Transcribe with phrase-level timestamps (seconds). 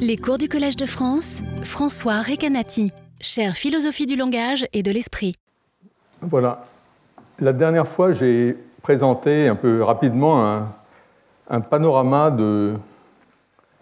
[0.00, 5.34] Les cours du Collège de France, François Recanati, chère philosophie du langage et de l'esprit.
[6.22, 6.64] Voilà.
[7.40, 10.64] La dernière fois, j'ai présenté un peu rapidement
[11.50, 12.74] un, panorama de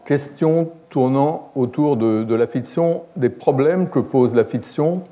[0.05, 5.05] questions tournant autour de, de, la fiction, des problèmes que pose la fiction.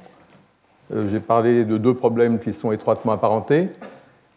[0.92, 3.68] Euh, j'ai parlé de deux problèmes qui sont étroitement apparentés,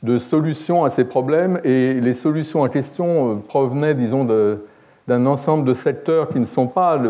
[0.04, 4.63] de solutions à ces problèmes, et les solutions en question euh, provenaient, disons, de,
[5.07, 7.01] d'un ensemble de secteurs qui ne sont pas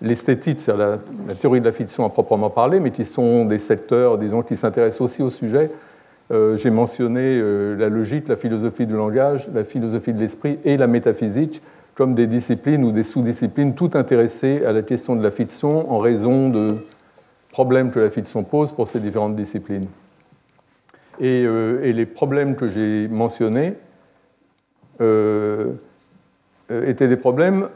[0.00, 0.98] l'esthétique, c'est-à-dire
[1.28, 4.56] la, théorie de la fiction à proprement parler, mais qui sont des secteurs, disons, qui
[4.56, 5.70] s'intéressent aussi au sujet.
[6.32, 10.76] Euh, j'ai mentionné euh, la logique, la philosophie du langage, la philosophie de l'esprit et
[10.76, 11.62] la métaphysique
[11.94, 15.98] comme des disciplines ou des sous-disciplines toutes intéressées à la question de la fiction en
[15.98, 16.76] raison de
[17.50, 19.86] problèmes que la fiction pose pour ces différentes disciplines.
[21.20, 23.74] Et, euh, les problèmes que j'ai mentionnés
[26.70, 27.68] étaient des problèmes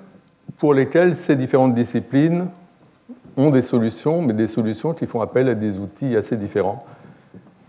[0.58, 2.48] pour lesquels ces différentes disciplines
[3.36, 6.84] ont des solutions, mais des solutions qui font appel à des outils assez différents.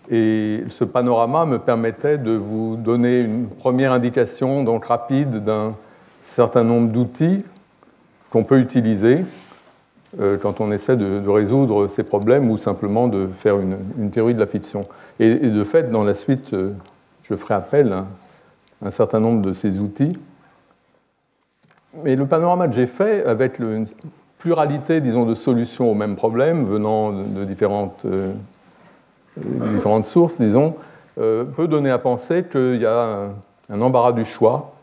[0.09, 5.75] Et ce panorama me permettait de vous donner une première indication donc rapide d'un
[6.21, 7.45] certain nombre d'outils
[8.29, 9.23] qu'on peut utiliser
[10.19, 14.39] euh, quand on essaie de, résoudre ces problèmes ou simplement de faire une, théorie de
[14.39, 14.85] la fiction.
[15.19, 16.71] Et, de fait, dans la suite, euh,
[17.23, 18.05] je ferai appel à
[18.83, 20.17] un certain nombre de ces outils.
[21.93, 23.85] Mais le panorama que j'ai fait, avec une
[24.37, 28.33] pluralité, disons, de solutions au même problème, venant de différentes, euh,
[29.37, 30.75] différentes sources, disons,
[31.19, 33.29] euh, peut donner à penser qu'il y a
[33.69, 34.73] un, embarras du choix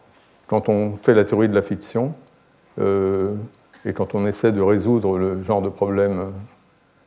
[0.47, 2.13] quand on fait la théorie de la fiction
[2.81, 3.35] euh,
[3.85, 6.33] et quand on essaie de résoudre le genre de problème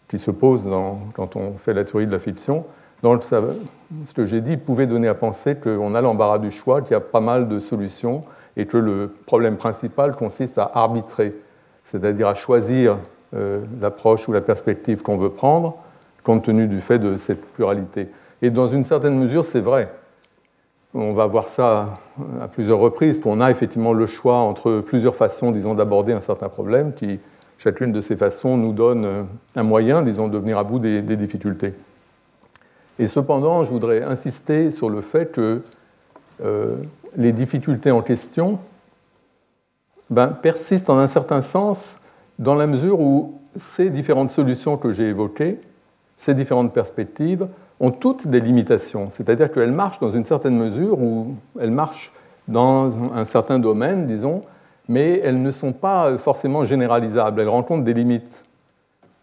[0.07, 0.69] qui se pose
[1.13, 2.65] quand on fait la théorie de la fiction.
[3.01, 6.91] Donc, ce que j'ai dit pouvait donner à penser qu'on a l'embarras du choix, qu'il
[6.91, 8.21] y a pas mal de solutions
[8.57, 11.35] et que le problème principal consiste à arbitrer,
[11.83, 12.97] c'est-à-dire à choisir
[13.33, 15.77] euh, l'approche ou la perspective qu'on veut prendre,
[16.23, 18.09] compte tenu du fait de cette pluralité.
[18.41, 19.89] Et dans une certaine mesure, c'est vrai.
[20.93, 21.99] On va voir ça
[22.41, 26.49] à plusieurs reprises, qu'on a effectivement le choix entre plusieurs façons, disons, d'aborder un certain
[26.49, 27.19] problème, qui,
[27.57, 29.23] chacune de ces façons, nous donne euh,
[29.55, 31.73] un moyen, disons, de venir à bout des, difficultés.
[32.99, 35.61] Et cependant, je voudrais insister sur le fait que
[36.43, 36.75] euh,
[37.15, 38.59] les difficultés en question
[40.09, 41.97] ben, persistent en un certain sens
[42.39, 45.59] dans la mesure où ces différentes solutions que j'ai évoquées,
[46.17, 47.47] ces différentes perspectives,
[47.79, 49.09] ont toutes des limitations.
[49.09, 52.13] C'est-à-dire qu'elles marchent dans une certaine mesure ou elles marchent
[52.47, 54.43] dans un certain domaine, disons,
[54.87, 57.41] mais elles ne sont pas forcément généralisables.
[57.41, 58.45] Elles rencontrent des limites.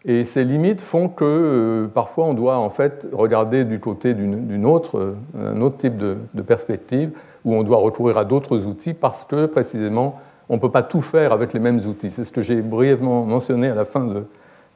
[0.05, 4.65] Et ces limites font que euh, parfois on doit en fait regarder du côté d'une
[4.65, 7.11] autre, euh, un autre type de perspective
[7.49, 11.01] où on doit recourir à d'autres outils parce que précisément on ne peut pas tout
[11.01, 12.09] faire avec les mêmes outils.
[12.09, 14.25] C'est ce que j'ai brièvement mentionné à la fin de,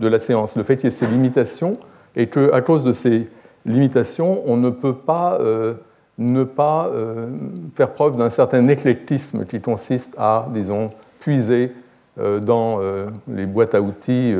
[0.08, 0.56] la séance.
[0.56, 1.78] Le fait qu'il y ait ces limitations
[2.16, 3.30] et qu'à cause de ces
[3.66, 5.76] limitations, on ne peut pas euh,
[6.18, 7.30] ne pas euh,
[7.76, 11.72] faire preuve d'un certain éclectisme qui consiste à, disons, puiser
[12.20, 12.80] euh, dans
[13.28, 14.36] les boîtes à outils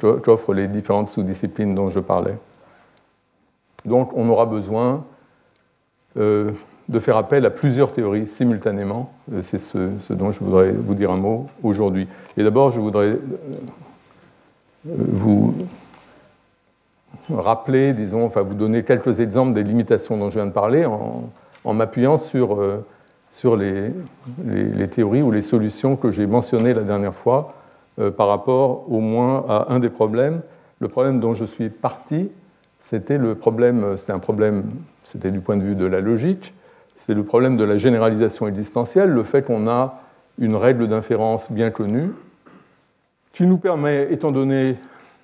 [0.00, 2.36] qu'offrent les différentes sous-disciplines dont je parlais.
[3.84, 5.04] Donc on aura besoin
[6.88, 9.12] de faire appel à plusieurs théories simultanément.
[9.32, 9.78] Euh, c'est ce,
[10.10, 12.08] dont je voudrais vous dire un mot aujourd'hui.
[12.36, 13.18] Et d'abord, je voudrais euh,
[14.84, 15.54] vous
[17.32, 21.72] rappeler, disons, enfin vous donner quelques exemples des limitations dont je viens de parler en,
[21.72, 22.84] m'appuyant sur, euh,
[23.30, 23.90] sur les,
[24.44, 27.54] les, théories ou les solutions que j'ai mentionnées la dernière fois
[28.16, 30.42] par rapport au moins à un des problèmes.
[30.80, 32.28] Le problème dont je suis parti,
[32.80, 34.64] c'était le problème, c'était un problème,
[35.04, 36.52] c'était du point de vue de la logique,
[36.94, 40.00] c'est le problème de la généralisation existentielle, le fait qu'on a
[40.38, 42.10] une règle d'inférence bien connue
[43.32, 44.76] qui nous permet, étant donné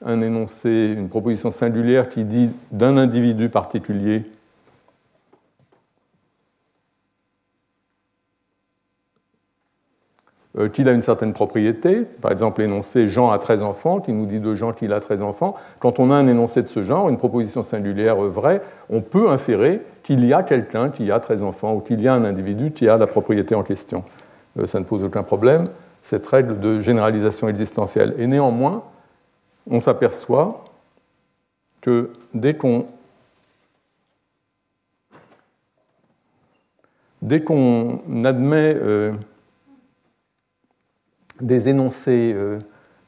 [0.05, 4.25] un énoncé, une proposition singulière qui dit d'un individu particulier
[10.72, 12.00] qu'il a une certaine propriété.
[12.21, 15.22] Par exemple, l'énoncé Jean a 13 enfants, qui nous dit de Jean qu'il a 13
[15.22, 15.54] enfants.
[15.78, 19.80] Quand on a un énoncé de ce genre, une proposition singulière vraie, on peut inférer
[20.03, 22.89] qu'il y a quelqu'un qui a 13 enfants ou qu'il y a un individu qui
[22.89, 24.03] a la propriété en question.
[24.59, 25.69] Euh, ça ne pose aucun problème,
[26.03, 28.15] cette règle de généralisation existentielle.
[28.19, 28.83] Et néanmoins,
[29.71, 30.65] on s'aperçoit
[31.80, 32.86] que dès qu'on
[37.22, 39.13] dès qu'on admet euh,
[41.41, 42.59] des énoncés euh,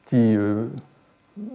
[0.05, 0.65] qui euh,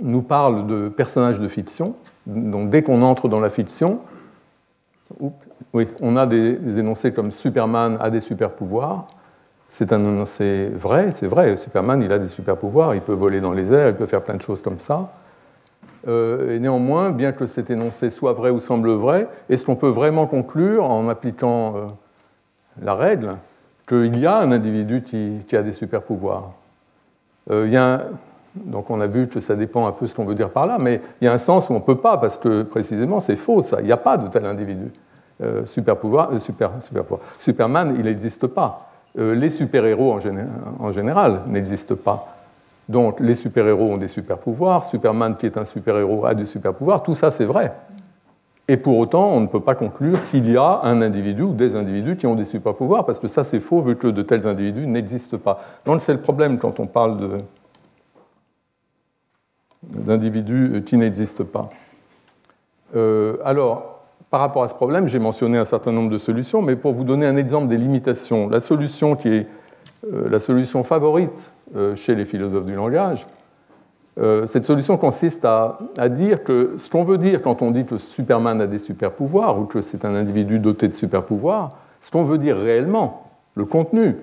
[0.02, 1.94] nous parlent de personnages de fiction.
[2.26, 4.00] Donc dès qu'on entre dans la fiction,
[5.72, 9.08] on a des, énoncés comme Superman a des super pouvoirs.
[9.68, 13.40] c'est un énoncé vrai, c'est vrai, Superman, il a des super pouvoirs, il peut voler
[13.40, 15.12] dans les airs, il peut faire plein de choses comme ça.
[16.06, 19.88] Euh, et néanmoins, bien que cet énoncé soit vrai ou semble vrai, est-ce qu'on peut
[19.88, 21.74] vraiment conclure, en appliquant
[22.82, 23.36] la règle,
[23.88, 26.57] qu'il y a un individu qui, a des super pouvoirs euh,
[27.50, 28.00] a
[28.54, 30.78] Donc on a vu que ça dépend un peu ce qu'on veut dire par là,
[30.78, 33.36] mais il y a un sens où on ne peut pas, parce que précisément c'est
[33.36, 34.90] faux ça, il n'y a pas de tel individu.
[35.68, 36.30] super pouvoir.
[37.38, 38.90] Superman, il n'existe pas.
[39.14, 40.18] les super-héros
[40.80, 42.34] en général n'existent pas.
[42.88, 47.14] Donc les super-héros ont des super-pouvoirs, Superman qui est un super-héros a des super-pouvoirs, tout
[47.14, 47.72] ça c'est vrai.
[48.68, 51.74] Et pour autant, on ne peut pas conclure qu'il y a un individu ou des
[51.74, 54.86] individus qui ont des super-pouvoirs, parce que ça c'est faux vu que de tels individus
[54.86, 55.60] n'existent pas.
[55.86, 57.42] Donc c'est le problème quand on parle
[59.82, 61.70] d'individus qui n'existent pas.
[62.94, 66.76] Euh, alors, par rapport à ce problème, j'ai mentionné un certain nombre de solutions, mais
[66.76, 69.46] pour vous donner un exemple des limitations, la solution qui est
[70.12, 73.26] euh, la solution favorite euh, chez les philosophes du langage,
[74.18, 75.78] euh, cette solution consiste à,
[76.08, 79.64] dire que ce qu'on veut dire quand on dit que Superman a des super-pouvoirs ou
[79.64, 84.16] que c'est un individu doté de super-pouvoirs, ce qu'on veut dire réellement, le contenu,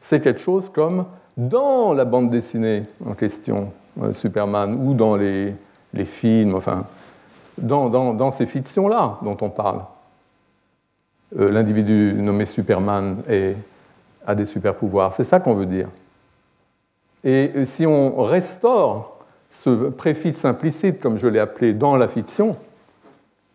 [0.00, 1.04] c'est quelque chose comme
[1.36, 3.72] dans la bande dessinée en question,
[4.12, 5.54] Superman, ou dans les,
[6.04, 6.84] films, enfin,
[7.58, 9.80] dans ces fictions-là dont on parle.
[11.34, 13.22] L'individu nommé Superman
[14.26, 15.14] a des super pouvoirs.
[15.14, 15.88] C'est ça qu'on veut dire.
[17.24, 19.21] Et si on restaure
[19.52, 22.56] ce préfixe implicite, comme je l'ai appelé, dans la fiction,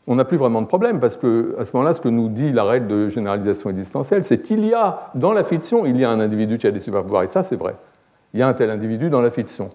[0.05, 2.51] on n'a plus vraiment de problème, parce que à ce moment-là, ce que nous dit
[2.51, 6.11] la règle de généralisation existentielle, c'est qu'il y a, dans la fiction, il y a
[6.11, 7.75] un individu qui a des super pouvoirs, et ça, c'est vrai.
[8.33, 9.69] Il y a un tel individu dans la fiction.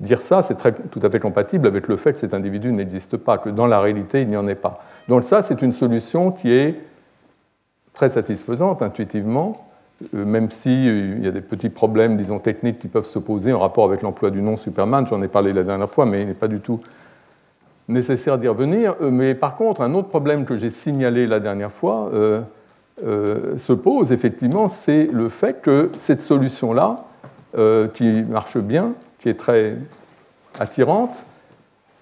[0.00, 0.56] Dire ça, c'est
[0.90, 3.78] tout à fait compatible avec le fait que cet individu n'existe pas, que dans la
[3.78, 4.82] réalité, il n'y en ait pas.
[5.08, 6.80] Donc ça, c'est une solution qui est
[7.92, 9.65] très satisfaisante intuitivement,
[10.12, 13.58] même s'il euh, y a des petits problèmes, disons, techniques qui peuvent se poser en
[13.58, 16.34] rapport avec l'emploi du nom Superman, j'en ai parlé la dernière fois, mais il n'est
[16.34, 16.80] pas du tout
[17.88, 18.96] nécessaire d'y revenir.
[19.00, 22.10] Euh, mais par contre, un autre problème que j'ai signalé la dernière fois
[22.98, 27.04] se pose effectivement, c'est le fait que cette solution-là,
[27.94, 29.76] qui marche bien, qui est très
[30.58, 31.26] attirante,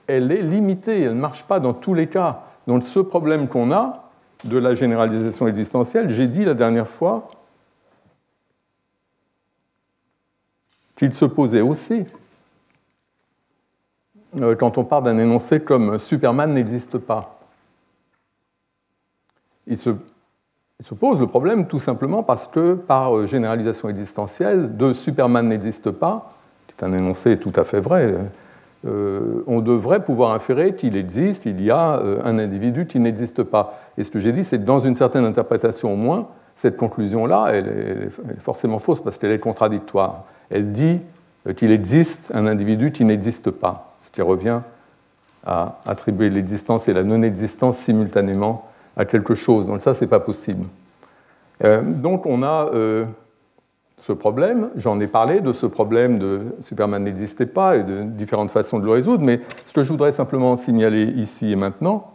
[0.06, 2.42] elle est limitée, elle ne marche pas dans tous les cas.
[2.66, 4.04] Donc ce problème qu'on a
[4.44, 7.28] de la généralisation existentielle, j'ai dit la dernière fois,
[10.96, 12.04] qu'il se posait aussi
[14.40, 17.38] euh, quand on parle d'un énoncé comme Superman n'existe pas.
[19.66, 19.90] Il se,
[20.98, 26.32] pose le problème tout simplement parce que, par euh, généralisation existentielle, de Superman n'existe pas,
[26.66, 28.14] qui est un énoncé tout à fait vrai,
[28.86, 33.80] euh, on devrait pouvoir inférer qu'il existe, il y a un individu qui n'existe pas.
[33.96, 37.48] Et ce que j'ai dit, c'est que dans une certaine interprétation au moins, cette conclusion-là,
[37.52, 41.00] elle, est forcément fausse parce qu'elle est contradictoire elle dit
[41.56, 44.60] qu'il existe un individu qui n'existe pas, ce qui revient
[45.44, 49.66] à attribuer l'existence et la non-existence simultanément à quelque chose.
[49.66, 50.66] Donc ça, ce n'est pas possible.
[51.62, 53.04] Euh, donc on a euh,
[53.98, 58.50] ce problème, j'en ai parlé de ce problème de Superman n'existait pas et de différentes
[58.50, 62.12] façons de le résoudre, mais ce que je voudrais simplement signaler ici et maintenant,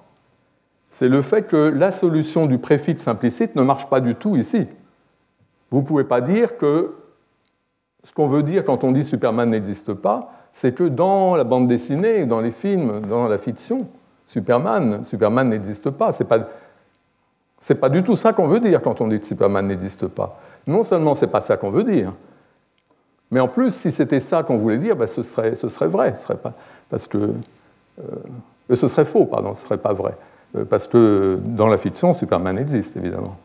[0.90, 4.68] c'est le fait que la solution du préfixe implicite ne marche pas du tout ici.
[5.72, 6.96] Vous ne pouvez pas dire que
[8.04, 11.68] ce qu'on veut dire quand on dit Superman n'existe pas, c'est que dans la bande
[11.68, 13.88] dessinée, dans les films, dans la fiction,
[14.26, 16.12] Superman, Superman n'existe pas.
[16.12, 16.48] C'est pas
[17.80, 20.40] pas du tout ça qu'on veut dire quand on dit que Superman n'existe pas.
[20.66, 22.14] Non seulement c'est pas ça qu'on veut dire,
[23.32, 25.52] mais en plus, si c'était ça qu'on voulait dire, ben, ce, serait,
[25.88, 26.54] vrai, ce serait pas,
[26.90, 27.18] parce que
[28.00, 30.18] euh, ce serait faux, pardon, ce serait pas vrai,
[30.70, 33.38] parce que dans la fiction, Superman existe évidemment.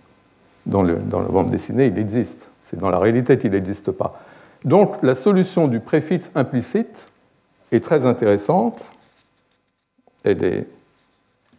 [0.66, 2.48] Dans, le, dans la bande dessinée, il existe.
[2.60, 4.20] C'est dans la réalité qu'il n'existe pas.
[4.64, 7.08] Donc la solution du préfixe implicite
[7.70, 8.92] est très intéressante,
[10.24, 10.66] elle est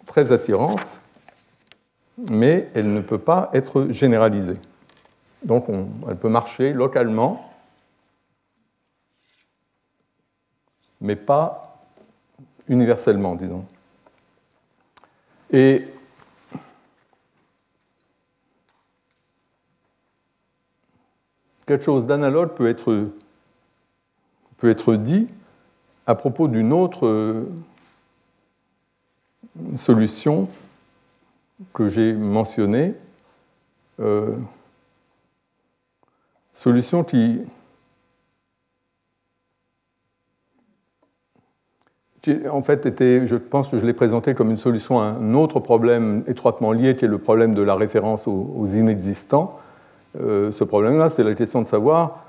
[0.08, 1.00] très attirante,
[2.18, 4.58] mais elle ne peut pas être généralisée.
[5.44, 5.68] Donc
[6.10, 7.52] elle peut marcher localement,
[11.02, 11.84] mais pas
[12.68, 13.66] universellement, disons.
[15.52, 15.88] Et
[21.66, 23.10] quelque chose d'analogue peut être,
[24.58, 25.28] peut être dit
[26.08, 27.46] à propos d'une autre euh,
[29.76, 30.46] solution
[31.74, 32.94] que j'ai mentionnée,
[34.00, 34.36] euh,
[36.52, 37.42] solution qui,
[42.52, 45.60] en fait était, je pense que je l'ai présentée comme une solution à un autre
[45.60, 49.60] problème étroitement lié, qui est le problème de la référence aux inexistants.
[50.18, 52.26] ce problème-là, c'est la question de savoir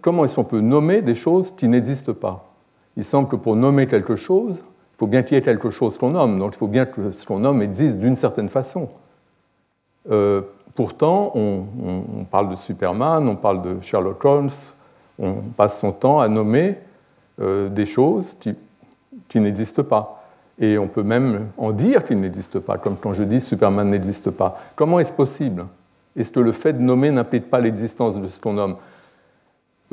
[0.00, 2.52] comment est-ce qu'on peut nommer des choses qui n'existent pas.
[2.96, 4.62] Il semble que pour nommer quelque chose,
[4.94, 7.12] il faut bien qu'il y ait quelque chose qu'on nomme, donc il faut bien que
[7.12, 8.88] ce qu'on nomme existe d'une certaine façon.
[10.74, 14.50] pourtant, on, parle de Superman, on parle de Sherlock Holmes,
[15.18, 16.78] on passe son temps à nommer
[17.38, 18.54] des choses qui,
[19.32, 20.24] qui n'existent pas.
[20.60, 24.30] Et on peut même en dire qu'il n'existe pas, comme quand je dis Superman n'existe
[24.30, 24.60] pas.
[24.76, 25.64] Comment est-ce possible?
[26.16, 28.76] Est-ce que le fait de nommer n'implique pas l'existence de ce qu'on nomme?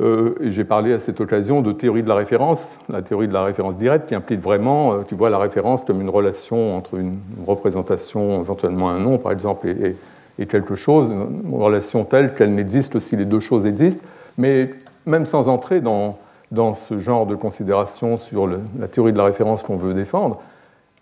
[0.00, 3.42] Euh, J'ai parlé à cette occasion de théorie de la référence, la théorie de la
[3.42, 7.18] référence directe, qui implique vraiment, euh, tu vois, la référence comme une relation entre une
[7.46, 9.96] représentation, éventuellement un nom, par exemple, et,
[10.38, 14.04] et quelque chose, une relation telle qu'elle n'existe si les deux choses existent,
[14.36, 14.70] mais
[15.06, 16.18] même sans entrer dans,
[16.50, 20.40] dans ce genre de considération sur la théorie de la référence qu'on veut défendre,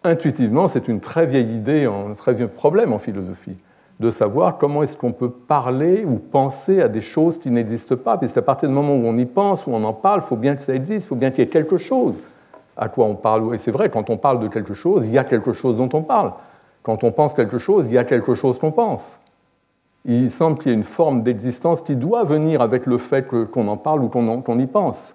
[0.05, 3.57] intuitivement, c'est une très vieille idée, un très vieux problème en philosophie,
[4.01, 8.17] de savoir comment est-ce qu'on peut parler ou penser à des choses qui n'existent pas.
[8.19, 10.37] Puisque à partir du moment où on y pense, où on en parle, il faut
[10.37, 12.21] bien que ça existe, il faut bien qu'il y ait quelque chose
[12.77, 13.55] à quoi on parle.
[13.55, 15.89] Et c'est vrai, quand on parle de quelque chose, il y a quelque chose dont
[15.95, 16.33] on parle.
[16.85, 19.19] Quand on pense quelque chose, il y a quelque chose qu'on pense.
[20.05, 23.67] Il semble qu'il y ait une forme d'existence qui doit venir avec le fait qu'on
[23.67, 25.15] en parle ou qu'on y pense.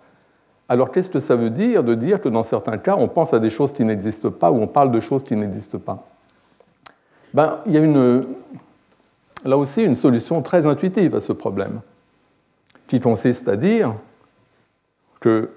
[0.70, 3.40] Alors qu'est-ce que ça veut dire de dire que dans certains cas, on pense à
[3.40, 6.08] des choses qui n'existent pas ou on parle de choses qui n'existent pas?
[7.34, 8.22] Ben, Il y a
[9.46, 11.82] là aussi une solution très intuitive à ce problème,
[12.88, 13.94] qui consiste à dire
[15.20, 15.50] que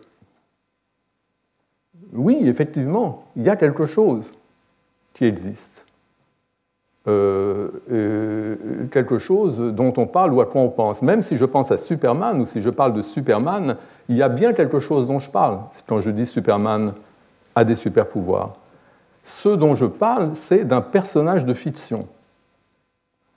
[2.13, 4.33] oui, effectivement, il y a quelque chose
[5.15, 5.86] qui existe.
[7.09, 8.57] Euh, euh,
[8.91, 11.03] quelque chose dont on parle ou à quoi on pense.
[11.03, 13.77] Même si je pense à Superman ou si je parle de Superman,
[14.09, 16.95] il y a bien quelque chose dont je parle quand je dis Superman
[17.55, 18.57] a des super pouvoirs.
[19.23, 22.09] Ce dont je parle, c'est d'un personnage de fiction.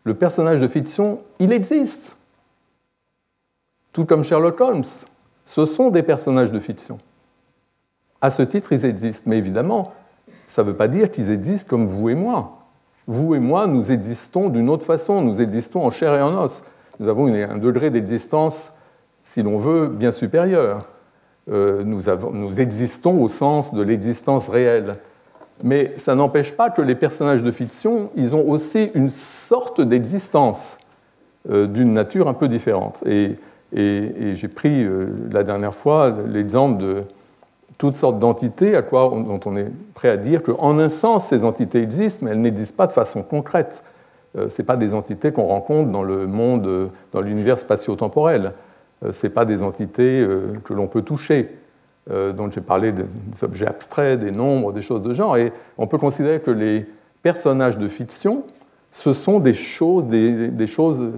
[0.03, 2.17] Le personnage de fiction, il existe.
[3.93, 4.83] Tout comme Sherlock Holmes,
[5.45, 6.97] ce sont des personnages de fiction.
[8.19, 9.25] À ce titre, ils existent.
[9.27, 9.93] Mais évidemment,
[10.47, 12.59] ça ne veut pas dire qu'ils existent comme vous et moi.
[13.10, 16.62] Vous et moi, nous existons d'une autre façon, nous existons en chair et en os.
[17.00, 18.72] Nous avons un degré d'existence
[19.24, 20.86] si l'on veut, bien supérieur.
[21.51, 24.98] Euh, nous, existons au sens de l'existence réelle.
[25.63, 30.78] Mais ça n'empêche pas que les personnages de fiction, ils ont aussi une sorte d'existence
[31.50, 33.04] euh, d'une nature un peu différente.
[33.08, 33.38] Et,
[33.74, 37.04] j'ai pris euh, la dernière fois l'exemple de
[37.79, 41.43] toutes sortes d'entités à quoi, dont on est prêt à dire qu'en un sens, ces
[41.43, 43.83] entités existent, mais elles n'existent pas de façon concrète.
[44.36, 48.53] Ce n'est pas des entités qu'on rencontre dans le monde, dans l'univers spatio-temporel.
[49.05, 51.55] Euh, ce pas des entités euh, que l'on peut toucher.
[52.12, 53.05] Euh, dont j'ai parlé des
[53.43, 55.38] objets abstraits, des nombres, des choses de genre.
[55.38, 56.88] Et on peut considérer que les
[57.21, 58.45] personnages de fiction,
[58.91, 61.12] ce sont des choses, des, choses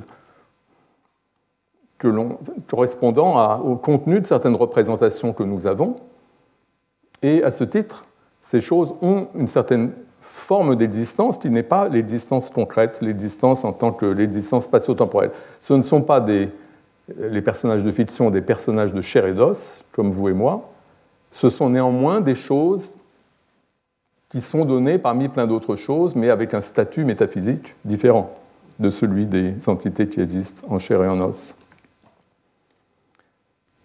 [2.67, 6.01] correspondant au contenu de certaines représentations que nous avons.
[7.21, 8.05] Et à ce titre,
[8.41, 13.91] ces choses ont une certaine forme d'existence qui n'est pas l'existence concrète, l'existence en tant
[13.91, 15.31] que l'existence spatio-temporelle.
[15.59, 16.51] Ce ne sont pas des
[17.17, 20.69] les personnages de fiction des personnages de chair et d'os, comme vous et moi,
[21.31, 22.93] ce sont néanmoins des choses
[24.29, 28.33] qui sont données parmi plein d'autres choses, mais avec un statut métaphysique différent
[28.79, 31.55] de celui des entités qui existent en chair et en os.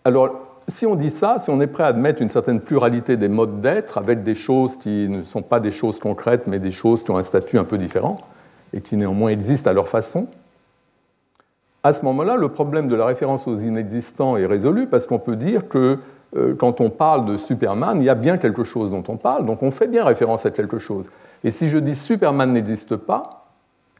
[0.04, 3.28] Alors, si on dit ça, si on est prêt à admettre une certaine pluralité des
[3.28, 7.02] modes d'être, avec des choses qui ne sont pas des choses concrètes, mais des choses
[7.04, 8.18] qui ont un statut un peu différent,
[8.72, 10.26] et qui néanmoins existent à leur façon,
[11.86, 15.36] à ce moment-là, le problème de la référence aux inexistants est résolu parce qu'on peut
[15.36, 16.00] dire que
[16.36, 19.46] euh, quand on parle de Superman, il y a bien quelque chose dont on parle,
[19.46, 21.10] donc on fait bien référence à quelque chose.
[21.44, 23.46] Et si je dis Superman n'existe pas,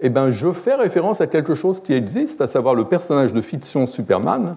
[0.01, 3.41] eh ben je fais référence à quelque chose qui existe, à savoir le personnage de
[3.41, 4.57] fiction Superman.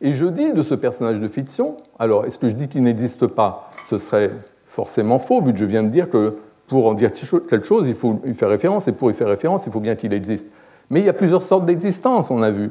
[0.00, 3.26] Et je dis de ce personnage de fiction, alors est-ce que je dis qu'il n'existe
[3.26, 3.70] pas?
[3.84, 4.30] Ce serait
[4.66, 6.36] forcément faux, vu que je viens de dire que
[6.68, 9.66] pour en dire quelque chose, il faut y faire référence, et pour y faire référence,
[9.66, 10.46] il faut bien qu'il existe.
[10.88, 12.70] Mais il y a plusieurs sortes d'existence, on a vu.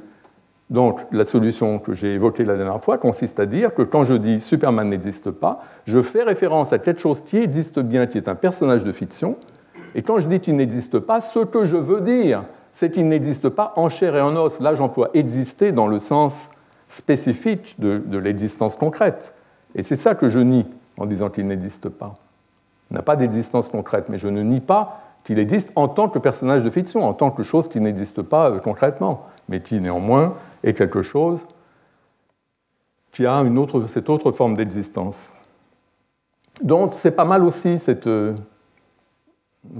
[0.69, 4.13] Donc la solution que j'ai évoquée la dernière fois consiste à dire que quand je
[4.13, 8.29] dis Superman n'existe pas, je fais référence à quelque chose qui existe bien, qui est
[8.29, 9.36] un personnage de fiction.
[9.95, 13.50] Et quand je dis qu'il n'existe pas, ce que je veux dire, c'est qu'il n'existe
[13.50, 14.59] pas en chair et en os.
[14.59, 16.51] Là, j'emploie exister dans le sens
[16.89, 19.34] spécifique de, l'existence concrète.
[19.75, 20.65] Et c'est ça que je nie
[20.98, 22.15] en disant qu'il n'existe pas.
[22.91, 26.19] Il n'a pas d'existence concrète, mais je ne nie pas qu'il existe en tant que
[26.19, 30.34] personnage de fiction, en tant que chose qui n'existe pas euh, concrètement, mais qui néanmoins
[30.63, 31.46] est quelque chose
[33.12, 35.31] qui a une autre, cette autre forme d'existence.
[36.63, 38.36] Donc c'est pas mal aussi cette, euh,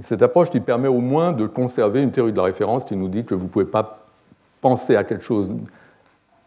[0.00, 3.08] cette approche qui permet au moins de conserver une théorie de la référence qui nous
[3.08, 4.06] dit que vous ne pouvez pas
[4.60, 5.56] penser à quelque chose,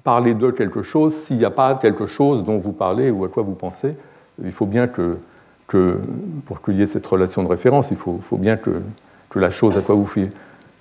[0.03, 3.29] parler de quelque chose s'il n'y a pas quelque chose dont vous parlez ou à
[3.29, 3.95] quoi vous pensez.
[4.43, 5.17] Il faut bien que,
[6.45, 8.81] pour qu'il y ait cette relation de référence, il faut, bien que,
[9.35, 10.07] la chose à quoi vous,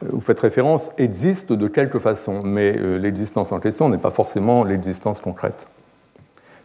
[0.02, 4.64] vous faites référence existe de quelque façon, mais euh, l'existence en question n'est pas forcément
[4.64, 5.68] l'existence concrète.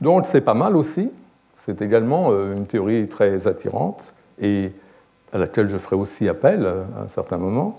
[0.02, 1.10] Donc c'est pas mal aussi,
[1.56, 4.72] c'est également euh, une théorie très attirante et
[5.34, 7.76] à laquelle je ferai aussi appel euh, à un certain moment.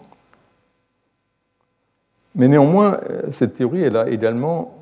[2.34, 4.74] Mais néanmoins, euh, cette théorie, elle a également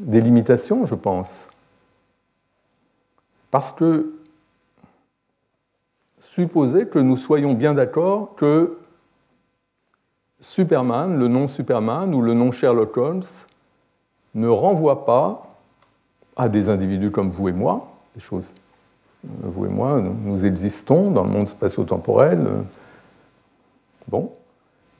[0.00, 1.48] des limitations, je pense.
[3.50, 4.14] Parce que
[6.18, 8.78] supposer que nous soyons bien d'accord que
[10.40, 13.22] Superman, le nom Superman ou le nom Sherlock Holmes
[14.34, 15.48] ne renvoie pas
[16.36, 18.52] à des individus comme vous et moi, des choses.
[19.22, 22.64] Vous et moi, nous existons dans le monde spatio-temporel.
[24.08, 24.32] Bon.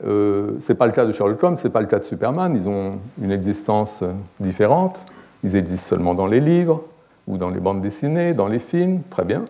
[0.03, 2.03] Euh, ce n'est pas le cas de Sherlock Holmes, ce n'est pas le cas de
[2.03, 2.55] Superman.
[2.55, 4.03] Ils ont une existence
[4.39, 5.05] différente.
[5.43, 6.83] Ils existent seulement dans les livres
[7.27, 9.01] ou dans les bandes dessinées, dans les films.
[9.09, 9.45] Très bien.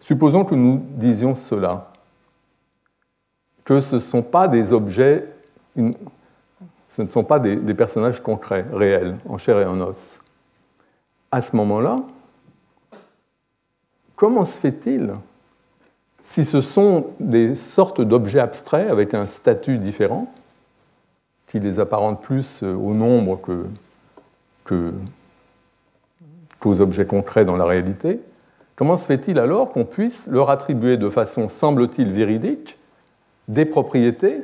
[0.00, 1.92] Supposons que nous disions cela,
[3.64, 5.26] que ce ne sont pas des objets,
[5.76, 10.20] ce ne sont pas des personnages concrets, réels, en chair et en os
[11.30, 12.02] à ce moment-là,
[14.14, 15.14] comment se fait-il,
[16.26, 20.34] si ce sont des sortes d'objets abstraits avec un statut différent,
[21.46, 23.38] qui les apparentent plus au nombre
[24.64, 24.92] que,
[26.58, 28.20] qu'aux objets concrets dans la réalité,
[28.74, 32.76] comment se fait-il alors qu'on puisse leur attribuer de façon, semble-t-il, véridique,
[33.46, 34.42] des propriétés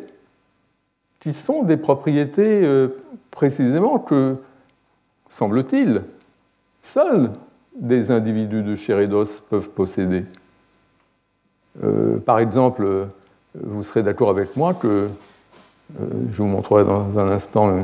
[1.19, 4.37] qui sont des propriétés euh, précisément que,
[5.29, 6.05] semble-t-il,
[6.81, 7.33] seuls
[7.75, 10.27] des individus de chair et d'os peuvent posséder?
[11.83, 13.09] Euh, par exemple,
[13.55, 15.09] vous serez d'accord avec moi que,
[16.01, 17.81] euh, je vous montrerai dans un instant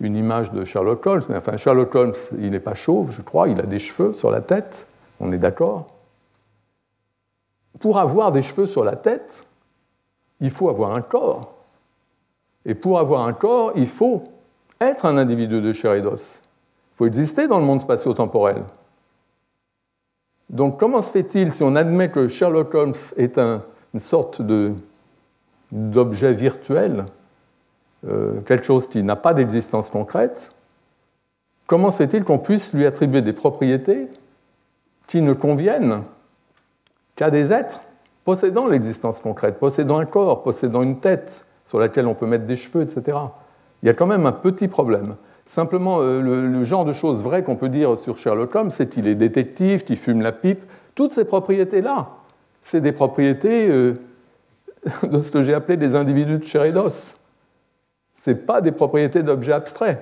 [0.00, 3.48] une, image de Sherlock Holmes, mais enfin Sherlock Holmes, il n'est pas chauve, je crois,
[3.48, 4.86] il a des cheveux sur la tête,
[5.20, 5.86] on est d'accord.
[7.80, 9.44] Pour avoir des cheveux sur la tête,
[10.40, 11.54] il faut avoir un corps.
[12.64, 14.24] Et pour avoir un corps, il faut
[14.80, 16.40] être un individu de chair et d'os
[17.00, 18.62] faut exister dans le monde spatio-temporel.
[20.50, 24.42] Donc comment se fait-il, si on admet que Sherlock Holmes est une sorte
[25.70, 27.06] d'objet virtuel,
[28.06, 30.52] euh, quelque chose qui n'a pas d'existence concrète,
[31.68, 34.08] comment se fait-il qu'on puisse lui attribuer des propriétés
[35.06, 36.02] qui ne conviennent
[37.14, 37.80] qu'à des êtres
[38.24, 42.56] possédant l'existence concrète, possédant un corps, possédant une tête sur laquelle on peut mettre des
[42.56, 43.16] cheveux, etc.
[43.82, 45.14] Il y a quand même un petit problème.
[45.50, 49.08] Simplement, euh, le, genre de choses vraies qu'on peut dire sur Sherlock Holmes, c'est qu'il
[49.08, 50.60] est détective, qu'il fume la pipe.
[50.94, 52.10] Toutes ces propriétés-là,
[52.60, 53.94] c'est des propriétés euh,
[55.02, 57.16] de ce que j'ai appelé des individus de chair et d'os.
[58.14, 59.98] Ce pas des propriétés d'objets abstraits.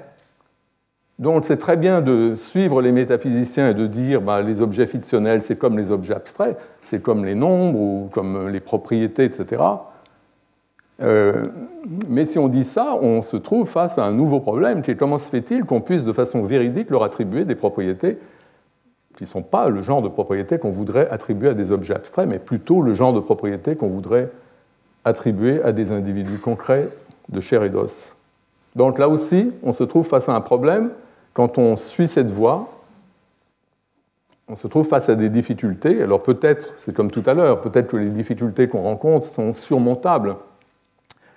[1.19, 5.41] Donc c'est très bien de suivre les métaphysiciens et de dire bah, les objets fictionnels,
[5.41, 9.63] c'est comme les objets abstraits, c'est comme les nombres ou comme les propriétés, etc.
[11.01, 11.49] Euh,
[12.09, 14.97] mais si on dit ça, on se trouve face à un nouveau problème qui est
[14.97, 18.19] comment se fait-il qu'on puisse de façon véridique leur attribuer des propriétés
[19.17, 22.29] qui ne sont pas le genre de propriétés qu'on voudrait attribuer à des objets abstraits,
[22.29, 24.31] mais plutôt le genre de propriétés qu'on voudrait
[25.05, 26.89] attribuer à des individus concrets
[27.29, 28.15] de chair et d'os.
[28.77, 30.91] Donc là aussi, on se trouve face à un problème.
[31.35, 32.69] Quand on suit cette voie,
[34.47, 36.01] on se trouve face à des difficultés.
[36.01, 40.37] Alors peut-être, c'est comme tout à l'heure, peut-être que les difficultés qu'on rencontre sont surmontables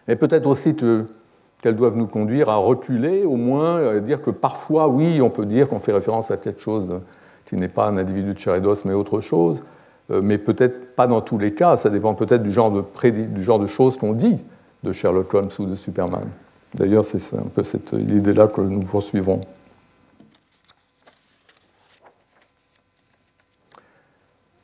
[0.07, 4.87] mais peut-être aussi qu'elles doivent nous conduire à reculer, au moins à dire que parfois,
[4.87, 6.99] oui, on peut dire qu'on fait référence à quelque chose
[7.47, 9.63] qui n'est pas un individu de chair et mais autre chose,
[10.09, 13.43] euh, mais peut-être pas dans tous les cas, ça dépend peut-être du, genre de du
[13.43, 14.37] genre de choses qu'on dit
[14.83, 16.27] de Sherlock Holmes ou de Superman.
[16.73, 19.41] D'ailleurs, c'est un peu cette idée-là que nous poursuivrons.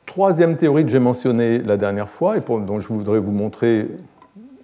[0.06, 3.86] Troisième théorie que j'ai mentionnée la dernière fois et dont je voudrais vous montrer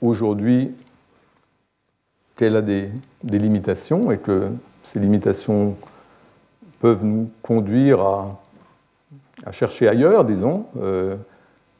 [0.05, 0.73] aujourd'hui
[2.37, 2.91] qu'elle a des,
[3.23, 4.51] limitations et que
[4.83, 5.77] ces limitations
[6.81, 8.41] peuvent nous conduire à,
[9.51, 11.17] chercher ailleurs, disons, euh,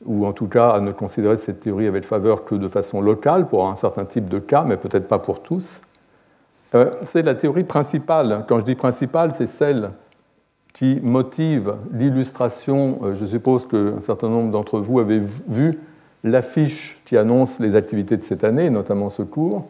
[0.05, 3.47] ou en tout cas à ne considérer cette théorie avec faveur que de façon locale
[3.47, 5.81] pour un certain type de cas, mais peut-être pas pour tous.
[6.75, 8.45] Euh, c'est la théorie principale.
[8.49, 9.91] Quand je dis principale, c'est celle
[10.73, 13.01] qui motive l'illustration.
[13.03, 15.79] Euh, je suppose qu'un certain nombre d'entre vous avez vu
[16.25, 19.69] l'affiche qui annonce les activités de cette année, notamment ce cours.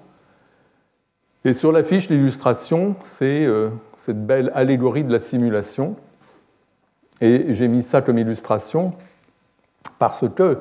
[1.45, 5.97] Et sur l'affiche, l'illustration, c'est euh, cette belle allégorie de la simulation.
[7.21, 8.95] Et j'ai mis ça comme illustration
[9.99, 10.59] parce que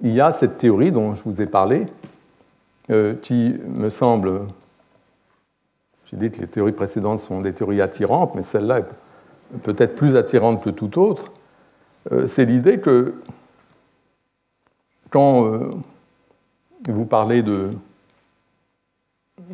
[0.00, 1.86] il y a cette théorie dont je vous ai parlé,
[2.90, 4.40] euh, qui me semble,
[6.06, 10.16] j'ai dit que les théories précédentes sont des théories attirantes, mais celle-là est peut-être plus
[10.16, 11.32] attirante que toute autre,
[12.10, 13.14] euh, c'est l'idée que
[15.10, 15.70] quand euh,
[16.88, 17.70] vous parlez de,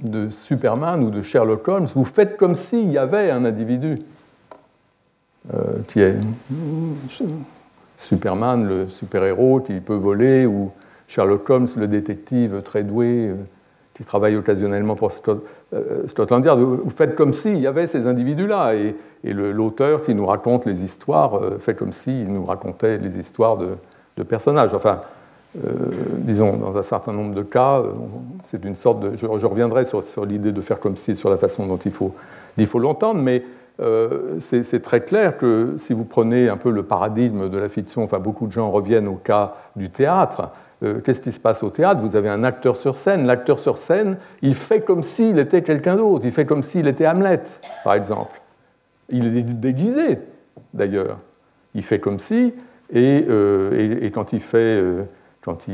[0.02, 4.02] de Superman ou de Sherlock Holmes, vous faites comme s'il y avait un individu
[5.86, 6.16] qui est
[7.96, 10.70] Superman, le super-héros qui peut voler, ou
[11.08, 13.34] Sherlock Holmes, le détective très doué euh,
[13.94, 16.60] qui travaille occasionnellement pour euh, Scotland Yard.
[16.60, 21.36] Vous faites comme s'il y avait ces individus-là, et, l'auteur qui nous raconte les histoires
[21.36, 24.72] euh, fait comme s'il nous racontait les histoires de, personnages.
[24.72, 25.00] Enfin,
[26.18, 27.82] disons, dans un certain nombre de cas,
[28.42, 29.16] c'est une sorte de.
[29.16, 32.12] Je, reviendrai sur, l'idée de faire comme si, sur la façon dont il faut,
[32.78, 33.42] l'entendre, mais
[33.80, 38.02] euh, c'est très clair que si vous prenez un peu le paradigme de la fiction,
[38.02, 40.48] enfin beaucoup de gens reviennent au cas du théâtre,
[40.82, 42.00] euh, qu'est-ce qui se passe au théâtre?
[42.00, 43.26] Vous avez un acteur sur scène.
[43.26, 46.24] L'acteur sur scène, il fait comme s'il était quelqu'un d'autre.
[46.24, 47.42] Il fait comme s'il était Hamlet,
[47.84, 48.40] par exemple.
[49.08, 50.18] Il est déguisé,
[50.74, 51.18] d'ailleurs.
[51.74, 52.54] Il fait comme si,
[52.92, 54.82] et, euh, et quand il fait,
[55.46, 55.68] quand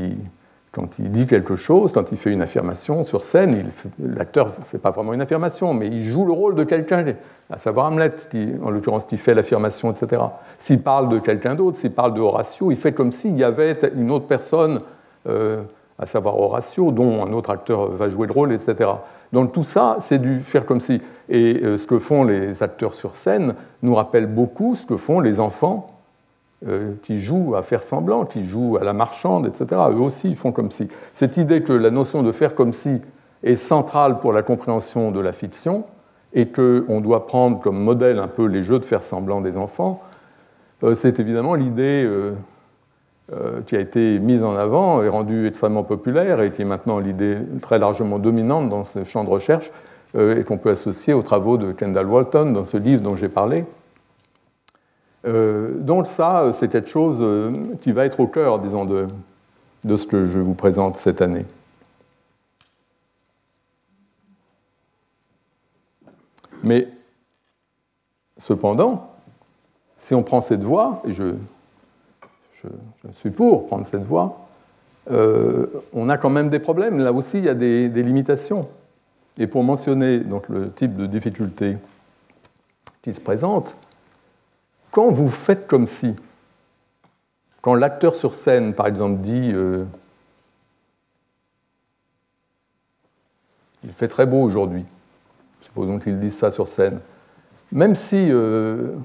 [0.99, 3.65] il, dit quelque chose, quand il fait une affirmation sur scène,
[3.99, 7.03] l'acteur ne fait pas vraiment une affirmation, mais il joue le rôle de quelqu'un,
[7.49, 10.21] à savoir Hamlet, qui, en l'occurrence, qui fait l'affirmation, etc.
[10.57, 13.79] S'il parle de quelqu'un d'autre, s'il parle de Horatio, il fait comme s'il y avait
[13.95, 14.81] une autre personne,
[15.27, 15.63] euh,
[15.97, 18.89] à savoir Horatio, dont un autre acteur va jouer le rôle, etc.
[19.31, 21.01] Donc tout ça, c'est du faire comme si.
[21.29, 25.19] Et euh, ce que font les acteurs sur scène nous rappelle beaucoup ce que font
[25.19, 25.92] les enfants
[27.01, 29.81] qui jouent à faire semblant, qui jouent à la marchande, etc.
[29.91, 30.87] Eux aussi, ils font comme si.
[31.11, 33.01] Cette idée que la notion de faire comme si
[33.43, 35.83] est centrale pour la compréhension de la fiction
[36.33, 40.01] et qu'on doit prendre comme modèle un peu les jeux de faire semblant des enfants,
[40.83, 42.33] euh, c'est évidemment l'idée euh,
[43.65, 47.37] qui a été mise en avant et rendue extrêmement populaire et qui est maintenant l'idée
[47.61, 49.71] très largement dominante dans ce champ de recherche
[50.15, 53.65] et qu'on peut associer aux travaux de Kendall Walton dans ce livre dont j'ai parlé.
[55.25, 59.07] Euh, donc ça, c'est quelque chose euh, qui va être au cœur, disons, de,
[59.95, 61.45] ce que je vous présente cette année.
[66.63, 66.87] Mais
[68.37, 69.11] cependant,
[69.97, 71.35] si on prend cette voie, et je,
[73.13, 74.47] suis pour prendre cette voie,
[75.11, 76.99] euh, on a quand même des problèmes.
[76.99, 78.69] Là aussi, il y a des, des, limitations.
[79.37, 81.77] Et pour mentionner donc, le type de difficulté
[83.01, 83.75] qui se présente,
[84.93, 86.15] quand vous faites comme si,
[87.61, 89.85] quand l'acteur sur scène, par exemple, dit euh,
[93.83, 94.85] Il fait très beau aujourd'hui,
[95.61, 97.01] supposons qu'il dise ça sur scène,
[97.71, 98.95] même si euh,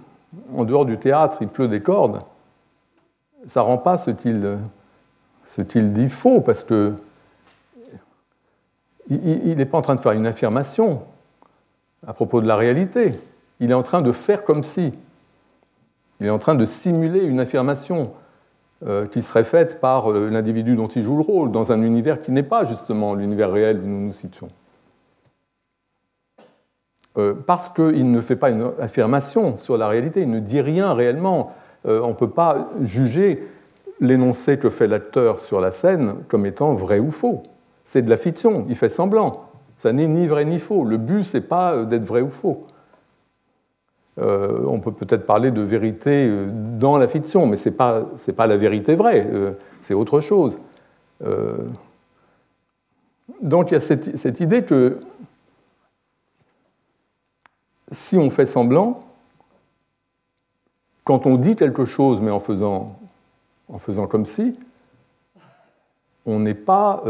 [0.55, 2.21] en dehors du théâtre il pleut des cordes,
[3.47, 6.95] ça ne rend pas ce qu'il dit faux, parce que
[9.09, 11.03] il n'est pas en train de faire une affirmation
[12.07, 13.19] à propos de la réalité,
[13.59, 14.93] il est en train de faire comme si.
[16.21, 18.13] Il est en train de simuler une affirmation
[18.87, 22.23] euh, qui serait faite par euh, l'individu dont il joue le rôle, dans un univers
[22.23, 24.51] qui n'est pas justement l'univers réel où nous nous situons.
[27.17, 30.95] Euh, parce qu'il ne fait pas une affirmation sur la réalité, il ne dit rien
[30.95, 31.53] réellement.
[31.85, 33.49] on ne peut pas juger
[34.01, 37.43] l'énoncé que fait l'acteur sur la scène comme étant vrai ou faux.
[37.83, 39.49] C'est de la fiction, il fait semblant.
[39.75, 40.85] Ça n'est ni vrai ni faux.
[40.85, 42.65] Le but, ce n'est pas d'être vrai ou faux.
[44.19, 48.47] Euh, on peut peut-être parler de vérité euh, dans la fiction, mais ce n'est pas,
[48.47, 50.59] la vérité vraie, euh, c'est autre chose.
[53.43, 55.01] donc il y a cette, idée que
[57.93, 59.01] si on fait semblant,
[61.05, 62.99] quand on dit quelque chose, mais en faisant,
[63.69, 64.57] en faisant comme si,
[66.27, 67.03] on n'est pas.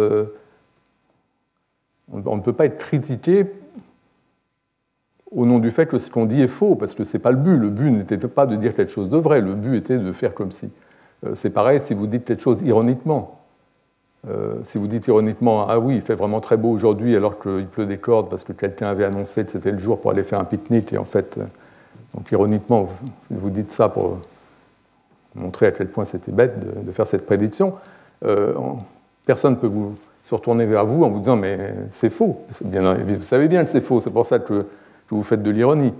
[2.13, 3.47] on ne peut pas être critiqué
[5.31, 7.31] au nom du fait que ce qu'on dit est faux, parce que ce n'est pas
[7.31, 7.57] le but.
[7.57, 10.35] Le but n'était pas de dire quelque chose de vrai, le but était de faire
[10.35, 10.71] comme si.
[11.27, 13.35] Euh, c'est pareil si vous dites quelque chose ironiquement.
[14.29, 17.67] Euh, si vous dites ironiquement, ah oui, il fait vraiment très beau aujourd'hui alors qu'il
[17.67, 20.41] pleut des cordes parce que quelqu'un avait annoncé que c'était le jour pour aller faire
[20.41, 21.45] un pique-nique, et en fait, euh,
[22.15, 22.89] donc ironiquement,
[23.31, 24.19] vous, dites ça pour
[25.35, 27.75] montrer à quel point c'était bête de, faire cette prédiction,
[29.25, 32.41] personne ne peut vous se retourner vers vous en vous disant mais c'est faux.
[32.61, 34.67] Vous savez bien que c'est faux, c'est pour ça que
[35.09, 35.95] que vous faites de l'ironie.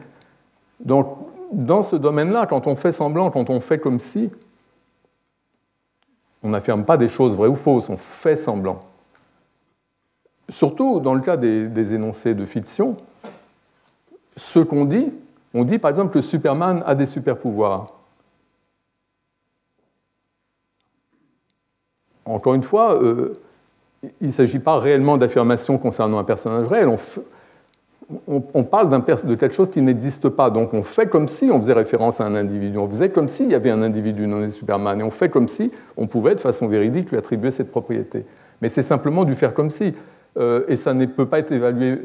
[0.81, 1.19] Donc,
[1.53, 4.31] dans ce domaine-là, quand on fait semblant, quand on fait comme si,
[6.43, 8.81] on n'affirme pas des choses vraies ou fausses, on fait semblant.
[10.49, 12.97] Surtout dans le cas des, énoncés de fiction,
[14.37, 15.13] ce qu'on dit,
[15.53, 17.95] on dit par exemple que Superman a des super pouvoirs.
[22.25, 23.01] encore une fois,
[24.21, 26.95] il ne s'agit pas réellement d'affirmation concernant un personnage réel.
[28.71, 30.51] Parle de quelque chose qui n'existe pas.
[30.51, 32.79] Donc on fait comme si on faisait référence à un individu.
[32.79, 35.01] On faisait comme s'il y avait un individu non Superman.
[35.01, 38.25] Et on fait comme si on pouvait, de façon véridique, lui attribuer cette propriété.
[38.63, 39.95] Mais c'est simplement du faire comme si.
[40.39, 41.99] Euh, et ça ne peut pas être évalué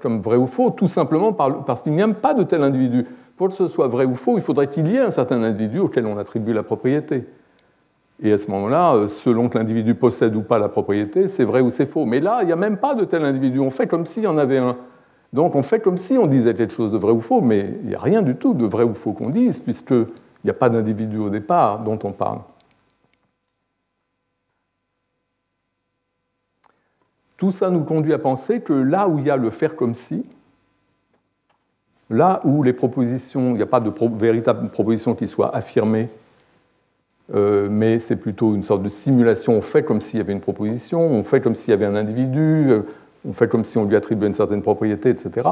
[0.00, 3.06] comme vrai ou faux, tout simplement parce qu'il n'y a pas de tel individu.
[3.36, 5.78] Pour que ce soit vrai ou faux, il faudrait qu'il y ait un certain individu
[5.78, 7.24] auquel on attribue la propriété.
[8.22, 11.60] Et à ce moment-là, euh, selon que l'individu possède ou pas la propriété, c'est vrai
[11.60, 12.04] ou c'est faux.
[12.04, 13.58] Mais là, il n'y a même pas de tel individu.
[13.58, 14.76] On fait comme s'il y en avait un.
[15.32, 17.88] Donc on fait comme si on disait quelque chose de vrai ou faux, mais il
[17.88, 20.06] n'y a rien du tout de vrai ou faux qu'on dise, puisqu'il
[20.44, 22.40] n'y a pas d'individu au départ dont on parle.
[27.38, 29.94] Tout ça nous conduit à penser que là où il y a le faire comme
[29.94, 30.24] si,
[32.10, 36.08] là où les propositions, il n'y a pas de véritable proposition qui soit affirmée,
[37.34, 40.40] euh, mais c'est plutôt une sorte de simulation, on fait comme s'il y avait une
[40.40, 42.82] proposition, on fait comme s'il y avait un individu, euh,
[43.28, 45.48] on fait comme si on lui attribuait une certaine propriété, etc.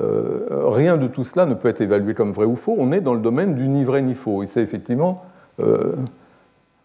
[0.00, 3.00] Euh, rien de tout cela ne peut être évalué comme vrai ou faux, on est
[3.00, 5.16] dans le domaine du ni vrai ni faux, et c'est effectivement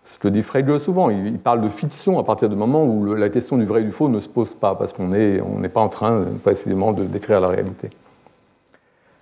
[0.07, 3.27] ce que dit Frege souvent, il parle de fiction à partir du moment où la
[3.27, 5.89] question du vrai et du faux ne se pose pas, parce qu'on n'est pas en
[5.89, 7.89] train précisément de décrire la réalité.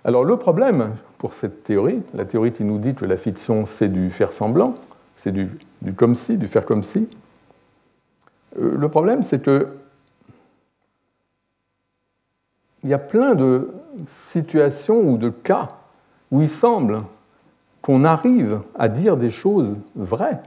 [0.04, 3.88] Alors le problème pour cette théorie, la théorie qui nous dit que la fiction c'est
[3.88, 4.74] du faire semblant,
[5.16, 5.50] c'est du,
[5.96, 7.08] comme si, du faire comme si,
[8.60, 9.66] euh, le problème c'est que
[12.86, 13.74] il y a plein de
[14.06, 15.70] situations ou de cas
[16.30, 17.02] où il semble
[17.82, 20.40] qu'on arrive à dire des choses vraies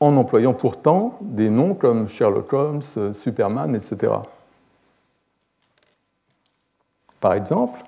[0.00, 4.14] en employant pourtant des noms comme Sherlock Holmes, Superman, etc.
[7.20, 7.80] Par exemple,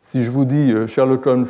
[0.00, 1.44] si je vous dis euh, Sherlock Holmes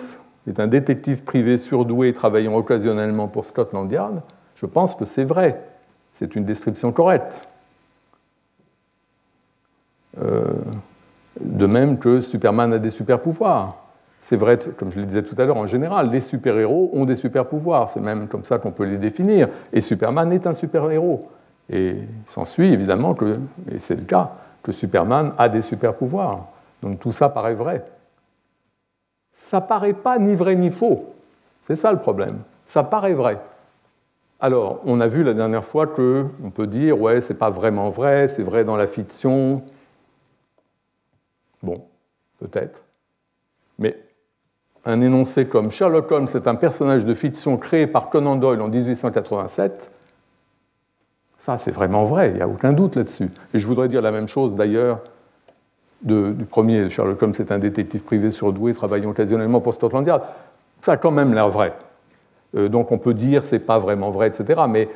[0.48, 4.22] est un détective privé surdoué travaillant occasionnellement pour Scotland Yard,
[4.56, 5.62] je pense que c'est vrai.
[6.10, 7.46] C'est une description correcte.
[10.20, 10.52] Euh,
[11.40, 13.76] de même que Superman a des super pouvoirs.
[14.18, 17.16] C'est vrai, comme je le disais tout à l'heure, en général, les super-héros ont des
[17.16, 17.88] super-pouvoirs.
[17.88, 19.48] C'est même comme ça qu'on peut les définir.
[19.72, 21.20] Et Superman est un super-héros.
[21.68, 24.30] Et il s'ensuit évidemment que, et c'est le cas,
[24.62, 26.46] que Superman a des super-pouvoirs.
[26.82, 27.84] Donc tout ça paraît vrai.
[29.32, 31.14] Ça paraît pas ni vrai ni faux.
[31.62, 32.38] C'est ça le problème.
[32.64, 33.38] Ça paraît vrai.
[34.38, 37.90] Alors, on a vu la dernière fois que on peut dire ouais, c'est pas vraiment
[37.90, 39.62] vrai, c'est vrai dans la fiction.
[42.42, 42.82] Peut-être.
[43.78, 43.96] Mais
[44.84, 48.68] un énoncé comme Sherlock Holmes est un personnage de fiction créé par Conan Doyle en
[48.68, 49.92] 1887,
[51.38, 53.30] ça c'est vraiment vrai, il n'y a aucun doute là-dessus.
[53.54, 55.00] Et je voudrais dire la même chose d'ailleurs
[56.02, 60.22] du premier, Sherlock Holmes est un détective privé surdoué travaillant occasionnellement pour Scotland Yard.
[60.82, 61.74] Ça a quand même l'air vrai.
[62.56, 64.62] Euh, donc on peut dire c'est pas vraiment vrai, etc.
[64.68, 64.88] Mais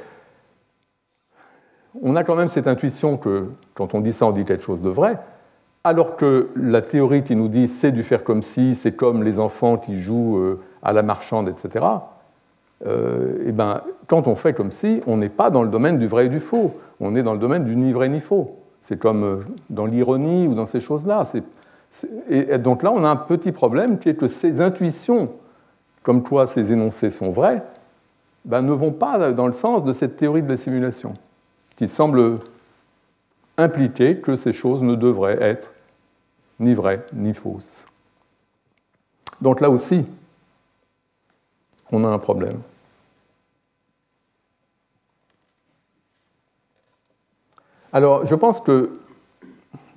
[2.02, 4.82] on a quand même cette intuition que quand on dit ça, on dit quelque chose
[4.82, 5.16] de vrai
[5.87, 9.38] alors que la théorie qui nous dit c'est du faire comme si, c'est comme les
[9.38, 11.87] enfants qui jouent euh, à la marchande, etc.,
[12.87, 16.09] euh, eh ben, quand on fait comme si, on n'est pas dans le domaine du
[16.09, 18.59] vrai et du faux, on est dans le domaine du ni vrai ni faux.
[18.81, 19.37] C'est comme euh,
[19.70, 21.22] dans l'ironie ou dans ces choses-là.
[22.29, 25.31] Et donc là, on a un petit problème qui est que ces intuitions,
[26.03, 27.62] comme quoi ces énoncés sont vrais,
[28.44, 31.14] ben, ne vont pas dans le sens de cette théorie de la simulation,
[31.77, 32.40] qui semble
[33.57, 35.72] impliquer que ces choses ne devraient être
[36.60, 37.86] ni vraie ni fausse.
[39.40, 40.04] Donc là aussi,
[41.92, 42.58] on a un problème.
[47.92, 48.90] Alors, je pense que,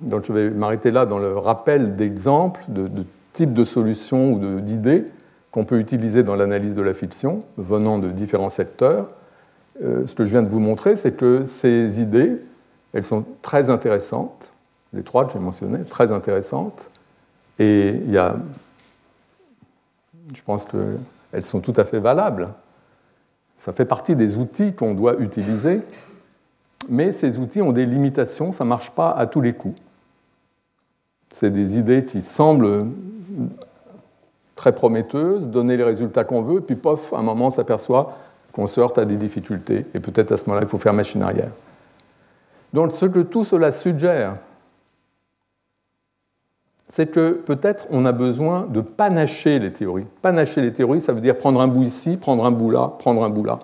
[0.00, 2.88] donc je vais m'arrêter là dans le rappel d'exemples, de,
[3.32, 5.04] types de solutions ou d'idées
[5.50, 9.08] qu'on peut utiliser dans l'analyse de la fiction, venant de différents secteurs.
[9.82, 12.36] Euh, ce que je viens de vous montrer, c'est que ces idées,
[12.92, 14.52] elles sont très intéressantes,
[14.92, 16.90] les trois que j'ai mentionnées, très intéressantes.
[17.58, 18.36] Et il y a,
[20.34, 22.48] je pense qu'elles sont tout à fait valables.
[23.56, 25.82] Ça fait partie des outils qu'on doit utiliser,
[26.88, 29.78] mais ces outils ont des limitations, ça ne marche pas à tous les coups.
[31.30, 32.86] C'est des idées qui semblent
[34.56, 38.16] très prometteuses, donner les résultats qu'on veut, puis pof, à un moment, on s'aperçoit
[38.52, 41.22] qu'on se heurte à des difficultés, et peut-être à ce moment-là, il faut faire machine
[41.22, 41.50] arrière.
[42.72, 44.36] Donc ce que tout cela suggère,
[46.90, 50.06] c'est que peut-être on a besoin de panacher les théories.
[50.22, 53.22] Panacher les théories, ça veut dire prendre un bout ici, prendre un bout là, prendre
[53.22, 53.60] un bout là,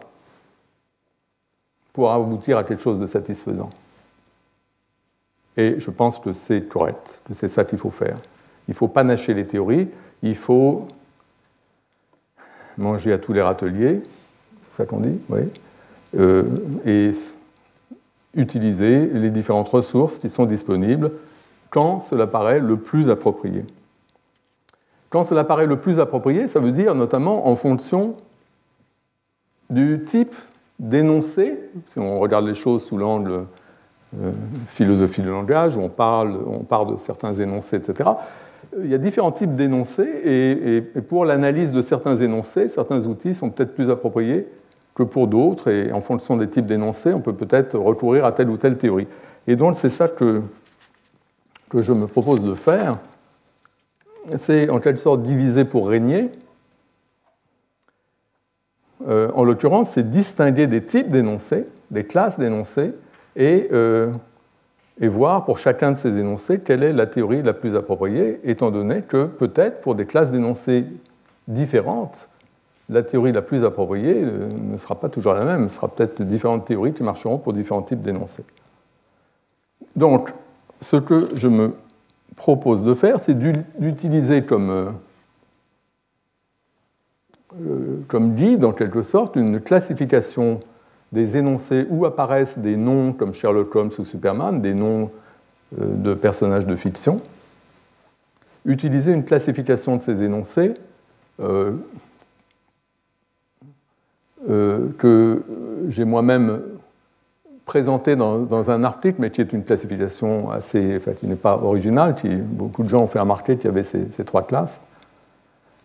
[1.93, 3.71] pour aboutir à quelque chose de satisfaisant.
[5.57, 8.19] Et je pense que c'est correct, que c'est ça qu'il faut faire.
[8.69, 9.89] Il faut panacher les théories,
[10.23, 10.87] il faut
[12.79, 14.03] manger à tous les râteliers,
[14.63, 15.41] c'est ça qu'on dit, oui.
[16.85, 17.11] et
[18.37, 21.11] utiliser les différentes ressources qui sont disponibles
[21.71, 23.65] quand cela paraît le plus approprié.
[25.11, 28.17] Quand cela paraît le plus approprié, ça veut dire notamment en fonction
[29.71, 30.35] du type
[30.79, 33.47] d'énoncé, si on regarde les choses sous l'angle
[34.21, 34.33] euh,
[34.67, 38.11] philosophie du langage, on parle, on parle de certains énoncés, etc.
[38.83, 43.51] Il y a différents types d'énoncés, et, pour l'analyse de certains énoncés, certains outils sont
[43.51, 44.47] peut-être plus appropriés
[44.95, 48.49] que pour d'autres, et en fonction des types d'énoncés, on peut peut-être recourir à telle
[48.49, 49.09] ou telle théorie.
[49.47, 50.43] Et donc c'est ça que,
[51.71, 52.99] que je me propose de faire,
[54.35, 56.31] c'est en quelque sorte diviser pour régner,
[59.09, 62.93] euh, en l'occurrence, c'est distinguer des types d'énoncés, des classes d'énoncés,
[63.37, 64.13] et, euh,
[65.01, 68.71] et, voir pour chacun de ces énoncés quelle est la théorie la plus appropriée, étant
[68.71, 70.87] donné que peut-être pour des classes d'énoncés
[71.47, 72.29] différentes,
[72.89, 76.23] la théorie la plus appropriée euh, ne sera pas toujours la même, ce sera peut-être
[76.23, 78.45] différentes théories qui marcheront pour différents types d'énoncés.
[79.95, 80.31] Donc,
[80.87, 81.75] ce que je me
[82.37, 84.71] propose de faire, c'est d'utiliser comme
[87.61, 90.61] euh, comme guide, en quelque sorte, une classification
[91.11, 95.11] des énoncés où apparaissent des noms comme Sherlock Holmes ou Superman, des noms
[95.81, 97.21] euh, de personnages de fiction.
[98.65, 100.75] Utiliser une classification de ces énoncés
[101.41, 101.73] euh,
[104.47, 105.43] que
[105.89, 106.61] j'ai moi-même
[107.67, 112.15] présenté dans, un article, mais qui est une classification assez, enfin, qui n'est pas originale,
[112.15, 114.81] qui beaucoup de gens ont fait remarquer qu'il y avait ces trois classes.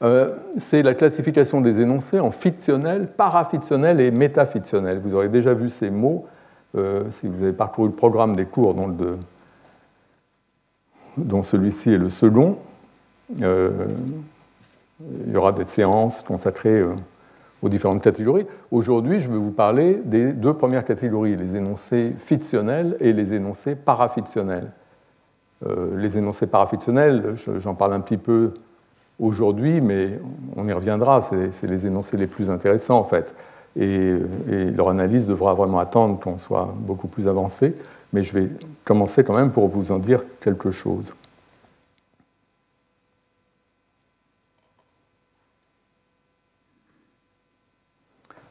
[0.04, 5.00] Euh, c'est la classification des énoncés en fictionnel, parafictionnel et métafictionnel.
[5.00, 6.26] Vous aurez déjà vu ces mots
[6.76, 8.76] euh, si vous avez parcouru le programme des cours
[11.18, 12.58] dont, celui-ci est le second.
[13.42, 13.88] Euh,
[15.26, 16.84] il y aura des séances consacrées
[17.62, 18.48] aux différentes catégories.
[18.72, 23.76] Aujourd'hui, je vais vous parler des deux premières catégories, les énoncés fictionnels et les énoncés
[23.76, 24.72] parafictionnels.
[25.96, 28.54] les énoncés parafictionnels, j'en parle un petit peu
[29.22, 30.20] aujourd'hui, mais
[30.56, 33.34] on y reviendra, c'est les énoncés les plus intéressants en fait.
[33.80, 34.18] Et,
[34.76, 37.76] leur analyse devra vraiment attendre qu'on soit beaucoup plus avancé,
[38.12, 38.50] mais je vais
[38.84, 41.14] commencer quand même pour vous en dire quelque chose.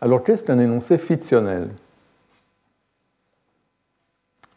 [0.01, 1.69] Alors qu'est-ce qu'un énoncé fictionnel?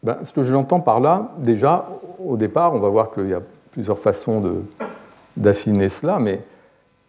[0.02, 1.88] Ben, Ce que je l'entends par là, déjà,
[2.24, 4.62] au départ, on va voir qu'il y a plusieurs façons
[5.36, 6.40] d'affiner cela, mais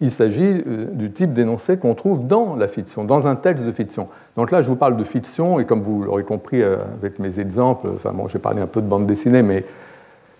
[0.01, 3.71] il s'agit euh, du type d'énoncé qu'on trouve dans la fiction, dans un texte de
[3.71, 4.09] fiction.
[4.35, 7.39] Donc là, je vous parle de fiction, et comme vous l'aurez compris euh, avec mes
[7.39, 9.63] exemples, enfin bon, j'ai parlé un peu de bande dessinée, mais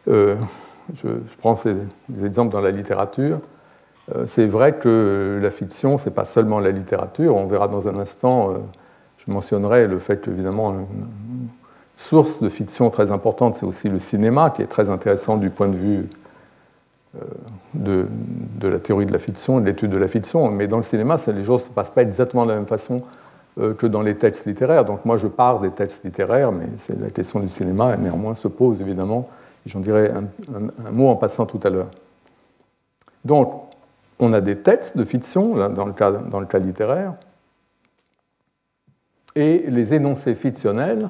[0.10, 0.36] euh,
[0.94, 1.08] je,
[1.40, 1.76] prends ces,
[2.24, 3.40] exemples dans la littérature.
[4.28, 7.36] C'est vrai que la fiction, c'est pas seulement la littérature.
[7.36, 8.54] On verra dans un instant.
[9.18, 11.48] je mentionnerai le fait qu'évidemment, une
[11.98, 15.70] source de fiction très importante, c'est aussi le cinéma, qui est très intéressant du point
[15.70, 16.10] de vue
[17.74, 18.08] de,
[18.68, 21.44] la théorie de la fiction, de l'étude de la fiction, mais dans le cinéma, les
[21.44, 23.02] choses ne se passent pas exactement de la même façon
[23.60, 24.86] euh, que dans les textes littéraires.
[24.86, 28.36] Donc moi, je pars des textes littéraires, mais c'est la question du cinéma, et néanmoins
[28.36, 29.30] se pose évidemment,
[29.66, 31.90] j'en dirai un, mot en passant tout à l'heure.
[33.24, 33.65] Donc,
[34.20, 35.94] on a des textes de fiction, dans, le
[36.46, 37.14] cas, littéraire,
[39.36, 41.10] et les énoncés fictionnels,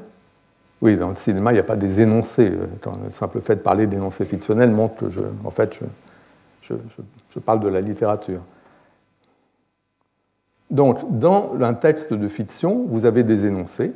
[0.82, 2.52] oui, dans le cinéma, il n'y a pas des énoncés.
[2.52, 2.68] Euh,
[3.06, 5.80] le simple fait de parler d'énoncés fictionnels montre que en fait,
[6.62, 8.42] je, parle de la littérature.
[10.70, 13.94] Donc, dans un texte de fiction, vous avez des énoncés.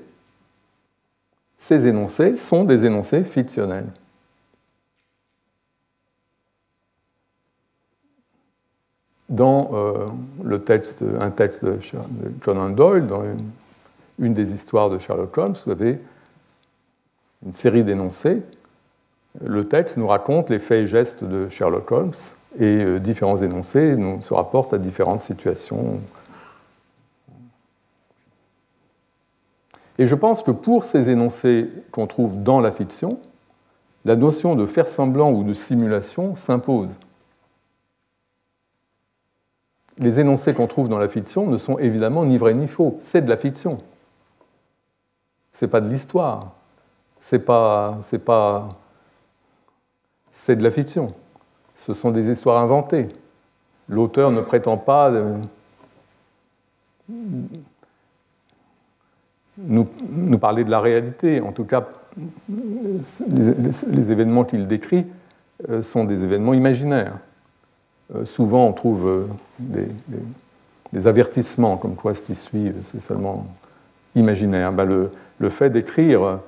[1.58, 3.88] Ces énoncés sont des énoncés fictionnels.
[9.30, 10.08] Dans euh,
[10.44, 11.80] le texte, un texte de
[12.42, 13.24] Conan Doyle, dans
[14.18, 16.00] une des histoires de Sherlock Holmes, vous avez
[17.46, 18.42] une série d'énoncés.
[19.44, 22.14] Le texte nous raconte les faits et gestes de Sherlock Holmes
[22.58, 26.00] et euh, différents énoncés nous se rapportent à différentes situations.
[30.00, 33.20] Et je pense que pour ces énoncés qu'on trouve dans la fiction,
[34.06, 36.98] la notion de faire semblant ou de simulation s'impose.
[40.00, 43.22] Les énoncés qu'on trouve dans la fiction ne sont évidemment ni vrais ni faux, c'est
[43.22, 43.80] de la fiction.
[45.52, 46.54] Ce n'est pas de l'histoire
[47.20, 48.70] c'est pas, pas,
[50.32, 51.14] c'est de la fiction.
[51.76, 53.10] Ce sont des histoires inventées.
[53.88, 55.12] L'auteur ne prétend pas
[59.58, 61.42] nous, parler de la réalité.
[61.42, 61.88] En tout cas,
[62.48, 65.06] les, événements qu'il décrit
[65.70, 67.18] euh, sont des événements imaginaires.
[68.16, 69.26] Euh, souvent, on trouve euh,
[70.94, 73.46] des, avertissements comme quoi ce qui suit, c'est seulement
[74.16, 74.72] imaginaire.
[74.72, 76.40] Ben, le, fait d'écrire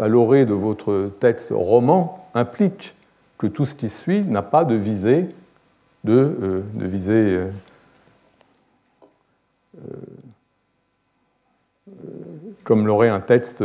[0.00, 2.94] à l'orée de votre texte roman implique
[3.38, 5.26] que tout ce qui suit n'a pas de visée,
[6.04, 7.40] de, visée
[12.64, 13.62] comme l'aurait un texte,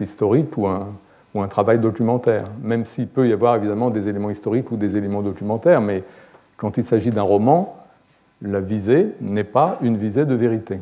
[0.00, 0.88] historique ou un,
[1.34, 4.96] ou un travail documentaire, même s'il peut y avoir évidemment des éléments historiques ou des
[4.96, 6.04] éléments documentaires, mais
[6.62, 7.76] quand il s'agit d'un roman,
[8.40, 10.78] la visée n'est pas une visée de vérité,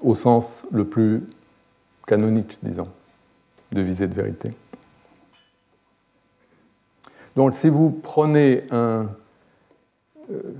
[0.00, 1.26] au sens le plus
[2.06, 2.88] canonique, disons,
[3.72, 4.54] de visée de vérité.
[7.36, 9.08] Donc si vous prenez un,
[10.32, 10.54] euh,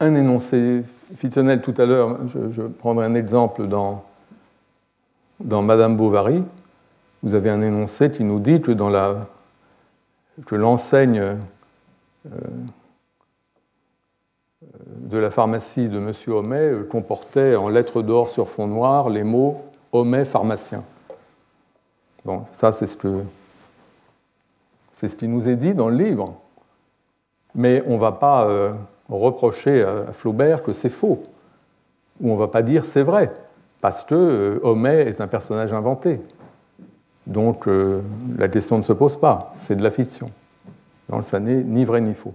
[0.00, 0.84] énoncé
[1.16, 4.04] fictionnel tout à l'heure, je, prendrai un exemple dans
[5.40, 6.44] Madame Bovary,
[7.24, 9.26] vous avez un énoncé qui nous dit que, dans la,
[10.46, 12.30] que l'enseigne euh,
[14.96, 16.12] de la pharmacie de M.
[16.28, 20.82] Homais euh, comportait en lettres d'or sur fond noir les mots Homais pharmacien.
[22.24, 23.22] Bon, ça c'est ce que
[24.90, 26.34] c'est ce qui nous est dit dans le livre.
[27.54, 28.72] Mais on ne va pas euh,
[29.08, 31.22] reprocher à Flaubert que c'est faux,
[32.20, 33.32] ou on ne va pas dire c'est vrai,
[33.80, 36.20] parce que euh, Homais est un personnage inventé.
[37.26, 38.00] Donc euh,
[38.38, 40.30] la question ne se pose pas, c'est de la fiction.
[41.08, 42.34] Donc ça n'est ni vrai ni faux.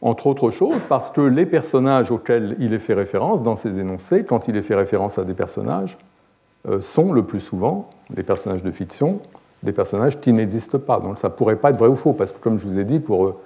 [0.00, 4.24] Entre autres choses, parce que les personnages auxquels il est fait référence dans ces énoncés,
[4.24, 5.98] quand il est fait référence à des personnages,
[6.68, 9.20] euh, sont le plus souvent, les personnages de fiction,
[9.64, 11.00] des personnages qui n'existent pas.
[11.00, 12.84] Donc ça ne pourrait pas être vrai ou faux, parce que comme je vous ai
[12.84, 13.40] dit, pour, euh,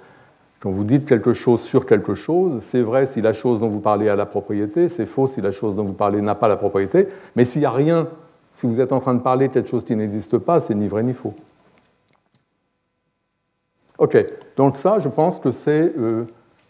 [0.63, 3.81] quand vous dites quelque chose sur quelque chose, c'est vrai si la chose dont vous
[3.81, 6.55] parlez a la propriété, c'est faux si la chose dont vous parlez n'a pas la
[6.55, 8.07] propriété, mais s'il n'y a rien,
[8.53, 10.87] si vous êtes en train de parler de quelque chose qui n'existe pas, c'est ni
[10.87, 11.33] vrai ni faux.
[13.97, 16.23] Ok, donc ça, je pense que c'est euh,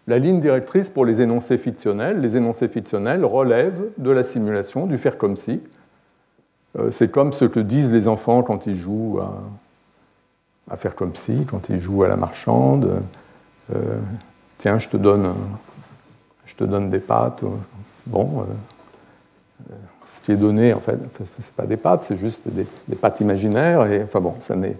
[0.08, 2.20] la ligne directrice pour les énoncés fictionnels.
[2.20, 5.62] Les énoncés fictionnels relèvent de la simulation, du faire comme si.
[6.80, 9.20] Euh, c'est comme ce que disent les enfants quand ils jouent
[10.68, 13.04] à, faire comme si, quand ils jouent à la marchande.
[13.72, 14.00] Euh,
[14.58, 15.34] tiens, je te donne,
[16.46, 17.44] je te donne des pâtes.
[18.06, 19.74] Bon, euh,
[20.06, 23.20] ce qui est donné, en fait, ce n'est pas des pâtes, c'est juste des, pâtes
[23.22, 23.86] imaginaires.
[23.88, 24.78] Et, enfin bon, ça n'est...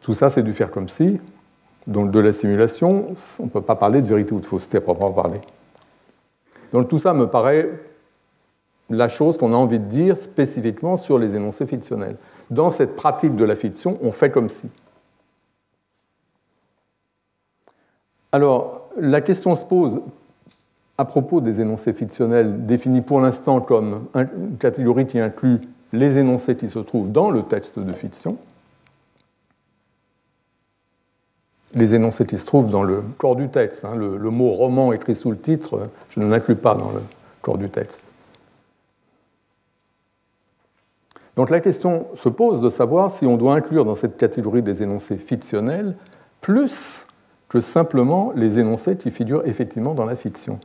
[0.00, 1.20] Tout ça, c'est du faire comme si.
[1.86, 4.80] Donc de la simulation, on ne peut pas parler de vérité ou de fausseté à
[4.80, 5.40] proprement parler.
[6.72, 7.68] Donc tout ça me paraît
[8.90, 12.16] la chose qu'on a envie de dire spécifiquement sur les énoncés fictionnels.
[12.50, 14.68] Dans cette pratique de la fiction, on fait comme si.
[18.32, 20.00] Alors, la question se pose
[20.98, 25.60] à propos des énoncés fictionnels définis pour l'instant comme une catégorie qui inclut
[25.92, 28.36] les énoncés qui se trouvent dans le texte de fiction,
[31.74, 33.84] les énoncés qui se trouvent dans le corps du texte.
[33.84, 37.00] Hein, le, le, mot roman écrit sous le titre, je ne l'inclus pas dans le
[37.42, 38.04] corps du texte.
[41.36, 44.82] Donc la question se pose de savoir si on doit inclure dans cette catégorie des
[44.82, 45.96] énoncés fictionnels
[46.40, 47.06] plus
[47.50, 50.60] que simplement les énoncés qui figurent effectivement dans la fiction.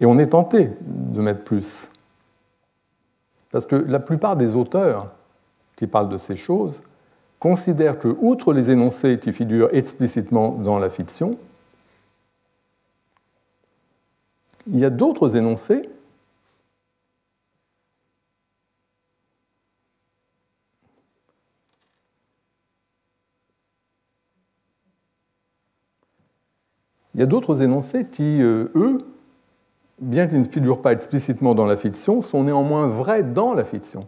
[0.00, 1.88] Et on est tenté de mettre plus.
[3.52, 5.12] Parce que la plupart des auteurs
[5.76, 6.82] qui parlent de ces choses
[7.38, 11.38] considèrent que, outre les énoncés qui figurent explicitement dans la fiction,
[14.66, 15.88] il y a d'autres énoncés
[27.14, 28.98] Il y a d'autres énoncés qui, euh, eux,
[30.00, 34.06] bien qu'ils ne figurent pas explicitement dans la fiction, sont néanmoins vrais dans la fiction.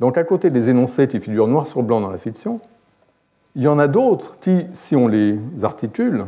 [0.00, 2.60] Donc à côté des énoncés qui figurent noir sur blanc dans la fiction,
[3.54, 6.24] il y en a d'autres qui, si on les articule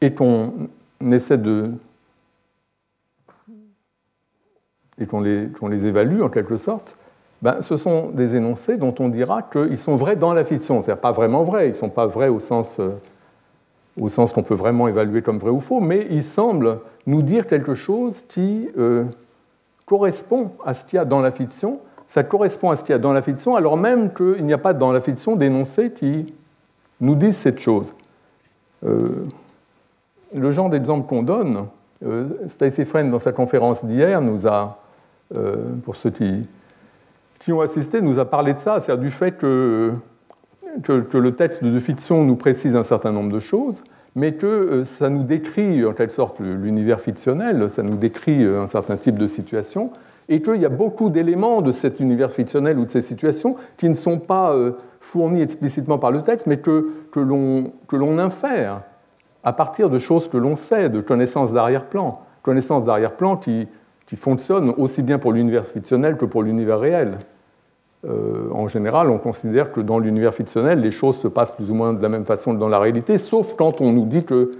[0.00, 0.52] et qu'on
[1.00, 1.70] essaie de...
[4.98, 6.96] et qu'on les, les, évalue en quelque sorte,
[7.40, 10.82] ben, ce sont des énoncés dont on dira qu'ils sont vrais dans la fiction.
[10.82, 12.90] C'est-à-dire pas vraiment vrais, ils ne sont pas vrais au sens euh,
[14.00, 17.46] au sens qu'on peut vraiment évaluer comme vrai ou faux, mais il semble nous dire
[17.46, 19.04] quelque chose qui euh,
[19.86, 21.80] correspond à ce qu'il y a dans la fiction.
[22.06, 24.58] Ça correspond à ce qu'il y a dans la fiction, alors même qu'il n'y a
[24.58, 26.32] pas dans la fiction d'énoncés qui
[27.00, 27.94] nous disent cette chose.
[28.84, 29.26] Euh,
[30.34, 31.66] le genre d'exemple qu'on donne,
[32.04, 34.78] euh, Stacy Friend, dans sa conférence d'hier, nous a,
[35.84, 36.48] pour ceux qui,
[37.38, 39.92] qui, ont assisté, nous a parlé de ça, c'est-à-dire du fait que
[40.82, 43.82] que, le texte de fiction nous précise un certain nombre de choses,
[44.14, 48.62] mais que euh, ça nous décrit en quelque sorte l'univers fictionnel, ça nous décrit euh,
[48.62, 49.90] un certain type de situation,
[50.28, 53.88] et qu'il y a beaucoup d'éléments de cet univers fictionnel ou de ces situations qui
[53.88, 58.82] ne sont pas euh, fournis explicitement par le texte, mais que, que l'on infère
[59.42, 63.66] à partir de choses que l'on sait, de connaissances d'arrière-plan, connaissances d'arrière-plan qui,
[64.06, 67.18] qui fonctionnent aussi bien pour l'univers fictionnel que pour l'univers réel.
[68.06, 71.74] Euh, en général, on considère que dans l'univers fictionnel, les choses se passent plus ou
[71.74, 74.52] moins de la même façon que dans la réalité, sauf quand on nous dit que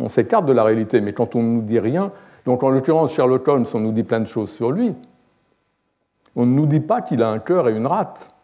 [0.00, 2.10] on s'écarte de la réalité, mais quand on ne nous dit rien,
[2.44, 4.92] donc en l'occurrence Sherlock Holmes, on nous dit plein de choses sur lui.
[6.34, 8.34] On ne nous dit pas qu'il a un cœur et une rate,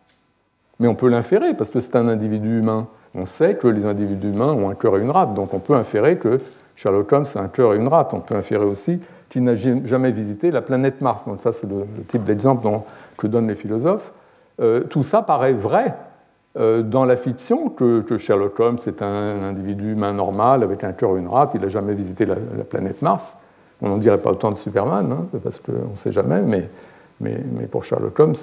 [0.79, 2.87] mais on peut l'inférer parce que c'est un individu humain.
[3.15, 5.75] On sait que les individus humains ont un cœur et une rate, donc on peut
[5.75, 6.39] inférer que
[6.77, 8.15] Sherlock Holmes a un cœur et une rate.
[8.15, 11.25] On peut inférer aussi qu'il n'a jamais visité la planète Mars.
[11.27, 12.67] Donc ça, c'est le, type d'exemple
[13.23, 14.13] que donnent les philosophes.
[14.61, 15.95] Euh, tout ça paraît vrai
[16.59, 21.17] euh, dans la fiction, que, Sherlock Holmes est un, individu humain normal avec un cœur
[21.17, 22.37] et une rate, il n'a jamais visité la,
[22.69, 23.37] planète Mars.
[23.81, 26.69] On n'en dirait pas autant de Superman, hein, parce qu'on ne sait jamais, mais,
[27.21, 28.35] mais, mais, pour Sherlock Holmes,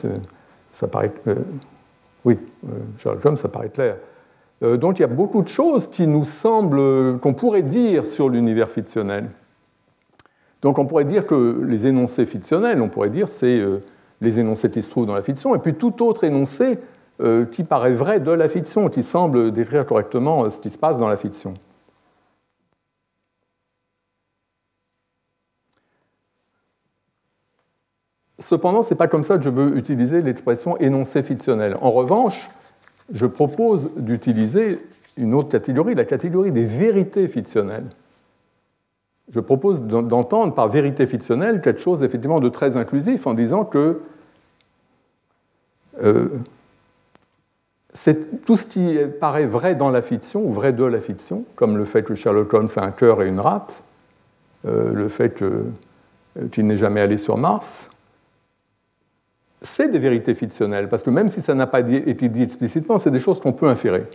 [0.71, 1.11] ça paraît.
[1.27, 1.35] Euh,
[2.25, 2.37] oui,
[2.97, 3.95] Sherlock Holmes, ça paraît clair.
[4.61, 8.69] donc il y a beaucoup de choses qui nous semblent, qu'on pourrait dire sur l'univers
[8.69, 9.29] fictionnel.
[10.61, 13.63] Donc on pourrait dire que les énoncés fictionnels, on pourrait dire, c'est
[14.21, 16.79] les énoncés qui se trouvent dans la fiction, et puis tout autre énoncé
[17.21, 20.77] euh, qui paraît vrai de la fiction, qui semble décrire correctement euh, ce qui se
[20.77, 21.53] passe dans la fiction.
[28.39, 31.75] Cependant, ce n'est pas comme ça que je veux utiliser l'expression énoncé fictionnel.
[31.81, 32.49] En revanche,
[33.11, 34.79] je propose d'utiliser
[35.17, 37.89] une autre catégorie, la catégorie des vérités fictionnelles
[39.31, 44.01] je propose d'entendre par vérité fictionnelle quelque chose effectivement de très inclusif en disant que
[46.01, 46.29] euh,
[48.45, 51.85] tout ce qui paraît vrai dans la fiction ou vrai de la fiction, comme le
[51.85, 53.83] fait que Sherlock Holmes a un cœur et une rate,
[54.65, 55.63] euh, le fait euh,
[56.51, 57.91] qu'il n'est jamais allé sur Mars,
[59.61, 63.11] c'est des vérités fictionnelles, parce que même si ça n'a pas été dit explicitement, c'est
[63.11, 64.05] des choses qu'on peut inférer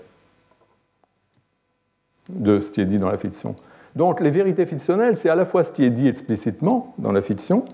[2.30, 3.54] de ce qui est dit dans la fiction.
[3.96, 7.22] Donc les vérités fictionnelles, c'est à la fois ce qui est dit explicitement dans la
[7.22, 7.64] fiction,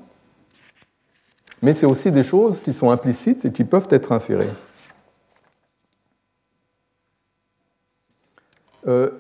[1.63, 4.49] mais c'est aussi des choses qui sont implicites et qui peuvent être inférées.
[8.87, 9.11] Euh,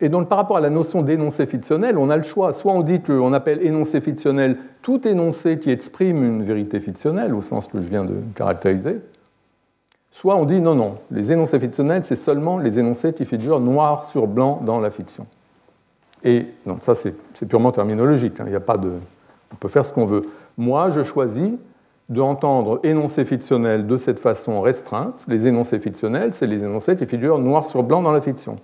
[0.00, 2.52] et donc par rapport à la notion d'énoncé fictionnel, on a le choix.
[2.52, 7.42] Soit on dit qu'on appelle énoncé fictionnel tout énoncé qui exprime une vérité fictionnelle, au
[7.42, 9.00] sens que je viens de caractériser.
[10.10, 14.06] Soit on dit non, non, les énoncés fictionnels, c'est seulement les énoncés qui figurent noir
[14.06, 15.26] sur blanc dans la fiction.
[16.24, 17.14] Et non, ça c'est
[17.48, 18.44] purement terminologique, hein.
[18.46, 18.92] il a pas de,
[19.52, 20.22] on peut faire ce qu'on veut.
[20.58, 21.52] Moi, je choisis
[22.08, 25.24] d'entendre énoncés fictionnels de cette façon restreinte.
[25.28, 28.58] Les énoncés fictionnels, c'est les énoncés qui figurent noir sur blanc dans la fiction.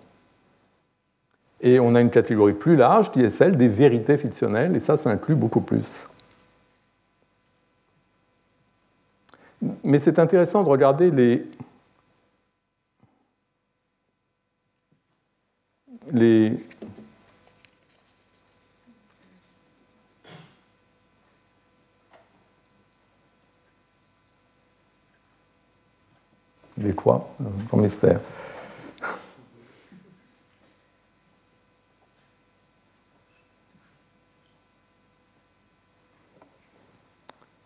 [1.60, 4.96] Et on a une catégorie plus large qui est celle des vérités fictionnelles, et ça,
[4.96, 6.08] ça inclut beaucoup plus.
[9.82, 11.46] Mais c'est intéressant de regarder les,
[16.12, 16.56] les,
[26.78, 27.26] les quoi
[27.68, 28.20] Grand mystère.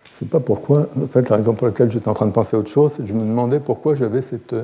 [0.04, 0.88] Je ne sais pas pourquoi.
[1.02, 3.02] En fait, la raison pour laquelle j'étais en train de penser à autre chose, c'est
[3.02, 4.54] que je me demandais pourquoi j'avais cette,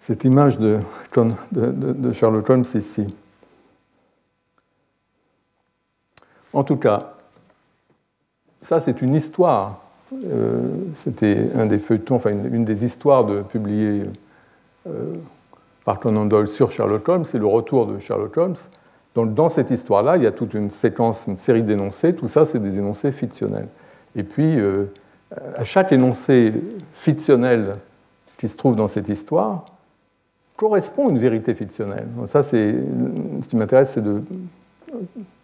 [0.00, 0.80] cette image de,
[1.14, 3.06] de, de Sherlock Holmes ici.
[6.52, 7.14] En tout cas,
[8.60, 14.02] ça c'est une histoire euh, c'était un des feuilletons, enfin une, des histoires de, publiées
[14.86, 15.14] euh,
[15.84, 18.56] par Conan Doyle sur Sherlock Holmes, c'est le retour de Sherlock Holmes.
[19.14, 22.44] Donc dans cette histoire-là, il y a toute une séquence, une série d'énoncés, tout ça
[22.44, 23.68] c'est des énoncés fictionnels.
[24.16, 24.86] Et puis, euh,
[25.56, 26.52] à chaque énoncé
[26.94, 27.76] fictionnel
[28.38, 29.66] qui se trouve dans cette histoire,
[30.56, 32.06] correspond une vérité fictionnelle.
[32.16, 32.74] Donc ça, c'est
[33.42, 34.22] ce qui m'intéresse, c'est de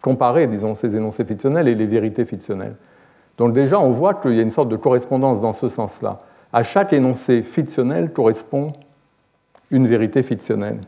[0.00, 2.74] comparer, disons, ces énoncés fictionnels et les vérités fictionnelles.
[3.38, 6.18] Donc déjà, on voit qu'il y a une sorte de correspondance dans ce sens-là.
[6.52, 8.72] À chaque énoncé fictionnel correspond
[9.70, 10.80] une vérité fictionnelle.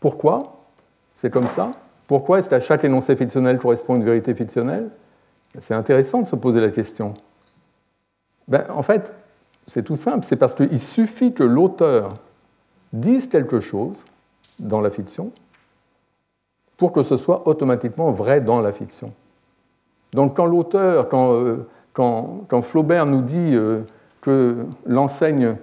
[0.00, 0.56] Pourquoi?
[1.14, 1.72] C'est comme ça
[2.06, 4.90] Pourquoi est-ce qu'à chaque énoncé fictionnel correspond une vérité fictionnelle?
[5.58, 7.14] C'est intéressant de se poser la question.
[8.48, 9.14] Ben, en fait,
[9.66, 10.24] c'est tout simple.
[10.24, 12.18] C'est parce qu'il suffit que l'auteur
[12.92, 14.04] dise quelque chose
[14.58, 15.32] dans la fiction
[16.76, 19.12] pour que ce soit automatiquement vrai dans la fiction.
[20.14, 21.56] Donc quand l'auteur, euh,
[21.92, 23.80] quand, Flaubert nous dit euh,
[24.20, 25.56] que l'enseigne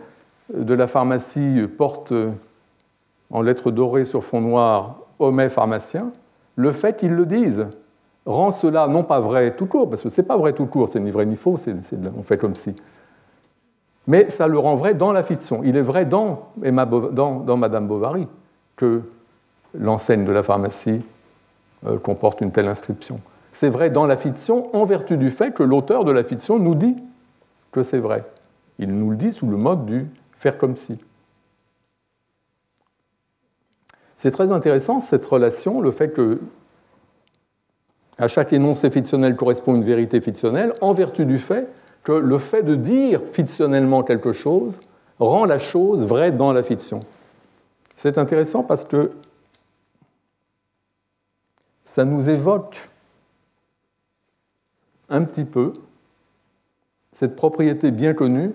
[0.54, 2.32] de la pharmacie porte euh,
[3.32, 6.12] en lettres dorées sur fond noir Homais pharmacien,
[6.58, 7.70] le fait qu'ils le disent
[8.26, 10.90] rend cela non pas vrai tout court, parce que ce n'est pas vrai tout court,
[10.90, 11.56] c'est ni vrai ni faux,
[12.18, 12.76] on fait comme si.
[14.06, 15.62] Mais ça le rend vrai dans la fiction.
[15.64, 18.28] Il est vrai dans, dans, Madame Bovary
[18.76, 19.04] que
[19.76, 21.02] l'enseigne de la pharmacie
[22.04, 23.22] comporte une telle inscription.
[23.52, 26.76] C'est vrai dans la fiction en vertu du fait que l'auteur de la fiction nous
[26.76, 26.96] dit
[27.72, 28.24] que c'est vrai.
[28.80, 30.98] Il nous le dit sous le mode du faire comme si.
[34.16, 36.40] C'est très intéressant cette relation, le fait que
[38.18, 41.68] à chaque énoncé fictionnel correspond une vérité fictionnelle, en vertu du fait
[42.04, 44.80] que le fait de dire fictionnellement quelque chose
[45.20, 47.04] rend la chose vraie dans la fiction.
[47.96, 49.12] C'est intéressant parce que
[51.84, 52.91] ça nous évoque
[55.12, 55.74] un petit peu
[57.12, 58.52] cette propriété bien connue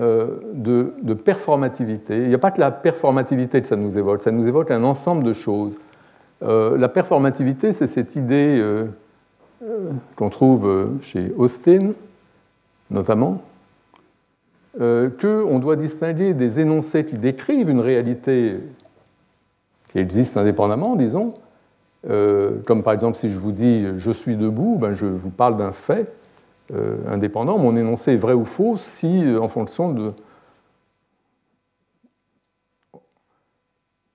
[0.00, 2.16] euh, de, performativité.
[2.16, 4.82] Il n'y a pas que la performativité que ça nous évoque, ça nous évoque un
[4.82, 5.78] ensemble de choses.
[6.42, 8.86] Euh, la performativité, c'est cette idée euh,
[10.16, 11.92] qu'on trouve chez Austin,
[12.90, 13.42] notamment,
[14.76, 18.56] qu'on doit distinguer des énoncés qui décrivent une réalité
[19.88, 21.34] qui existe indépendamment, disons,
[22.06, 25.72] comme par exemple si je vous dis je suis debout, ben je vous parle d'un
[25.72, 26.12] fait
[27.06, 30.12] indépendant, mon énoncé est vrai ou faux si, en fonction de,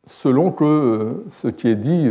[0.06, 2.10] selon que ce qui est dit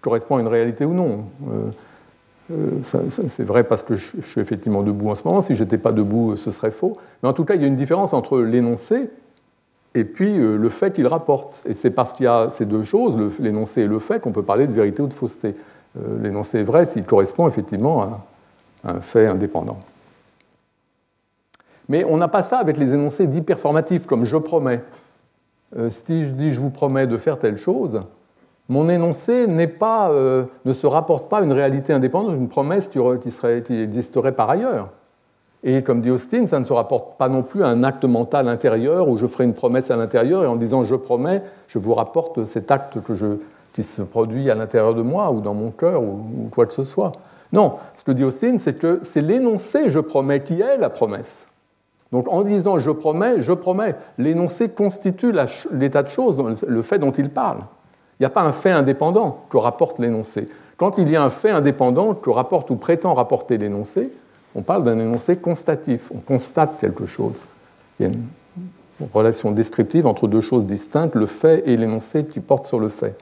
[0.00, 1.24] correspond à une réalité ou non.
[1.50, 1.70] Euh,
[2.50, 5.40] euh, c'est vrai parce que je, suis effectivement debout en ce moment.
[5.40, 6.96] Si je n'étais pas debout, ce serait faux.
[7.22, 9.10] Mais en tout cas, il y a une différence entre l'énoncé
[9.94, 11.62] et puis euh, le fait qu'il rapporte.
[11.66, 14.42] Et c'est parce qu'il y a ces deux choses, l'énoncé et le fait, qu'on peut
[14.42, 15.54] parler de vérité ou de fausseté.
[16.22, 18.24] l'énoncé est vrai s'il correspond effectivement à,
[18.84, 19.78] un fait indépendant.
[21.88, 24.82] Mais on n'a pas ça avec les énoncés dits performatifs, comme je promets.
[25.88, 28.02] si je dis je vous promets de faire telle chose,
[28.68, 32.98] mon énoncé pas, euh, ne se rapporte pas à une réalité indépendante, une promesse qui,
[33.70, 34.90] existerait par ailleurs.
[35.64, 38.48] Et comme dit Austin, ça ne se rapporte pas non plus à un acte mental
[38.48, 41.94] intérieur où je ferai une promesse à l'intérieur et en disant je promets, je vous
[41.94, 42.98] rapporte cet acte
[43.74, 46.84] qui se produit à l'intérieur de moi ou dans mon cœur ou, quoi que ce
[46.84, 47.12] soit.
[47.52, 51.48] Non, ce que dit Austin, c'est que c'est l'énoncé je promets qui est la promesse.
[52.12, 55.32] Donc en disant je promets, je promets, l'énoncé constitue
[55.72, 57.58] l'état de choses, le fait dont il parle.
[58.18, 60.46] Il n'y a pas un fait indépendant que rapporte l'énoncé.
[60.76, 64.12] Quand il y a un fait indépendant que rapporte ou prétend rapporter l'énoncé,
[64.58, 66.10] on parle d'un énoncé constatif.
[66.12, 67.38] On constate quelque chose.
[68.00, 72.40] Il y a une relation descriptive entre deux choses distinctes, le fait et l'énoncé qui
[72.40, 73.16] porte sur le fait.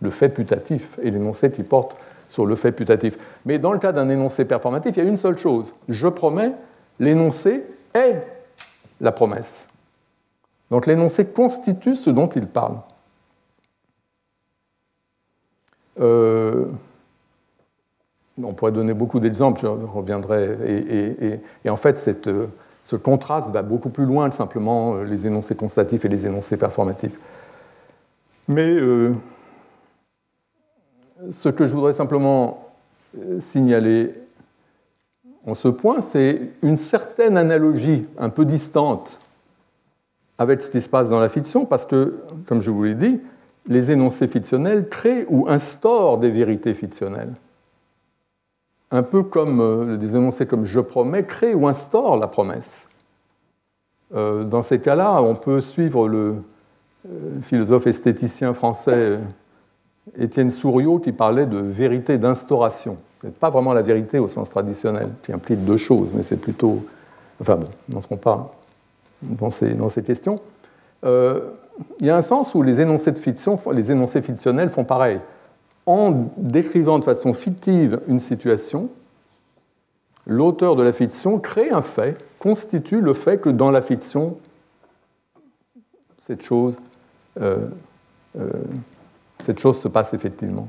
[0.00, 1.98] Le fait putatif et l'énoncé qui porte
[2.30, 3.18] sur le fait putatif.
[3.44, 5.74] Mais dans le cas d'un énoncé performatif, il y a une seule chose.
[5.90, 6.52] Je promets,
[6.98, 8.22] l'énoncé est
[9.02, 9.68] la promesse.
[10.70, 12.76] Donc l'énoncé constitue ce dont il parle.
[16.00, 16.64] Euh,
[18.42, 21.40] on pourrait donner beaucoup d'exemples, je reviendrai.
[21.64, 22.46] Et, en fait, euh,
[22.82, 26.56] ce contraste va beaucoup plus loin que simplement euh, les énoncés constatifs et les énoncés
[26.56, 27.18] performatifs.
[28.48, 28.78] Mais
[31.30, 32.66] ce que je voudrais simplement
[33.40, 34.14] signaler
[35.48, 39.18] en ce point, c'est une certaine analogie un peu distante
[40.36, 43.20] avec ce qui se passe dans la fiction, parce que, comme je vous l'ai dit,
[43.66, 47.32] les énoncés fictionnels créent ou instaurent des vérités fictionnelles.
[48.90, 52.86] Un peu comme euh, des énoncés comme je promets créent ou instaurent la promesse.
[54.14, 56.36] Euh, dans ces cas-là, on peut suivre le
[57.06, 59.18] euh, philosophe esthéticien français
[60.18, 62.96] Étienne Souriau qui parlait de vérité d'instauration.
[63.22, 66.86] Ce pas vraiment la vérité au sens traditionnel, qui implique deux choses, mais c'est plutôt.
[67.40, 68.54] Enfin bon, n'entrons pas
[69.20, 70.40] dans ces, dans ces questions
[72.00, 75.20] il y a un sens où les énoncés, de fiction, les énoncés fictionnels font pareil.
[75.88, 78.90] En décrivant de façon fictive une situation,
[80.26, 84.36] l'auteur de la fiction crée un fait, constitue le fait que dans la fiction,
[86.18, 86.78] cette chose,
[87.40, 87.68] euh,
[88.38, 88.50] euh,
[89.38, 90.68] cette chose se passe effectivement.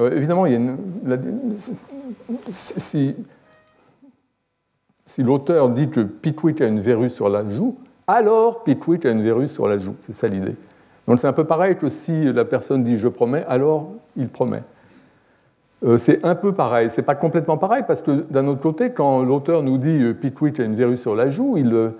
[0.00, 0.76] Euh, évidemment, il y a une,
[2.48, 3.14] si,
[5.06, 9.22] si l'auteur dit que Pickwick a une verrue sur la joue, alors Pickwick a une
[9.22, 9.94] verrue sur la joue.
[10.00, 10.56] C'est ça l'idée.
[11.10, 14.62] Donc c'est un peu pareil que si la personne dit je promets, alors il promet.
[15.82, 16.88] Euh, c'est un peu pareil.
[16.88, 20.60] C'est pas complètement pareil parce que d'un autre côté, quand l'auteur nous dit euh, Pickwick
[20.60, 21.90] a une verrue sur la joue, il, euh,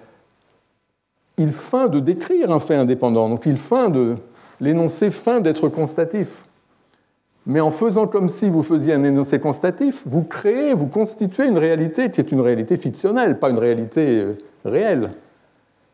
[1.38, 3.28] il feint de décrire un fait indépendant.
[3.28, 4.14] Donc il feint de
[4.60, 6.44] l'énoncé fin d'être constatif.
[7.46, 11.58] Mais en faisant comme si vous faisiez un énoncé constatif, vous créez, vous constituez une
[11.58, 14.24] réalité qui est une réalité fictionnelle, pas une réalité
[14.64, 15.10] réelle.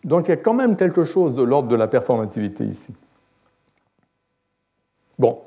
[0.04, 2.92] Donc il y a quand même quelque chose de l'ordre de la performativité ici.
[5.18, 5.38] Bon,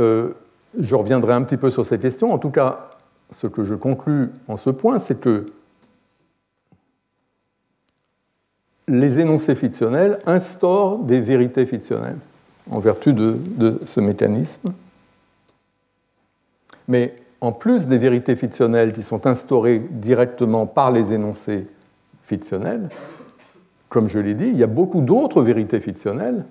[0.00, 0.32] euh,
[0.78, 2.32] je reviendrai un petit peu sur ces questions.
[2.32, 2.90] En tout cas,
[3.30, 5.52] ce que je conclus en ce point, c'est que
[8.88, 12.18] les énoncés fictionnels instaurent des vérités fictionnelles
[12.70, 14.74] en vertu de, de ce mécanisme.
[16.88, 21.66] Mais en plus des vérités fictionnelles qui sont instaurées directement par les énoncés
[22.24, 22.88] fictionnels,
[23.88, 26.44] comme je l'ai dit, il y a beaucoup d'autres vérités fictionnelles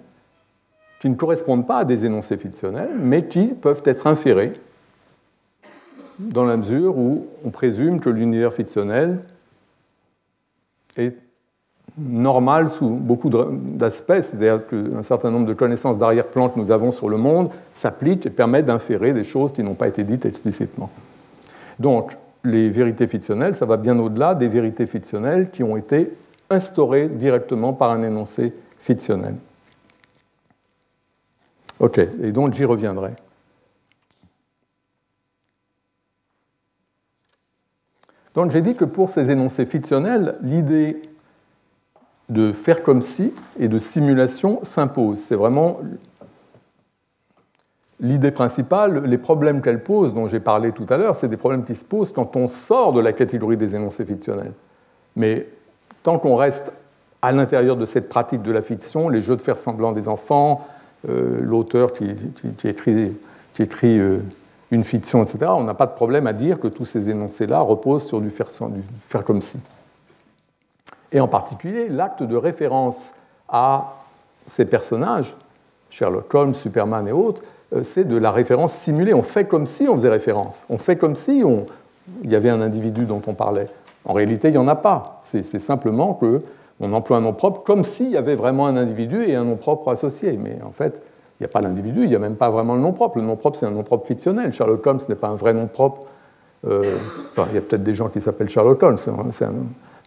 [1.04, 4.54] qui ne correspondent pas à des énoncés fictionnels, mais qui peuvent être inférées
[6.18, 9.20] dans la mesure où on présume que l'univers fictionnel
[10.96, 11.14] est
[11.98, 17.10] normal sous beaucoup d'aspects, c'est-à-dire qu'un certain nombre de connaissances d'arrière-plan que nous avons sur
[17.10, 20.90] le monde s'appliquent et permettent d'inférer des choses qui n'ont pas été dites explicitement.
[21.80, 22.14] Donc,
[22.46, 26.14] les vérités fictionnelles, ça va bien au-delà des vérités fictionnelles qui ont été
[26.50, 29.36] instaurées directement par un énoncé fictionnel.
[31.80, 33.14] Ok, et donc j'y reviendrai.
[38.36, 41.02] Donc j'ai dit que pour ces énoncés fictionnels, l'idée
[42.30, 45.20] de faire comme si et de simulation s'impose.
[45.20, 45.80] C'est vraiment
[48.00, 49.06] l'idée principale.
[49.06, 51.86] Les problèmes qu'elle pose, dont j'ai parlé tout à l'heure, c'est des problèmes qui se
[51.86, 54.54] posent quand on sort de la catégorie des énoncés fictionnels.
[55.16, 55.48] Mais
[56.02, 56.72] tant qu'on reste
[57.22, 60.68] à l'intérieur de cette pratique de la fiction, les jeux de faire semblant des enfants,
[61.08, 62.06] l'auteur qui,
[62.64, 64.20] écrit, euh,
[64.72, 68.06] une fiction, etc., on n'a pas de problème à dire que tous ces énoncés-là reposent
[68.06, 69.60] sur du faire, comme si
[71.14, 73.14] et en particulier l'acte de référence
[73.48, 73.94] à
[74.48, 75.36] ces personnages,
[75.90, 77.44] Sherlock Holmes, Superman et autres,
[77.74, 79.14] euh, c'est de la référence simulée.
[79.14, 80.66] On fait comme si on faisait référence.
[80.70, 81.44] On fait comme si
[82.24, 83.70] il y avait un individu dont on parlait.
[84.06, 85.20] En réalité, il n'y en a pas.
[85.22, 86.14] C'est simplement
[86.80, 89.56] qu'on emploie un nom propre comme s'il y avait vraiment un individu et un nom
[89.56, 90.34] propre associé.
[90.34, 91.02] Mais en fait,
[91.40, 93.18] il n'y a pas l'individu, il n'y a même pas vraiment le nom propre.
[93.18, 94.52] Le nom propre, c'est un nom propre fictionnel.
[94.54, 96.02] Sherlock Holmes n'est pas un vrai nom propre.
[96.66, 96.98] Euh,
[97.32, 98.98] enfin, il y a peut-être des gens qui s'appellent Sherlock Holmes.
[99.32, 99.54] C'est un,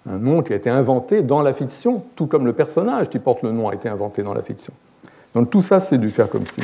[0.09, 3.43] un nom qui a été inventé dans la fiction, tout comme le personnage qui porte
[3.43, 4.73] le nom a été inventé dans la fiction.
[5.35, 6.63] Donc tout ça, c'est du faire comme si.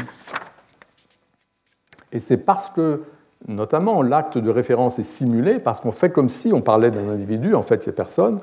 [2.12, 3.02] Et c'est parce que,
[3.48, 7.54] notamment, l'acte de référence est simulé, parce qu'on fait comme si on parlait d'un individu,
[7.54, 8.40] en fait, il n'y a personne.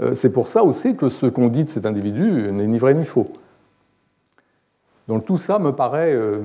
[0.00, 2.94] Euh, c'est pour ça aussi que ce qu'on dit de cet individu n'est ni vrai
[2.94, 3.28] ni faux.
[5.08, 6.42] Donc tout ça me paraît euh,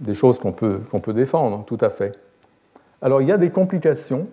[0.00, 2.18] des choses qu'on peut, défendre, tout à fait.
[3.02, 4.26] Alors il y a des complications,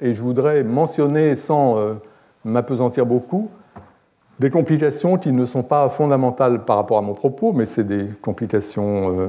[0.00, 1.94] et je voudrais mentionner sans euh,
[2.44, 3.48] m'apesantir beaucoup.
[4.40, 8.06] Des complications qui ne sont pas fondamentales par rapport à mon propos, mais c'est des
[8.22, 9.28] complications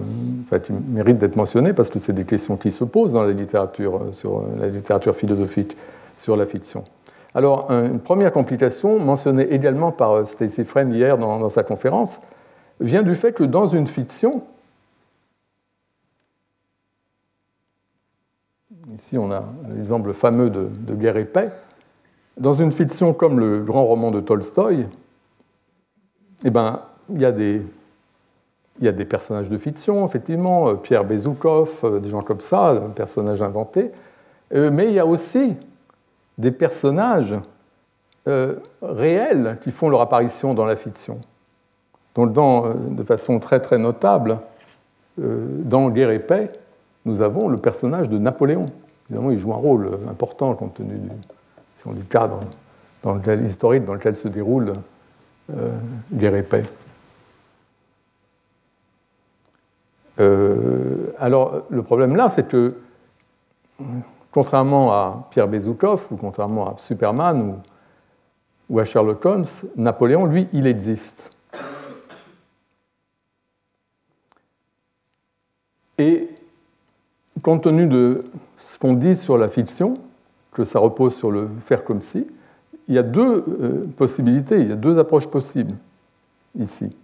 [0.64, 4.04] qui méritent d'être mentionnées parce que c'est des questions qui se posent dans la littérature,
[4.14, 5.76] sur la littérature philosophique
[6.16, 6.86] sur la fiction.
[7.34, 12.20] Alors, une première complication, mentionnée également par Stacy Friend hier dans, sa conférence,
[12.82, 14.44] vient du fait que dans une fiction,
[18.94, 21.52] ici on a l'exemple fameux de, Guerre et Paix,
[22.38, 24.86] dans une fiction comme le grand roman de Tolstoï,
[26.44, 32.10] eh ben, il y a des, personnages de fiction, effectivement, euh, Pierre Bezoukov, euh, des
[32.10, 33.92] gens comme ça, un personnage inventé,
[34.54, 35.56] euh, mais il y a aussi
[36.42, 37.36] des personnages
[38.82, 41.20] réels qui font leur apparition dans la fiction.
[42.14, 44.38] Donc, dans, de façon très très notable,
[45.18, 46.50] dans Guerre et paix,
[47.06, 48.66] nous avons le personnage de Napoléon.
[49.10, 50.94] Évidemment, il joue un rôle important compte tenu
[51.94, 52.40] du, cadre
[53.04, 54.76] dans lequel, historique dans lequel se déroule
[55.58, 55.72] euh,
[56.14, 56.64] guerre et paix.
[60.20, 62.76] Euh, alors, le problème là, c'est que,
[64.32, 67.62] contrairement à Pierre Bezoukov, ou contrairement à Superman,
[68.70, 71.36] ou, à Sherlock Holmes, Napoléon, lui, il existe.
[75.98, 76.30] Et
[77.44, 78.26] compte tenu de
[78.56, 80.00] ce qu'on dit sur la fiction,
[80.52, 82.28] que ça repose sur le faire comme si,
[82.88, 85.76] il y a deux euh, possibilités, il y a deux approches possibles
[86.58, 86.96] ici.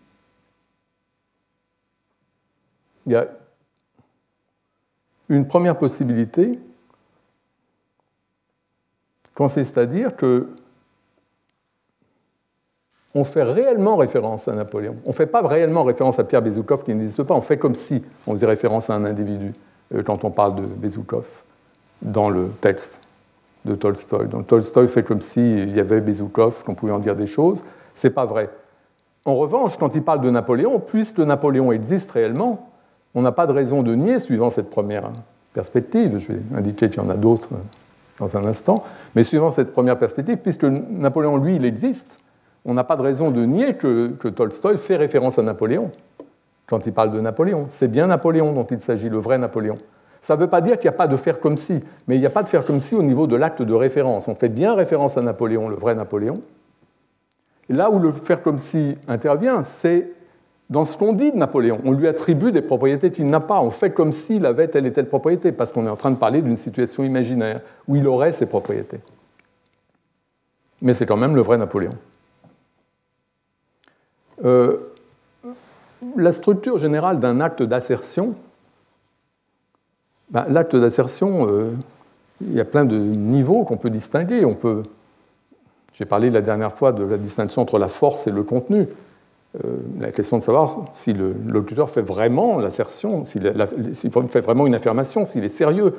[3.06, 3.28] Il y a
[5.30, 6.60] une première possibilité
[9.38, 10.48] consiste à dire que
[13.14, 14.96] on fait réellement référence à Napoléon.
[15.06, 17.76] On ne fait pas réellement référence à Pierre Bezoukov qui n'existe pas, on fait comme
[17.76, 19.54] si on faisait référence à un individu
[19.94, 21.28] euh, quand on parle de Bezoukov
[22.02, 23.00] dans le texte
[23.66, 24.28] de Tolstoï.
[24.28, 27.64] Donc Tolstoï fait comme s'il y avait Bezoukov, qu'on pouvait en dire des choses.
[27.94, 28.50] C'est pas vrai.
[29.26, 32.72] En revanche, quand il parle de Napoléon, puisque Napoléon existe réellement,
[33.14, 35.12] on n'a pas de raison de nier, suivant cette première
[35.54, 37.50] perspective, je vais indiquer qu'il y en a d'autres
[38.20, 38.84] dans un instant,
[39.16, 42.20] mais suivant cette première perspective, puisque Napoléon, lui, il existe,
[42.66, 45.92] on n'a pas de raison de nier que, que Tolstoï fait référence à Napoléon.
[46.68, 47.68] quand il parle de Napoléon.
[47.70, 49.78] C'est bien Napoléon dont il s'agit, le vrai Napoléon.
[50.20, 52.20] Ça ne veut pas dire qu'il n'y a pas de faire comme si, mais il
[52.20, 54.28] n'y a pas de faire comme si au niveau de l'acte de référence.
[54.28, 56.42] On fait bien référence à Napoléon, le vrai Napoléon.
[57.70, 60.12] Là où le faire comme si intervient, c'est
[60.70, 61.80] dans ce qu'on dit de Napoléon.
[61.86, 63.62] On lui attribue des propriétés qu'il n'a pas.
[63.62, 66.18] On fait comme s'il avait telle et telle propriété, parce qu'on est en train de
[66.18, 69.00] parler d'une situation imaginaire où il aurait ces propriétés.
[70.82, 71.96] Mais c'est quand même le vrai Napoléon.
[74.46, 74.78] Euh,
[76.16, 78.36] la structure générale d'un acte d'assertion,
[80.30, 81.72] ben, l'acte d'assertion, euh,
[82.42, 84.46] il y a plein de niveaux qu'on peut distinguer.
[84.46, 84.84] On peut,
[85.94, 88.88] j'ai parlé la dernière fois de la distinction entre la force et le contenu.
[89.66, 93.42] Euh, la question de savoir si le locuteur fait vraiment l'assertion, s'il
[94.30, 95.96] fait vraiment une affirmation, s'il est sérieux,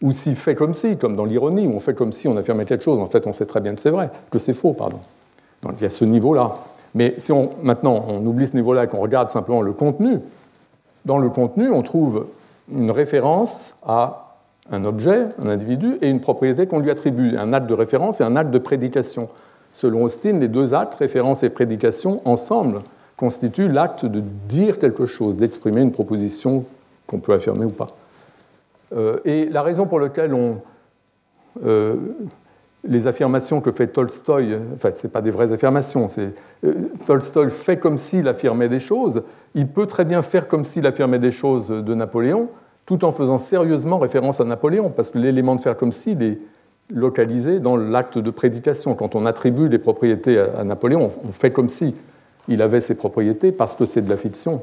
[0.00, 2.64] ou s'il fait comme si, comme dans l'ironie, où on fait comme si on affirmait
[2.64, 4.98] quelque chose, en fait on sait très bien que c'est vrai, que c'est faux, pardon.
[5.62, 6.56] Donc il y a ce niveau-là.
[6.94, 10.18] Mais si on, maintenant on oublie ce niveau-là et qu'on regarde simplement le contenu,
[11.04, 12.26] dans le contenu on trouve
[12.72, 14.36] une référence à
[14.70, 18.24] un objet, un individu, et une propriété qu'on lui attribue, un acte de référence et
[18.24, 19.28] un acte de prédication.
[19.72, 22.80] Selon Austin, les deux actes, référence et prédication, ensemble,
[23.16, 26.64] constituent l'acte de dire quelque chose, d'exprimer une proposition
[27.06, 27.88] qu'on peut affirmer ou pas.
[28.96, 30.58] Euh, et la raison pour laquelle on,
[31.64, 31.96] euh,
[32.84, 36.34] les affirmations que fait Tolstoï, en fait, ce pas des vraies affirmations, c'est
[36.64, 36.74] euh,
[37.06, 39.22] Tolstoï fait comme s'il affirmait des choses,
[39.54, 42.48] il peut très bien faire comme s'il affirmait des choses de Napoléon,
[42.86, 46.38] tout en faisant sérieusement référence à Napoléon, parce que l'élément de faire comme s'il est
[46.90, 48.94] localisé dans l'acte de prédication.
[48.94, 51.94] Quand on attribue des propriétés à Napoléon, on fait comme si
[52.48, 54.62] il avait ses propriétés parce que c'est de la fiction.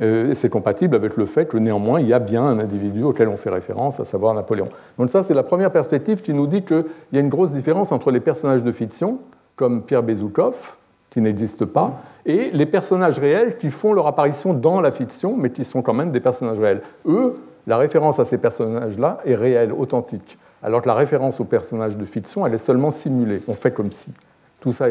[0.00, 3.02] Euh, et c'est compatible avec le fait que néanmoins, il y a bien un individu
[3.02, 4.68] auquel on fait référence, à savoir Napoléon.
[4.98, 7.90] Donc ça, c'est la première perspective qui nous dit qu'il y a une grosse différence
[7.90, 9.18] entre les personnages de fiction,
[9.56, 10.76] comme Pierre Bezoukov,
[11.10, 15.50] qui n'existe pas, et les personnages réels qui font leur apparition dans la fiction, mais
[15.50, 16.82] qui sont quand même des personnages réels.
[17.06, 17.34] Eux,
[17.66, 22.04] la référence à ces personnages-là est réelle, authentique, alors que la référence aux personnages de
[22.04, 24.12] fiction, elle est seulement simulée, on fait comme si.
[24.60, 24.86] Tout ça,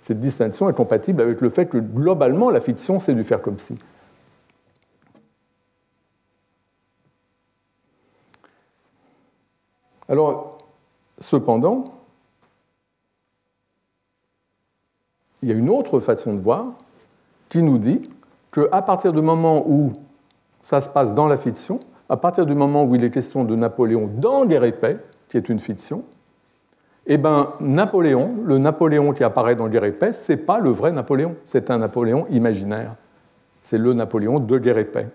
[0.00, 3.58] cette distinction est compatible avec le fait que globalement, la fiction, c'est du faire comme
[3.58, 3.78] si.
[10.08, 10.58] Alors,
[11.18, 11.84] cependant,
[15.42, 16.72] il y a une autre façon de voir
[17.48, 18.10] qui nous dit
[18.52, 19.92] qu'à partir du moment où
[20.60, 23.54] ça se passe dans la fiction, à partir du moment où il est question de
[23.54, 24.72] Napoléon dans Guerre
[25.28, 26.04] qui est une fiction,
[27.12, 30.92] eh bien, Napoléon, le Napoléon qui apparaît dans Guerre épais, ce n'est pas le vrai
[30.92, 32.94] Napoléon, c'est un Napoléon imaginaire.
[33.62, 35.08] C'est le Napoléon de Guerre épais.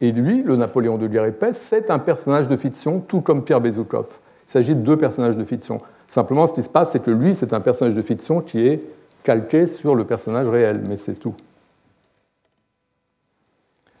[0.00, 3.60] Et lui, le Napoléon de guerre épaisse, c'est un personnage de fiction, tout comme Pierre
[3.60, 4.06] Bezoukov.
[4.46, 5.80] Il s'agit de deux personnages de fiction.
[6.06, 8.80] Simplement, ce qui se passe, c'est que lui, c'est un personnage de fiction qui est
[9.24, 11.34] calqué sur le personnage réel, mais c'est tout.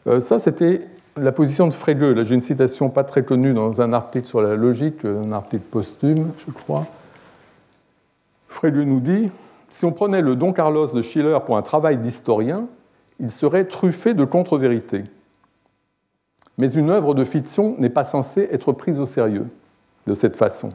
[0.06, 0.82] Euh, ça, c'était
[1.16, 2.00] la position de Frege.
[2.00, 5.64] Là, j'ai une citation pas très connue dans un article sur la logique, un article
[5.70, 6.86] posthume, je crois.
[8.48, 9.30] Frege nous dit
[9.68, 12.66] Si on prenait le Don Carlos de Schiller pour un travail d'historien,
[13.20, 15.04] il serait truffé de contre-vérités
[16.58, 19.46] mais une œuvre de fiction n'est pas censée être prise au sérieux
[20.06, 20.70] de cette façon.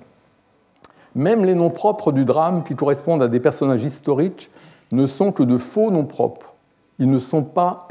[1.13, 4.49] Même les noms propres du drame qui correspondent à des personnages historiques
[4.91, 6.55] ne sont que de faux noms propres.
[6.99, 7.87] Ils ne sont pas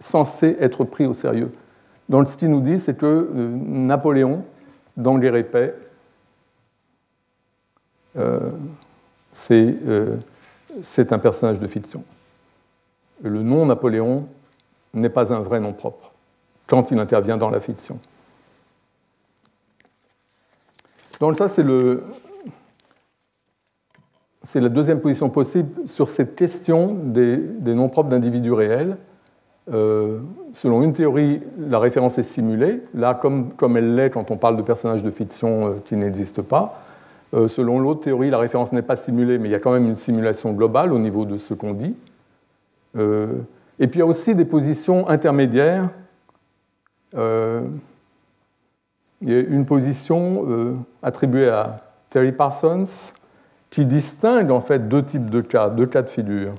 [0.00, 1.52] censés être pris au sérieux.
[2.08, 4.44] Donc ce qu'il nous dit, c'est que euh, Napoléon,
[4.96, 5.70] dans Guerre euh,
[8.16, 8.50] euh,
[9.36, 12.02] c'est un personnage de fiction.
[13.22, 14.26] Le nom Napoléon
[14.94, 16.12] n'est pas un vrai nom propre
[16.66, 17.98] quand il intervient dans la fiction.
[21.20, 21.62] Donc ça, c'est
[24.60, 27.36] la deuxième position possible sur cette question des,
[27.74, 28.96] noms propres d'individus réels.
[29.72, 30.20] Euh,
[30.52, 34.56] selon une théorie, la référence est simulée, là comme, comme elle l'est quand on parle
[34.56, 36.85] de personnages de fiction euh, qui n'existent pas.
[37.34, 39.86] Euh, selon l'autre théorie, la référence n'est pas simulée, mais il y a quand même
[39.86, 41.96] une simulation globale au niveau de ce qu'on dit.
[42.98, 45.90] et puis il y a aussi des positions intermédiaires
[47.14, 47.66] euh,
[49.22, 53.14] il y a une position euh, attribuée à Terry Parsons
[53.70, 56.52] qui distingue en fait deux types de cas, deux cas de figure.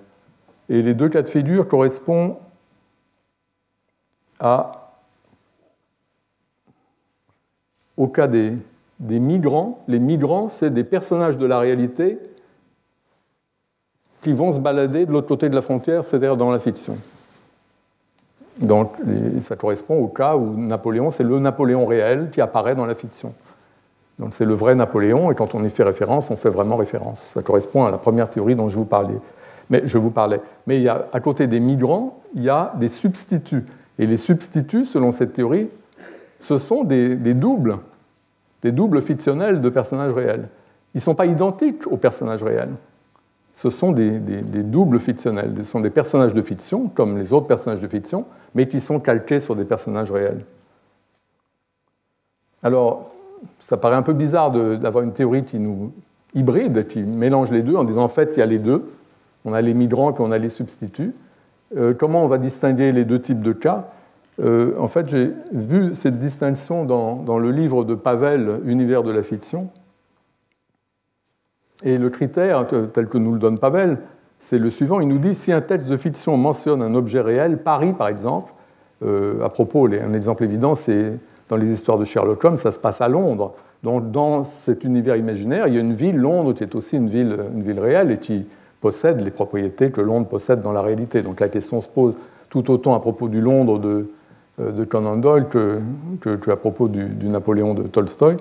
[0.70, 2.36] Et les deux cas de figure correspondent
[7.96, 8.54] au cas des,
[9.00, 9.84] des migrants.
[9.88, 12.20] Les migrants, c'est des personnages de la réalité
[14.24, 16.98] qui vont se balader de l'autre côté de la frontière, c'est-à-dire dans la fiction.
[18.60, 18.94] Donc
[19.42, 23.34] ça correspond au cas où Napoléon, c'est le Napoléon réel qui apparaît dans la fiction.
[24.20, 27.20] Donc c'est le vrai Napoléon, et quand on y fait référence, on fait vraiment référence.
[27.20, 29.20] Ça correspond à la première théorie dont je vous parlais.
[29.70, 30.42] Mais je vous parlais.
[30.66, 33.66] Mais il y a, à côté des migrants, il y a des substituts.
[34.00, 35.70] Et les substituts, selon cette théorie,
[36.42, 37.78] ce sont des, doubles,
[38.62, 40.50] des doubles fictionnels de personnages réels.
[40.94, 42.74] Ils ne sont pas identiques aux personnages réels.
[43.54, 45.54] Ce sont des, doubles fictionnels.
[45.58, 49.00] Ce sont des personnages de fiction, comme les autres personnages de fiction, mais qui sont
[49.00, 50.46] calqués sur des personnages réels.
[52.62, 53.12] Alors,
[53.60, 55.92] ça paraît un peu bizarre d'avoir une théorie qui nous
[56.36, 58.86] hybride, qui mélange les deux, en disant en fait, il y a les deux.
[59.46, 61.14] On a les migrants et on a les substituts.
[61.76, 63.90] Euh, comment on va distinguer les deux types de cas?
[64.40, 69.24] Euh, En fait, j'ai vu cette distinction dans, le livre de Pavel, Univers de la
[69.24, 69.70] fiction.
[71.84, 74.00] Et le critère, tel que nous le donne Pavel,
[74.40, 75.00] c'est le suivant.
[75.00, 78.54] Il nous dit si un texte de fiction mentionne un objet réel, Paris par exemple,
[79.04, 81.20] euh, à propos, un exemple évident, c'est
[81.50, 83.54] dans les histoires de Sherlock Holmes, ça se passe à Londres.
[83.84, 87.10] Donc dans cet univers imaginaire, il y a une ville, Londres, qui est aussi une
[87.10, 88.46] ville, une ville réelle et qui
[88.82, 91.22] possède les propriétés que Londres possède dans la réalité.
[91.22, 92.18] Donc la question se pose
[92.50, 94.10] tout autant à propos du Londres de, euh,
[94.58, 95.82] de Conan Doyle que,
[96.20, 98.38] que, à propos du, Napoléon de Tolstoï.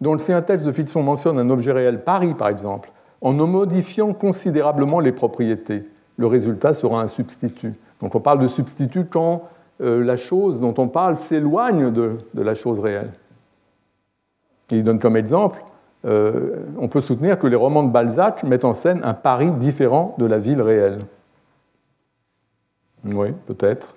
[0.00, 2.90] Donc si un texte de fiction mentionne un objet réel, Paris par exemple,
[3.20, 5.84] en en modifiant considérablement les propriétés,
[6.16, 7.72] le résultat sera un substitut.
[8.00, 9.48] Donc on parle de substitut quand
[9.80, 13.12] euh, la chose dont on parle s'éloigne de, la chose réelle.
[14.70, 15.62] il donne comme exemple,
[16.04, 20.14] euh, on peut soutenir que les romans de Balzac mettent en scène un Paris différent
[20.18, 21.04] de la ville réelle.
[23.04, 23.94] Oui, peut-être.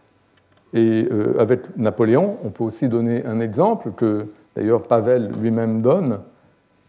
[0.73, 6.19] Et euh, avec Napoléon, on peut aussi donner un exemple que d'ailleurs Pavel lui-même donne,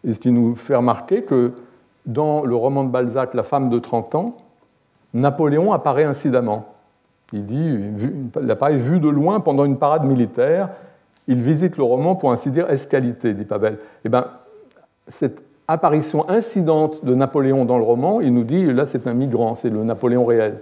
[0.04, 1.52] et ce qui nous fait remarquer que
[2.06, 4.36] dans le roman de Balzac, La femme de 30 ans,
[5.14, 6.74] Napoléon apparaît incidemment.
[7.32, 7.78] Il dit,
[8.40, 10.70] il apparaît vu de loin pendant une parade militaire,
[11.28, 13.78] il visite le roman pour ainsi dire escalité, dit Pavel.
[14.04, 14.26] Eh bien,
[15.06, 19.54] cette apparition incidente de Napoléon dans le roman, il nous dit, là c'est un migrant,
[19.54, 20.60] c'est le Napoléon réel.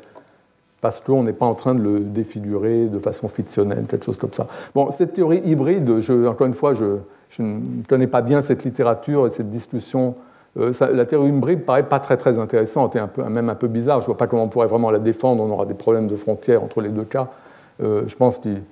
[0.80, 4.32] Parce qu'on n'est pas en train de le défigurer de façon fictionnelle, quelque chose comme
[4.32, 4.46] ça.
[4.74, 6.96] Bon, cette théorie hybride, je, encore une fois, je,
[7.38, 10.14] ne connais pas bien cette littérature et cette discussion
[10.58, 13.68] euh, la théorie hybride paraît pas très très intéressante et un peu, même un peu
[13.68, 14.00] bizarre.
[14.00, 15.42] Je ne vois pas comment on pourrait vraiment la défendre.
[15.42, 17.28] On aura des problèmes de frontières entre les deux cas.
[17.82, 18.62] Euh, je pense qu'il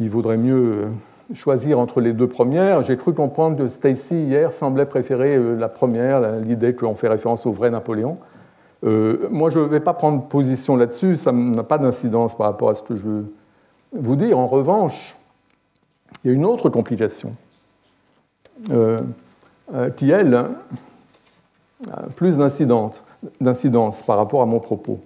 [0.00, 0.86] vaudrait mieux euh,
[1.34, 2.82] choisir entre les deux premières.
[2.82, 7.52] J'ai cru comprendre que Stacy hier semblait préférer la première, l'idée qu'on fait référence au
[7.52, 8.18] vrai Napoléon.
[8.82, 11.16] Moi, je ne vais pas prendre position là-dessus.
[11.16, 13.32] Ça n'a pas d'incidence par rapport à ce que je veux
[13.92, 14.38] vous dire.
[14.38, 15.16] En revanche,
[16.22, 17.32] il y a une autre complication
[19.96, 20.48] qui, elle,
[22.16, 25.00] plus d'incidence par rapport à mon propos.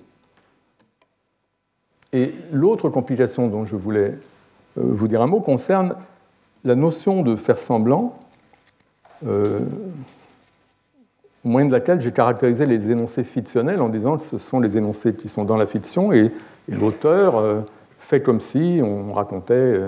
[2.12, 4.18] Et l'autre complication dont je voulais
[4.78, 5.96] euh, vous dire un mot concerne
[6.64, 8.18] la notion de faire semblant,
[9.26, 9.60] euh,
[11.45, 14.78] au moyen de laquelle j'ai caractérisé les énoncés fictionnels en disant que ce sont les
[14.78, 16.30] énoncés qui sont dans la fiction et,
[16.68, 17.61] l'auteur euh,
[17.99, 19.80] fait comme si on racontait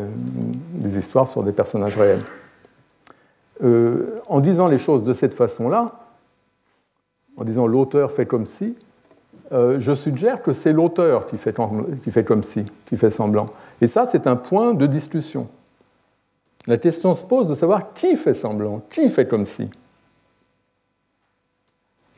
[0.75, 2.21] des histoires sur des personnages réels.
[4.29, 5.93] en disant les choses de cette façon-là,
[7.37, 8.75] en disant l'auteur fait comme si,
[9.53, 11.37] euh, je suggère que c'est l'auteur qui
[12.03, 13.51] qui fait comme si, qui fait semblant.
[13.81, 15.49] Et ça, c'est un point de discussion.
[16.67, 19.69] La question se pose de savoir qui fait semblant, qui fait comme si.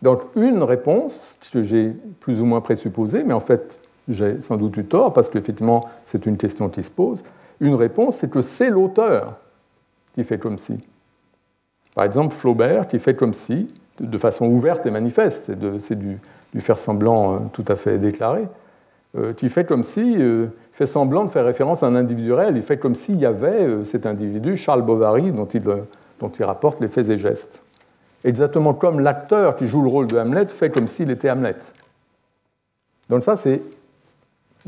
[0.07, 1.91] Donc une réponse que j'ai
[2.21, 6.27] plus ou moins présupposée, mais en fait j'ai sans doute eu tort parce qu'effectivement c'est
[6.27, 7.25] une question qui se pose,
[7.59, 9.35] une réponse c'est que c'est l'auteur
[10.15, 10.79] qui fait comme si.
[11.97, 13.67] Par exemple Flaubert qui fait comme si
[13.99, 15.51] de façon ouverte et manifeste,
[15.81, 16.21] c'est du,
[16.61, 18.47] faire semblant euh, tout à fait déclaré.
[19.19, 22.57] Euh, tu fais comme si, euh, fait semblant de faire référence à un individu réel,
[22.57, 27.09] il fait comme s'il y avait cet individu, Charles Bovary, dont il rapporte les faits
[27.11, 27.66] et gestes.
[28.27, 31.55] Exactement comme l'acteur qui joue le rôle de Hamlet fait comme s'il était Hamlet.
[33.09, 33.63] Donc ça, c'est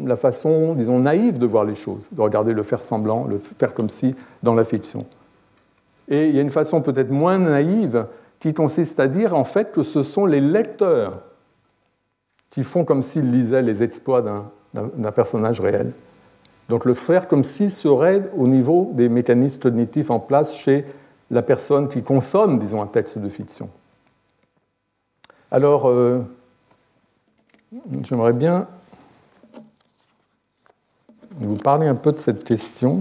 [0.01, 3.75] la façon, disons, naïve de voir les choses, de regarder le faire semblant, le faire
[3.75, 5.07] comme si dans la fiction.
[6.07, 8.07] Et il y a une façon peut-être moins naïve
[8.39, 11.23] qui consiste à dire en fait que ce sont les lecteurs
[12.51, 14.23] qui font comme s'ils lisaient les exploits
[14.73, 15.91] d'un personnage réel.
[16.69, 20.85] Donc le faire comme si serait au niveau des mécanismes cognitifs en place chez
[21.31, 23.71] la personne qui consomme, disons, un texte de fiction.
[25.51, 26.21] Alors, euh,
[28.03, 28.69] j'aimerais bien
[31.33, 33.01] vous parler un peu de cette question,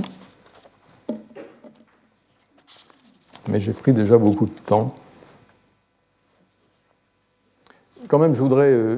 [3.47, 4.95] mais j'ai pris déjà beaucoup de temps
[8.07, 8.71] quand même, je voudrais.
[8.71, 8.97] Euh,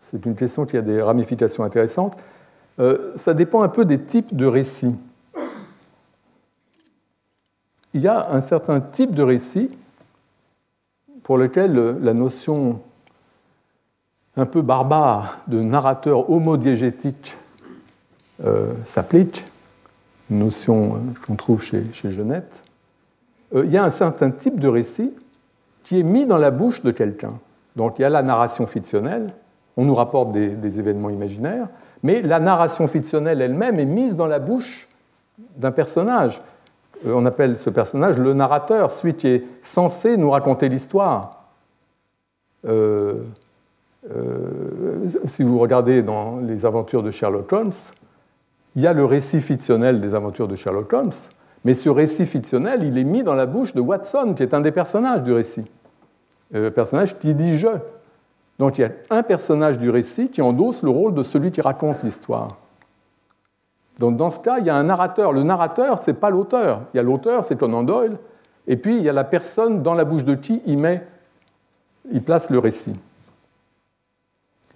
[0.00, 2.16] c'est une question qui a des ramifications intéressantes.
[2.78, 4.96] Euh, ça dépend un peu des types de récits.
[7.94, 9.70] Il y a un certain type de récit
[11.22, 12.80] pour lequel la notion
[14.36, 17.36] un peu barbare de narrateur homodiégétique
[18.44, 19.44] euh, s'applique,
[20.30, 22.64] une notion euh, qu'on trouve chez, chez Genette,
[23.54, 25.12] euh, il y a un certain type de récit
[25.84, 27.34] qui est mis dans la bouche de quelqu'un.
[27.76, 29.32] Donc il y a la narration fictionnelle,
[29.76, 31.68] on nous rapporte des, événements imaginaires,
[32.02, 34.88] mais la narration fictionnelle elle-même est mise dans la bouche
[35.56, 36.40] d'un personnage.
[37.04, 41.48] On appelle ce personnage le narrateur, celui qui est censé nous raconter l'histoire.
[45.26, 47.72] si vous regardez dans les aventures de Sherlock Holmes,
[48.74, 51.12] il y a le récit fictionnel des aventures de Sherlock Holmes,
[51.64, 54.60] mais ce récit fictionnel, il est mis dans la bouche de Watson, qui est un
[54.60, 55.64] des personnages du récit.
[56.50, 57.68] Le euh, personnage qui dit je.
[58.58, 61.60] Donc il y a un personnage du récit qui endosse le rôle de celui qui
[61.60, 62.58] raconte l'histoire.
[63.98, 65.32] Donc dans ce cas, il y a un narrateur.
[65.32, 66.82] Le narrateur, ce n'est pas l'auteur.
[66.92, 68.16] Il y a l'auteur, c'est Conan Doyle,
[68.66, 71.06] et puis il y a la personne dans la bouche de qui il met,
[72.10, 72.96] il place le récit.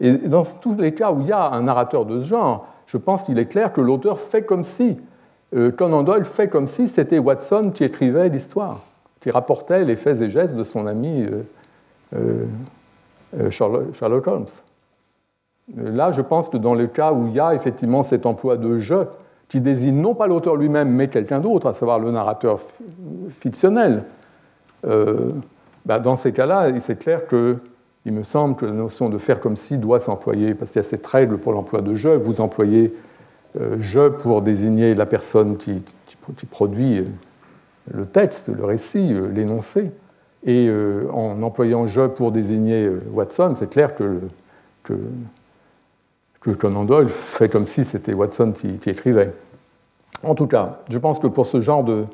[0.00, 2.98] Et dans tous les cas où il y a un narrateur de ce genre, je
[2.98, 4.96] pense qu'il est clair que l'auteur fait comme si,
[5.54, 8.80] euh, Conan Doyle fait comme si c'était Watson qui écrivait l'histoire,
[9.20, 11.26] qui rapportait les faits et gestes de son ami
[12.14, 12.44] euh,
[13.38, 14.46] euh, Sherlock Holmes.
[15.74, 18.76] Là, je pense que dans le cas où il y a effectivement cet emploi de
[18.76, 19.06] je,
[19.48, 22.60] qui désigne non pas l'auteur lui-même, mais quelqu'un d'autre, à savoir le narrateur
[23.30, 24.04] fictionnel,
[25.84, 27.58] bah, dans ces cas-là, c'est clair que
[28.06, 30.84] il me semble que la notion de faire comme si doit s'employer, parce qu'il y
[30.84, 32.94] a cette règle pour l'emploi de je, vous employez
[33.60, 35.82] euh, je pour désigner la personne qui,
[36.50, 37.04] produit euh,
[37.92, 39.90] le texte, le récit, euh, l'énoncé.
[40.48, 40.70] Et
[41.12, 44.20] en employant je pour désigner Watson, c'est clair que,
[46.50, 49.32] que, Conan Doyle fait comme si c'était Watson qui, écrivait.
[50.22, 52.04] En tout cas, je pense que pour ce genre de,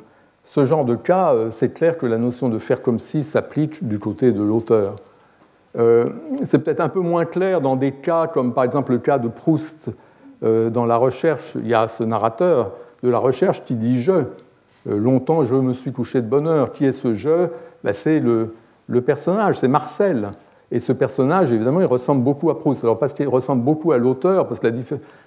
[0.44, 3.98] ce genre de cas, c'est clair que la notion de faire comme si s'applique du
[3.98, 4.96] côté de l'auteur.
[5.78, 6.10] Euh,
[6.44, 9.28] c'est peut-être un peu moins clair dans des cas comme par exemple le cas de
[9.28, 9.90] Proust.
[10.42, 12.72] Euh, dans la recherche, il y a ce narrateur
[13.02, 14.12] de la recherche qui dit je.
[14.12, 14.24] Euh,
[14.86, 16.72] longtemps, je me suis couché de bonheur.
[16.72, 17.48] Qui est ce je?
[17.84, 18.54] Ben, C'est le,
[19.00, 20.32] personnage, c'est Marcel.
[20.72, 22.82] Et ce personnage, évidemment, il ressemble beaucoup à Proust.
[22.82, 24.74] Alors, parce qu'il ressemble beaucoup à l'auteur, parce que la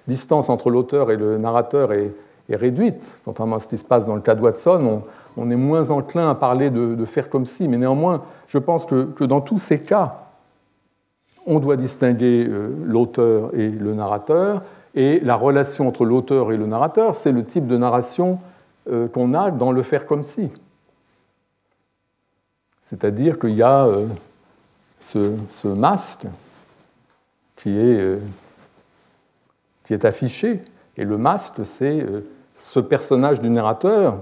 [0.07, 2.11] distance entre l'auteur et le narrateur est,
[2.49, 5.01] réduite, contrairement à ce qui se passe dans le cas de Watson,
[5.37, 7.67] on, est moins enclin à parler de, faire comme si.
[7.67, 10.25] Mais néanmoins, je pense que dans tous ces cas,
[11.45, 14.63] on doit distinguer euh, l'auteur et le narrateur,
[14.95, 18.39] et la relation entre l'auteur et le narrateur, c'est le type de narration
[18.89, 20.51] euh, qu'on a dans le faire comme si.
[22.81, 24.07] C'est-à-dire qu'il y a euh,
[24.99, 26.25] ce, masque
[27.55, 28.19] qui est,
[29.83, 30.61] qui est affiché,
[30.97, 32.05] et le masque, c'est
[32.53, 34.21] ce personnage du narrateur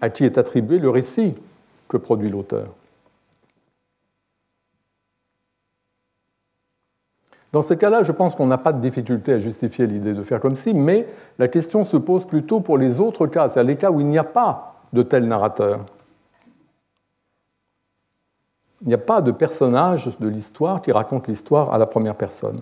[0.00, 1.36] à qui est attribué le récit
[1.88, 2.68] que produit l'auteur.
[7.52, 10.40] Dans ces cas-là, je pense qu'on n'a pas de difficulté à justifier l'idée de faire
[10.40, 11.06] comme si, mais
[11.38, 14.18] la question se pose plutôt pour les autres cas, c'est-à-dire les cas où il n'y
[14.18, 15.80] a pas de tel narrateur.
[18.82, 22.60] Il n'y a pas de personnage de l'histoire qui raconte l'histoire à la première personne.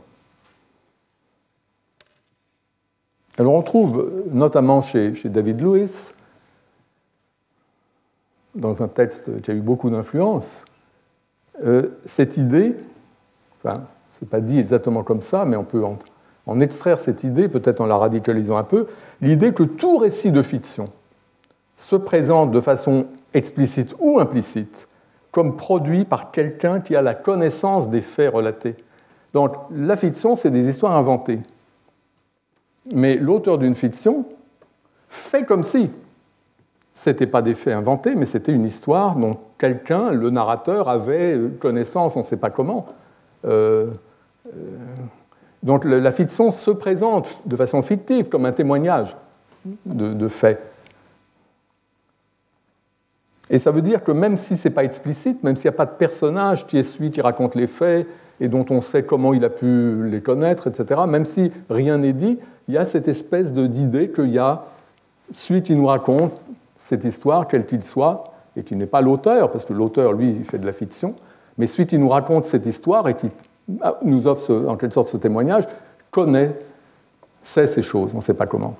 [3.36, 6.12] Alors on trouve notamment chez, David Lewis,
[8.54, 10.64] dans un texte qui a eu beaucoup d'influence,
[11.64, 12.76] euh, cette idée,
[13.58, 13.84] enfin,
[14.22, 15.82] n'est pas dit exactement comme ça, mais on peut
[16.46, 18.86] en, extraire cette idée, peut-être en la radicalisant un peu,
[19.20, 20.90] l'idée que tout récit de fiction
[21.76, 24.88] se présente de façon explicite ou implicite
[25.34, 28.76] comme produit par quelqu'un qui a la connaissance des faits relatés.
[29.32, 31.40] Donc la fiction, c'est des histoires inventées.
[32.94, 34.26] Mais l'auteur d'une fiction
[35.08, 35.90] fait comme si
[36.94, 41.36] ce n'était pas des faits inventés, mais c'était une histoire dont quelqu'un, le narrateur, avait
[41.58, 42.86] connaissance, on ne sait pas comment,
[43.44, 43.90] euh,
[44.46, 44.50] euh,
[45.64, 49.16] donc la fiction se présente de façon fictive comme un témoignage
[49.84, 50.70] de, faits.
[53.50, 55.76] Et ça veut dire que même si ce n'est pas explicite, même s'il n'y a
[55.76, 58.06] pas de personnage qui est celui qui raconte les faits
[58.40, 62.12] et dont on sait comment il a pu les connaître, etc., même si rien n'est
[62.12, 62.38] dit,
[62.68, 64.64] il y a cette espèce d'idée qu'il y a
[65.32, 66.40] celui qui nous raconte
[66.76, 70.44] cette histoire, quel qu'il soit, et qui n'est pas l'auteur, parce que l'auteur, lui, il
[70.44, 71.14] fait de la fiction,
[71.58, 73.30] mais celui qui nous raconte cette histoire et qui
[73.80, 75.64] ah, nous offre en quelque sorte ce témoignage,
[76.10, 76.54] connaît,
[77.42, 78.74] sait ces choses, on ne sait pas comment.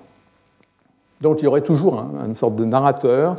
[1.21, 3.37] Donc il y aurait toujours une sorte de narrateur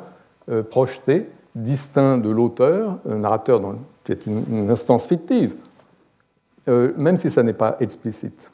[0.70, 3.62] projeté, distinct de l'auteur, un narrateur
[4.04, 5.56] qui est une, instance fictive,
[6.68, 8.52] euh, même si ça n'est pas explicite.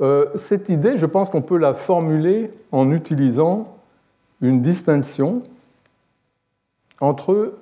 [0.00, 3.76] Euh, cette idée, je pense qu'on peut la formuler en utilisant
[4.40, 5.42] une distinction
[7.00, 7.54] entre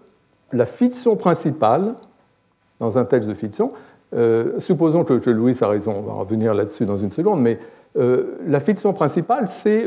[0.53, 1.95] la fiction principale,
[2.81, 3.73] dans un texte de fiction,
[4.59, 7.59] supposons que, Louis a raison, on va revenir là-dessus dans une seconde, mais
[7.95, 9.85] la fiction principale, c'est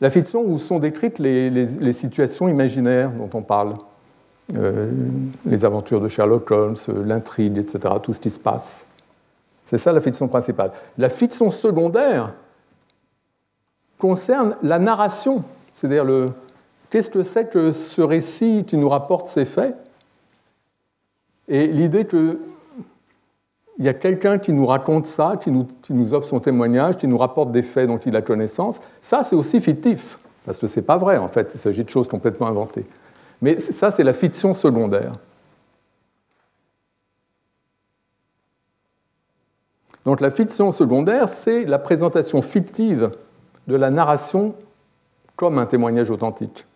[0.00, 3.76] la fiction où sont décrites les, situations imaginaires dont on parle.
[4.52, 8.86] les aventures de Sherlock Holmes, l'intrigue, etc., tout ce qui se passe.
[9.68, 10.70] C'est ça la fiction principale.
[10.96, 12.32] La fiction secondaire
[13.98, 15.44] concerne la narration,
[15.74, 16.32] c'est-à-dire le
[16.88, 19.76] qu'est-ce que c'est que ce récit qui nous rapporte ces faits?
[21.48, 22.06] Et l'idée
[23.78, 26.96] qu'il y a quelqu'un qui nous raconte ça, qui nous, qui nous, offre son témoignage,
[26.96, 30.66] qui nous rapporte des faits dont il a connaissance, ça c'est aussi fictif, parce que
[30.66, 32.86] ce n'est pas vrai en fait, il s'agit de choses complètement inventées.
[33.40, 35.12] Mais ça c'est la fiction secondaire.
[40.04, 43.12] Donc la fiction secondaire, c'est la présentation fictive
[43.68, 44.56] de la narration
[45.36, 46.66] comme un témoignage authentique.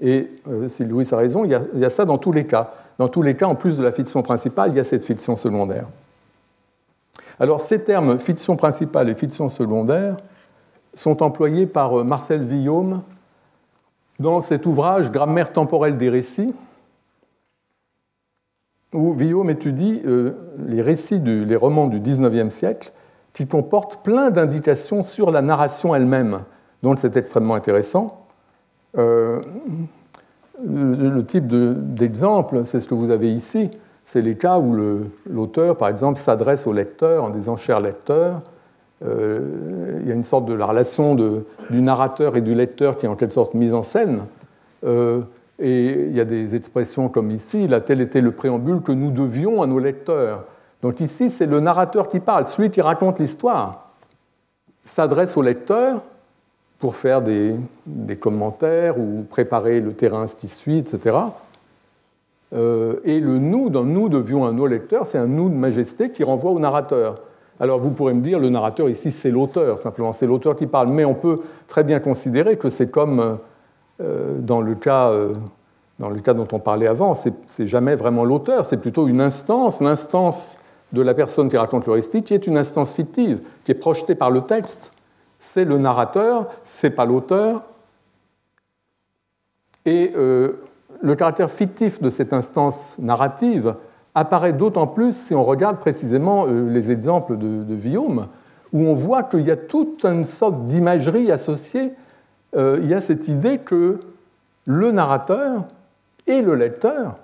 [0.00, 2.72] Et euh, si Louis a raison, il y a, ça dans tous les cas.
[2.98, 5.36] Dans tous les cas, en plus de la fiction principale, il y a cette fiction
[5.36, 5.86] secondaire.
[7.38, 10.16] Alors ces termes fiction principale et fiction secondaire
[10.94, 13.02] sont employés par euh, Marcel Villaume
[14.18, 16.54] dans cet ouvrage Grammaire temporelle des récits,
[18.94, 20.32] où Villaume étudie euh,
[20.66, 22.92] les récits, les romans du XIXe siècle,
[23.34, 26.40] qui comportent plein d'indications sur la narration elle-même.
[26.82, 28.26] Donc c'est extrêmement intéressant.
[28.96, 29.42] Euh,
[30.64, 33.70] le, type d'exemple, c'est ce que vous avez ici.
[34.04, 34.76] C'est les cas où
[35.28, 38.42] l'auteur, par exemple, s'adresse au lecteur en disant cher lecteur.
[39.04, 43.06] Euh, il y a une sorte de la relation du narrateur et du lecteur qui
[43.06, 44.22] est en quelque sorte mise en scène.
[45.58, 49.10] Et il y a des expressions comme ici, là, tel était le préambule que nous
[49.10, 50.44] devions à nos lecteurs.
[50.82, 53.90] Donc ici, c'est le narrateur qui parle, celui qui raconte l'histoire,
[54.84, 56.02] s'adresse au lecteur
[56.78, 57.56] pour faire des,
[58.20, 61.16] commentaires ou préparer le terrain, ce qui suit, etc.
[62.54, 66.10] Euh, et le nous, dans nous devions à nos lecteurs, c'est un nous de majesté
[66.10, 67.20] qui renvoie au narrateur.
[67.58, 70.88] Alors vous pourrez me dire, le narrateur ici, c'est l'auteur, simplement, c'est l'auteur qui parle,
[70.88, 73.38] mais on peut très bien considérer que c'est comme
[74.02, 75.32] euh, dans, le cas, euh,
[75.98, 79.80] dans le cas dont on parlait avant, c'est jamais vraiment l'auteur, c'est plutôt une instance,
[79.80, 80.58] l'instance
[80.92, 84.30] de la personne qui raconte récit, qui est une instance fictive, qui est projetée par
[84.30, 84.92] le texte.
[85.38, 87.62] C'est le narrateur, c'est pas l'auteur.
[89.84, 90.64] Et euh,
[91.00, 93.74] le caractère fictif de cette instance narrative
[94.14, 98.28] apparaît d'autant plus si on regarde précisément les exemples de, de Guillaume,
[98.72, 101.92] où on voit qu'il y a toute une sorte d'imagerie associée
[102.56, 104.00] euh, il y a cette idée que
[104.64, 105.64] le narrateur
[106.26, 107.16] et le lecteur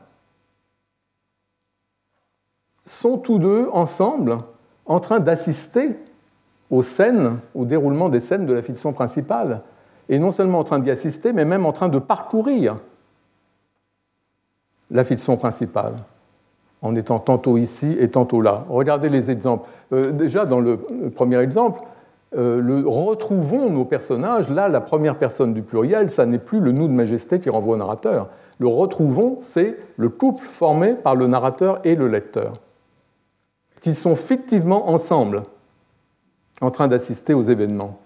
[2.85, 4.39] sont tous deux ensemble
[4.85, 5.97] en train d'assister
[6.81, 9.61] scènes, au déroulement des scènes de la fiction principale.
[10.09, 12.77] Et non seulement en train d'y assister, mais même en train de parcourir
[14.91, 15.95] la fiction principale,
[16.81, 18.65] en étant tantôt ici et tantôt là.
[18.71, 19.69] Regardez les exemples.
[19.93, 20.79] Euh, déjà, dans le
[21.15, 21.83] premier exemple,
[22.35, 26.73] euh, le retrouvons nos personnages, là, la première personne du pluriel, ça n'est plus le
[26.73, 28.29] nous de majesté qui renvoie au narrateur.
[28.59, 32.55] Le retrouvons, c'est le couple formé par le narrateur et le lecteur,
[33.83, 35.43] qui sont fictivement ensemble,
[36.63, 37.99] en train d'assister aux événements.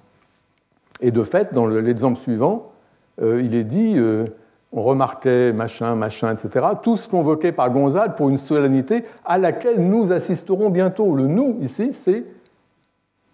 [1.01, 2.73] Et de fait, dans l'exemple suivant,
[3.21, 4.25] euh, il est dit, euh,
[4.73, 10.11] on remarquait machin, machin, etc., tous convoqués par Gonzale pour une solennité à laquelle nous
[10.11, 11.15] assisterons bientôt.
[11.15, 12.25] Le nous, ici, c'est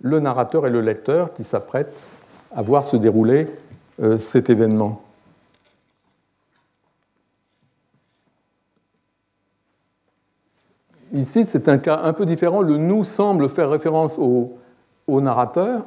[0.00, 2.02] le narrateur et le lecteur qui s'apprêtent
[2.54, 3.46] à voir se dérouler
[4.02, 5.02] euh, cet événement.
[11.12, 12.62] Ici, c'est un cas un peu différent.
[12.62, 14.56] Le nous semble faire référence au,
[15.08, 15.84] narrateur.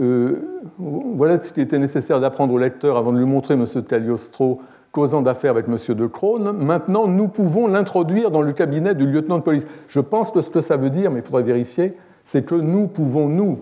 [0.00, 3.66] Euh, voilà ce qui était nécessaire d'apprendre au lecteur avant de lui montrer M.
[3.88, 4.60] Cagliostro
[4.94, 5.76] causant d'affaires avec M.
[5.94, 6.52] de Crone.
[6.52, 9.66] Maintenant, nous pouvons l'introduire dans le cabinet du lieutenant de police.
[9.88, 12.86] Je pense que ce que ça veut dire, mais il faudrait vérifier, c'est que nous
[12.86, 13.58] pouvons, nous,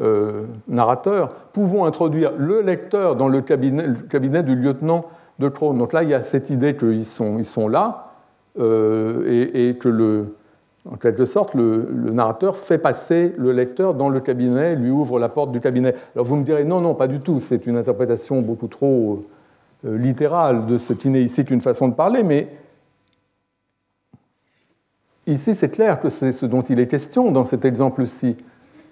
[0.00, 5.06] euh, narrateurs, pouvons introduire le lecteur dans le cabinet, du lieutenant
[5.38, 5.78] de Crone.
[5.78, 8.12] Donc là, il y a cette idée qu'ils sont, ils sont là
[8.58, 10.34] euh, et, que, le,
[10.90, 15.28] en quelque sorte, le, narrateur fait passer le lecteur dans le cabinet, lui ouvre la
[15.28, 15.94] porte du cabinet.
[16.14, 19.24] Alors vous me direz, non, non, pas du tout, c'est une interprétation beaucoup trop
[19.86, 22.48] euh, littérale de ce qui n'est ici qu'une façon de parler, mais
[25.26, 28.36] Ici, c'est clair que c'est ce dont il est question dans cet exemple-ci.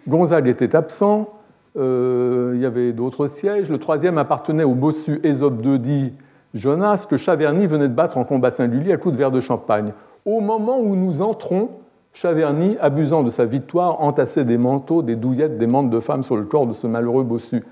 [0.09, 1.29] Gonzague était absent,
[1.77, 3.69] euh, il y avait d'autres sièges.
[3.69, 6.13] Le troisième appartenait au bossu Ésope dit
[6.55, 9.93] Jonas, que Chaverny venait de battre en combat singulier à coups de verre de champagne.
[10.25, 11.69] Au moment où nous entrons,
[12.13, 16.37] Chaverny, abusant de sa victoire, entassait des manteaux, des douillettes, des mantes de femmes sur
[16.37, 17.65] le corps de ce malheureux bossu.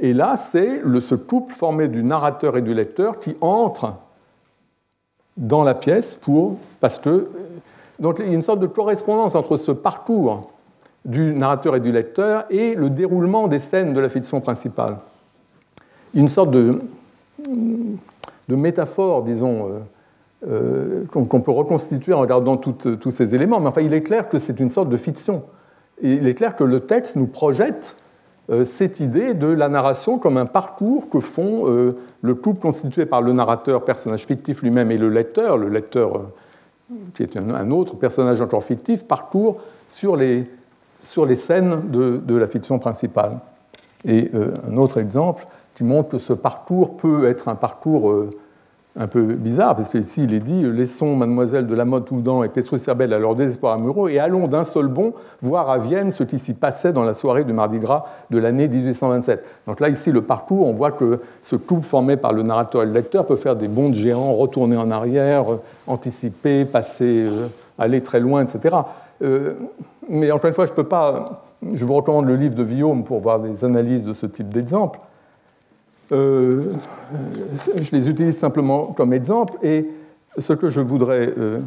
[0.00, 3.94] Et là, c'est ce couple formé du narrateur et du lecteur qui entre
[5.36, 7.28] dans la pièce pour, parce que
[7.98, 10.50] donc il y a une sorte de correspondance entre ce parcours
[11.04, 14.98] du narrateur et du lecteur et le déroulement des scènes de la fiction principale.
[16.14, 16.80] Une sorte de,
[18.48, 19.82] de métaphore, disons,
[20.46, 23.58] euh, euh, qu'on peut reconstituer en regardant tous ces éléments.
[23.58, 25.42] Mais enfin, il est clair que c'est une sorte de fiction.
[26.00, 27.96] Il est clair que le texte nous projette
[28.48, 33.20] euh, cette idée de la narration comme un parcours que font le couple constitué par
[33.20, 36.26] le narrateur, personnage fictif lui-même, et le lecteur, le lecteur
[37.14, 40.46] qui est un autre personnage encore fictif, parcourt sur les,
[41.00, 43.40] scènes de la fiction principale.
[44.06, 44.30] Et
[44.66, 48.28] un autre exemple qui montre que ce parcours peut être un parcours
[49.00, 52.48] un peu bizarre, parce qu'ici il est dit Laissons mademoiselle de la mode Toudan et
[52.48, 56.24] Petrus Sabelle à leur désespoir amoureux et allons d'un seul bond voir à Vienne ce
[56.24, 59.44] qui s'y passait dans la soirée du Mardi Gras de l'année 1827.
[59.68, 62.86] Donc là, ici, le parcours, on voit que ce couple formé par le narrateur et
[62.86, 67.46] le lecteur peut faire des bonds de géants, retourner en arrière, euh, anticiper, passer, euh,
[67.78, 68.78] aller très loin, etc.
[69.22, 69.54] Euh,
[70.08, 71.44] mais encore une fois, je peux pas.
[71.72, 74.98] Je vous recommande le livre de Guillaume pour voir des analyses de ce type d'exemple.
[76.12, 76.72] Euh,
[77.76, 79.86] je les utilise simplement comme exemple et
[80.38, 81.60] ce que je voudrais, euh,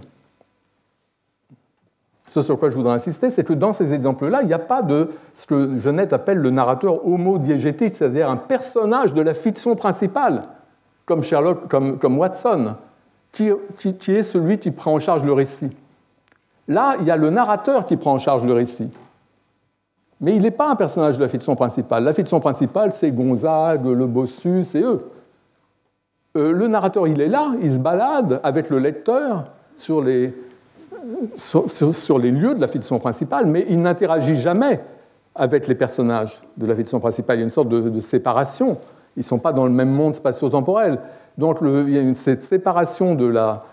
[2.27, 4.81] ce sur quoi je voudrais insister, c'est que dans ces exemples-là, il n'y a pas
[4.81, 10.45] de ce que Jeannette appelle le narrateur homodiégétique, c'est-à-dire un personnage de la fiction principale,
[11.05, 12.75] comme Sherlock, comme, Watson,
[13.31, 15.75] qui est celui qui prend en charge le récit.
[16.67, 18.89] Là, il y a le narrateur qui prend en charge le récit
[20.21, 22.03] mais il n'est pas un personnage de la fiction principale.
[22.03, 25.01] La fiction principale, c'est Gonzague, le bossu, c'est eux.
[26.37, 29.45] Euh, le narrateur, il est là, il se balade avec le lecteur
[29.75, 30.31] sur les,
[32.31, 34.79] lieux de la fiction principale, mais il n'interagit jamais
[35.33, 37.37] avec les personnages de la fiction principale.
[37.37, 38.77] Il y a une sorte de, séparation.
[39.17, 40.99] Ils ne sont pas dans le même monde spatio-temporel.
[41.37, 43.63] Donc il y a cette séparation de la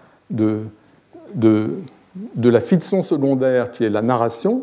[2.60, 4.62] fiction secondaire qui est la narration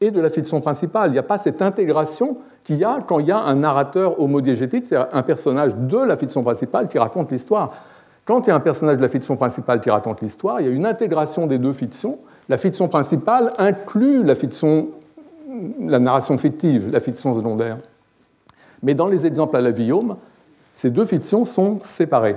[0.00, 1.10] et de la fiction principale.
[1.10, 4.20] Il n'y a pas cette intégration qu'il y a quand il y a un narrateur
[4.20, 7.72] homodiégétique, c'est un personnage de la fiction principale qui raconte l'histoire.
[8.24, 10.68] Quand il y a un personnage de la fiction principale qui raconte l'histoire, il y
[10.68, 12.18] a une intégration des deux fictions.
[12.48, 14.88] La fiction principale inclut la fiction,
[15.80, 17.76] la narration fictive, la fiction secondaire.
[18.82, 20.16] Mais dans les exemples à la Guillaume,
[20.72, 22.36] ces deux fictions sont séparées.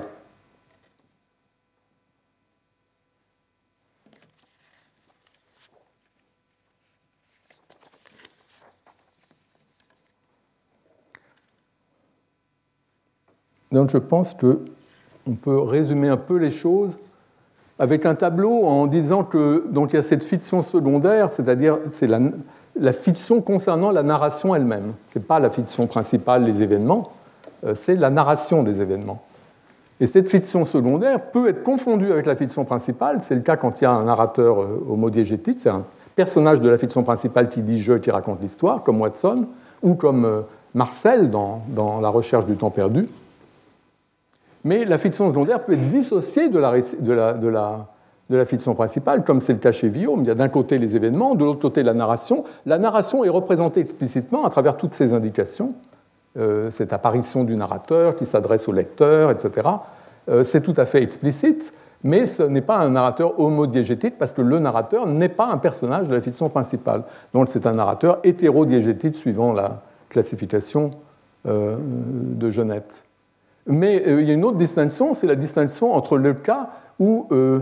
[13.72, 16.98] Donc je pense qu'on peut résumer un peu les choses
[17.78, 22.08] avec un tableau en disant que donc il y a cette fiction secondaire, c'est-à-dire c'est
[22.08, 24.94] la, fiction concernant la narration elle-même.
[25.08, 27.10] Ce n'est pas la fiction principale, les événements,
[27.64, 29.22] euh, c'est la narration des événements.
[30.02, 33.20] Et cette fiction secondaire peut être confondue avec la fiction principale.
[33.22, 35.86] C'est le cas quand il y a un narrateur euh, homodiégétique, c'est un
[36.16, 39.46] personnage de la fiction principale qui dit je, qui raconte l'histoire, comme Watson,
[39.84, 40.42] ou comme euh,
[40.74, 41.62] Marcel dans
[42.02, 43.08] La recherche du temps perdu
[44.64, 49.72] mais la fiction secondaire peut être dissociée de la, fiction principale, comme c'est le cas
[49.72, 50.22] chez Guillaume.
[50.22, 52.44] Il y a d'un côté les événements, de l'autre côté la narration.
[52.66, 55.70] La narration est représentée explicitement à travers toutes ces indications,
[56.38, 59.70] euh, cette apparition du narrateur qui s'adresse au lecteur, etc.
[60.30, 61.74] Euh, c'est tout à fait explicite,
[62.04, 66.08] mais ce n'est pas un narrateur homodiégétique parce que le narrateur n'est pas un personnage
[66.08, 67.04] de la fiction principale.
[67.34, 70.92] Donc c'est un narrateur hétérodiégétique suivant la classification
[71.48, 73.04] euh, de Jeannette.
[73.68, 76.70] Mais euh, il y a une autre distinction, c'est la distinction entre le cas
[77.00, 77.60] où euh,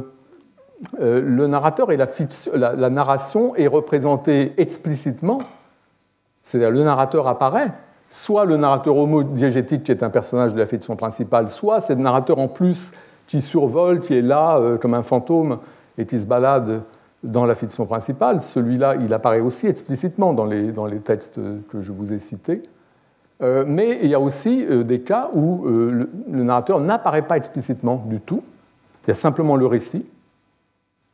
[1.01, 5.41] euh, le narrateur et la, narration est représentée explicitement,
[6.43, 7.73] c'est-à-dire le narrateur apparaît,
[8.09, 12.01] soit le narrateur homodiégétique qui est un personnage de la fiction principale, soit c'est le
[12.01, 12.93] narrateur en plus
[13.27, 15.59] qui survole, qui est là comme un fantôme
[15.97, 16.83] et qui se balade
[17.23, 18.39] dans la fiction principale.
[18.39, 21.35] Celui-là, il apparaît aussi explicitement dans les textes
[21.69, 22.63] que je vous ai cités.
[23.41, 27.37] Euh, mais il y a aussi euh, des cas où euh, le, narrateur n'apparaît pas
[27.37, 28.43] explicitement du tout.
[29.03, 30.05] Il y a simplement le récit.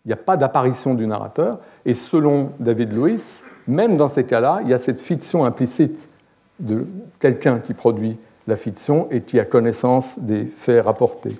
[0.05, 1.59] Il n'y a pas d'apparition du narrateur.
[1.85, 6.09] Et selon David Lewis, même dans ces cas-là, il y a cette fiction implicite
[6.59, 6.87] de
[7.19, 8.17] quelqu'un qui produit
[8.47, 11.35] la fiction et qui a connaissance des faits rapportés.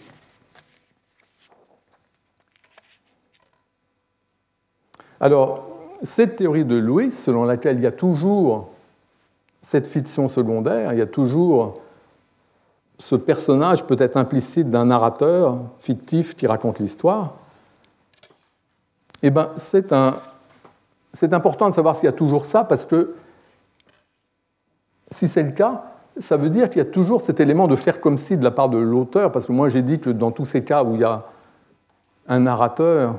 [5.20, 5.70] Alors,
[6.02, 8.73] cette théorie de Lewis, selon laquelle il y a toujours
[9.64, 11.82] cette fiction secondaire, il y a toujours
[13.00, 17.34] ce personnage peut-être implicite d'un narrateur fictif qui raconte l'histoire.
[19.24, 20.16] Eh ben, c'est un,
[21.32, 23.16] important de savoir s'il y a toujours ça parce que
[25.10, 25.86] si c'est le cas,
[26.20, 28.52] ça veut dire qu'il y a toujours cet élément de faire comme si de la
[28.52, 31.02] part de l'auteur, parce que moi j'ai dit que dans tous ces cas où il
[31.02, 31.24] y a
[32.28, 33.16] un narrateur,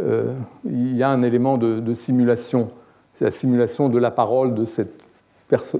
[0.00, 0.34] euh,
[0.64, 2.70] il y a un élément de, simulation.
[3.14, 4.64] C'est la simulation de la parole de,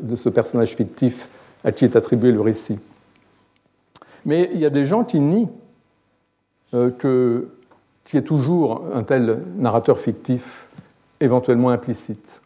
[0.01, 1.29] de, ce personnage fictif
[1.65, 2.79] à qui est attribué le récit.
[4.25, 5.51] Mais il y a des gens qui nient
[6.75, 10.69] euh, qu'il y ait toujours un tel narrateur fictif,
[11.21, 12.41] éventuellement implicite.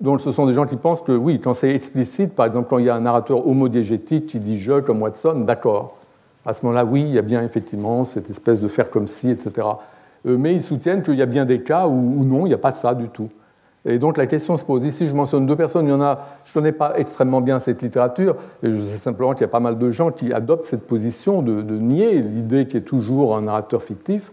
[0.00, 2.78] Donc ce sont des gens qui pensent que oui, quand c'est explicite, par exemple quand
[2.78, 5.96] il y a un narrateur homodiégétique qui dit je comme Watson, d'accord.
[6.46, 9.28] À ce moment-là, oui, il y a bien effectivement cette espèce de faire comme si,
[9.28, 9.66] etc.
[10.26, 12.58] Euh, mais ils soutiennent qu'il y a bien des cas où, non, il n'y a
[12.58, 13.28] pas ça du tout.
[13.84, 14.84] Et donc la question se pose.
[14.84, 15.86] Ici, je mentionne deux personnes.
[15.86, 18.98] Il y en a, je ne connais pas extrêmement bien cette littérature, et je sais
[18.98, 22.66] simplement qu'il y a pas mal de gens qui adoptent cette position de, nier l'idée
[22.66, 24.32] qui est toujours un narrateur fictif,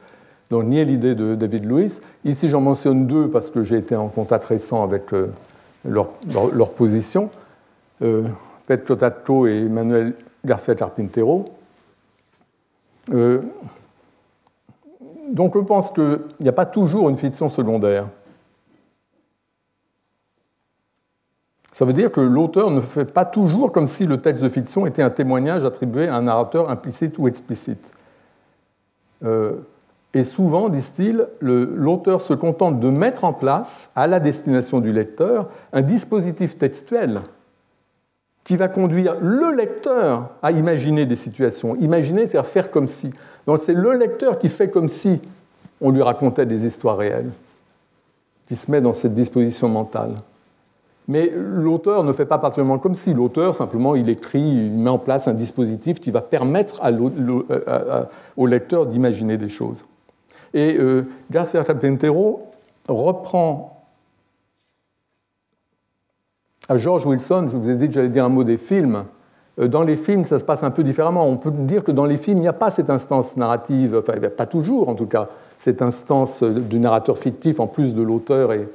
[0.49, 1.99] donc nier l'idée de David Lewis.
[2.23, 5.27] Ici, j'en mentionne deux parce que j'ai été en contact récent avec euh,
[5.85, 6.09] leur,
[6.71, 7.29] position.
[8.01, 8.23] Euh,
[8.67, 10.13] Petro et Emmanuel
[10.43, 11.51] Garcia Carpintero.
[13.13, 13.41] Euh,
[15.31, 18.07] donc je pense qu'il n'y a pas toujours une fiction secondaire.
[21.75, 24.85] Ça veut dire que l'auteur ne fait pas toujours comme si le texte de fiction
[24.85, 27.91] était un témoignage attribué à un narrateur implicite ou explicite.
[29.25, 29.55] Euh,
[30.13, 35.49] et souvent, disent-ils, l'auteur se contente de mettre en place, à la destination du lecteur,
[35.73, 37.19] un dispositif textuel
[38.45, 41.75] qui va conduire le lecteur à imaginer des situations.
[41.75, 43.11] Imaginer, c'est faire comme si.
[43.47, 45.21] Donc c'est le lecteur qui fait comme si
[45.81, 47.31] on lui racontait des histoires réelles,
[48.47, 50.21] qui se met dans cette disposition mentale.
[51.07, 53.13] Mais l'auteur ne fait pas particulièrement comme si.
[53.13, 56.81] L'auteur, simplement, il écrit, il met en place un dispositif qui va permettre
[58.37, 59.85] au lecteur d'imaginer des choses.
[60.53, 61.63] Et euh, Garcia
[62.87, 63.71] reprend
[66.67, 69.05] à George Wilson, je vous ai dit que j'allais dire un mot des films.
[69.59, 71.27] Euh, dans les films, ça se passe un peu différemment.
[71.27, 74.19] On peut dire que dans les films, il n'y a pas cette instance narrative, enfin,
[74.29, 78.53] pas toujours en tout cas, cette instance du narrateur fictif en plus de l'auteur.
[78.53, 78.67] Et,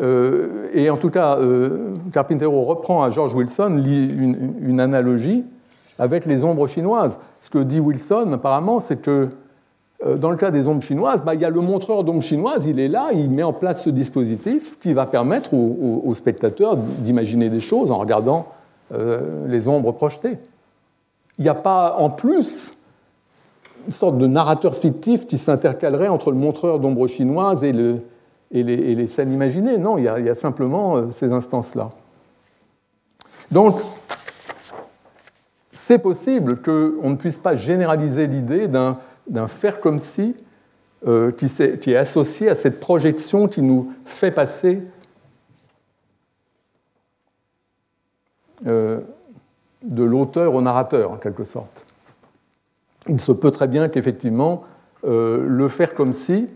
[0.00, 5.44] euh, et, en tout cas, euh, Carpintero reprend à George Wilson une, une, analogie
[5.98, 7.18] avec les ombres chinoises.
[7.40, 9.28] Ce que dit Wilson, apparemment, c'est que
[10.04, 12.66] euh, dans le cas des ombres chinoises, bah, il y a le montreur d'ombres chinoises,
[12.66, 17.48] il est là, il met en place ce dispositif qui va permettre aux, spectateurs d'imaginer
[17.48, 18.48] des choses en regardant
[19.48, 20.38] les ombres projetées.
[21.38, 22.74] Il n'y a pas en plus
[23.86, 27.72] une sorte de narrateur fictif qui s'intercalerait entre le montreur d'ombres chinoises et,
[28.62, 29.78] les, scènes imaginées.
[29.78, 31.90] Non, il y a, simplement euh, ces instances-là.
[33.50, 33.80] Donc,
[35.72, 40.36] c'est possible qu'on ne puisse pas généraliser l'idée d'un faire comme si
[41.06, 41.46] euh, qui,
[41.90, 44.82] est, associé à cette projection qui nous fait passer
[48.66, 49.00] euh,
[49.82, 51.84] de l'auteur au narrateur, en quelque sorte.
[53.08, 54.64] Il se peut très bien qu'effectivement,
[55.02, 56.48] le faire comme si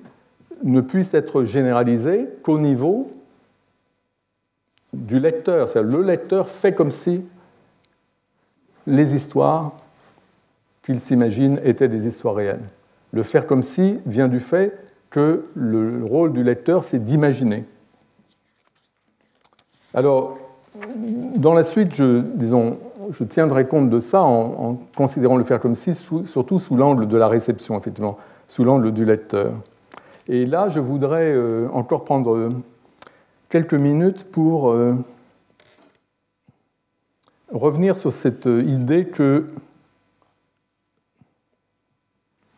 [0.62, 3.10] ne puisse être généralisé qu'au niveau
[4.92, 5.68] du lecteur.
[5.68, 7.24] C'est-à-dire le lecteur fait comme si
[8.86, 9.72] les histoires
[10.82, 12.64] qu'il s'imagine étaient des histoires réelles.
[13.12, 14.76] Le faire comme si vient du fait
[15.10, 17.64] que le rôle du lecteur, c'est d'imaginer.
[19.94, 20.38] Alors,
[21.36, 22.22] dans la suite, je,
[23.24, 27.28] tiendrai compte de ça en, considérant le faire comme si, surtout sous l'angle de la
[27.28, 29.52] réception, effectivement, sous l'angle du lecteur.
[30.28, 32.52] Et là, je voudrais euh, encore prendre
[33.48, 34.94] quelques minutes pour euh,
[37.50, 39.46] revenir sur cette idée que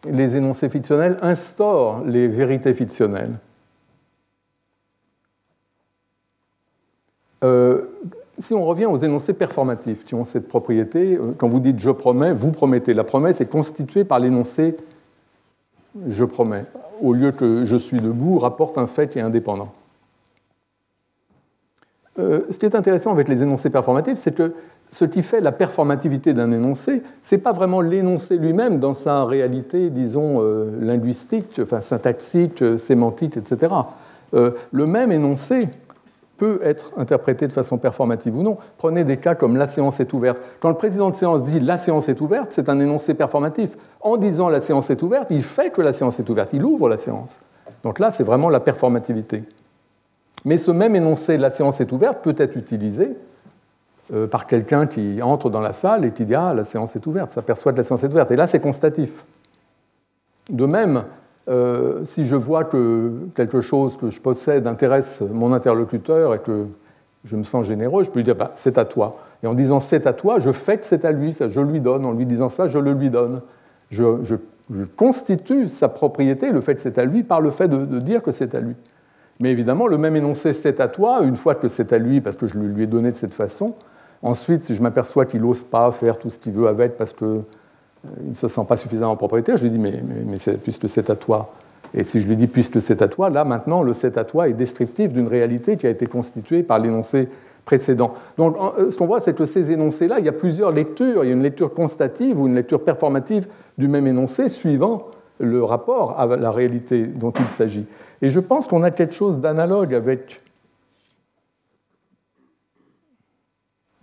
[0.05, 3.39] les énoncés fictionnels instaurent les vérités fictionnelles.
[7.43, 7.87] Euh,
[8.39, 11.91] si on revient aux énoncés performatifs qui ont cette propriété, euh, quand vous dites je
[11.91, 12.95] promets, vous promettez.
[12.95, 14.77] La promesse est constituée par l'énoncé
[16.09, 16.65] je promets,
[17.01, 19.73] au lieu que je suis debout, rapporte un fait qui est indépendant.
[22.19, 24.53] Euh, ce qui est intéressant avec les énoncés performatifs, c'est que
[24.91, 29.25] ce qui fait la performativité d'un énoncé, ce n'est pas vraiment l'énoncé lui-même dans sa
[29.25, 33.75] réalité, disons, euh, linguistique, syntaxique, euh, sémantique, etc.
[34.33, 35.69] Le même énoncé
[36.41, 38.57] peut être interprété de façon performative ou non.
[38.79, 40.41] Prenez des cas comme la séance est ouverte.
[40.61, 43.77] Quand le président de séance dit la séance est ouverte, c'est un énoncé performatif.
[44.01, 46.89] En disant la séance est ouverte, il fait que la séance est ouverte, il ouvre
[46.89, 47.41] la séance.
[47.85, 49.45] Donc là, c'est vraiment la performativité.
[50.47, 53.11] Mais ce même énoncé la séance est ouverte peut être utilisé
[54.15, 57.07] euh, par quelqu'un qui entre dans la salle et qui dit Ah, la séance est
[57.07, 58.31] ouverte, s'aperçoit que la séance est ouverte.
[58.31, 59.27] Et là, c'est constatif.
[60.49, 61.05] De même,
[61.51, 66.67] euh, si je vois que quelque chose que je possède intéresse mon interlocuteur et que
[67.25, 69.19] je me sens généreux, je peux lui dire bah, C'est à toi.
[69.43, 71.81] Et en disant C'est à toi, je fais que c'est à lui, ça, je lui
[71.81, 72.05] donne.
[72.05, 73.43] En lui disant ça, je le lui donne.
[73.91, 74.37] Je,
[74.97, 78.31] constitue sa propriété, le fait que c'est à lui, par le fait de, dire que
[78.31, 78.77] c'est à lui.
[79.41, 82.37] Mais évidemment, le même énoncé c'est à toi, une fois que c'est à lui, parce
[82.37, 83.75] que je lui ai donné de cette façon,
[84.23, 87.43] ensuite, si je m'aperçois qu'il n'ose pas faire tout ce qu'il veut avec parce qu'il
[88.07, 91.11] euh, ne se sent pas suffisamment propriétaire, je lui dis mais, mais, mais puisque c'est
[91.11, 91.53] à toi.
[91.93, 94.49] Et si je lui dis puisque c'est à toi, là maintenant, le c'est à toi
[94.49, 97.29] est descriptif d'une réalité qui a été constituée par l'énoncé
[97.65, 98.15] précédent.
[98.37, 101.25] Donc, euh, ce qu'on voit, c'est que ces énoncés-là, il y a plusieurs lectures.
[101.25, 103.47] Il y a une lecture constative ou une lecture performative
[103.79, 105.07] du même énoncé suivant
[105.39, 107.87] le rapport à la réalité dont il s'agit.
[108.23, 110.43] Et je pense qu'on a quelque chose d'analogue avec,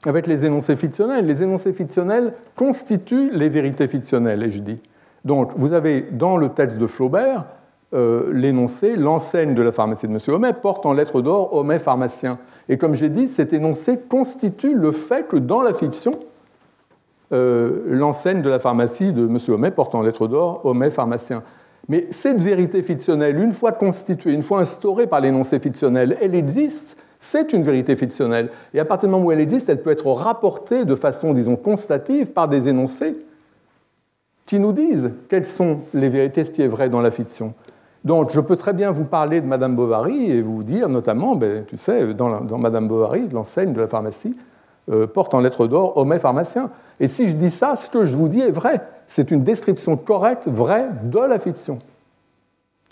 [0.05, 1.25] avec les énoncés fictionnels.
[1.25, 4.79] Les énoncés fictionnels constituent les vérités fictionnelles, et je dis.
[5.25, 7.45] Donc, vous avez dans le texte de Flaubert
[7.93, 10.19] euh, l'énoncé L'enseigne de la pharmacie de M.
[10.27, 12.37] Homais porte en lettres d'or Homais pharmacien.
[12.69, 16.19] Et comme j'ai dit, cet énoncé constitue le fait que dans la fiction,
[17.33, 19.37] euh, l'enseigne de la pharmacie de M.
[19.49, 21.43] Homais porte en lettres d'or Homais pharmacien.
[21.89, 26.97] Mais cette vérité fictionnelle, une fois constituée, une fois instaurée par l'énoncé fictionnel, elle existe,
[27.19, 28.49] c'est une vérité fictionnelle.
[28.73, 31.55] Et à partir du moment où elle existe, elle peut être rapportée de façon, disons,
[31.55, 33.15] constative par des énoncés
[34.45, 37.53] qui nous disent quelles sont les vérités, ce qui est vrai dans la fiction.
[38.05, 41.65] Donc je peux très bien vous parler de Madame Bovary et vous dire notamment, ben,
[41.65, 44.35] tu sais, dans, Madame Bovary, l'enseigne de la pharmacie,
[44.89, 46.69] euh, porte en lettres d'or Homais pharmacien.
[46.99, 48.81] Et si je dis ça, ce que je vous dis est vrai.
[49.07, 51.79] C'est une description correcte, vraie de la fiction.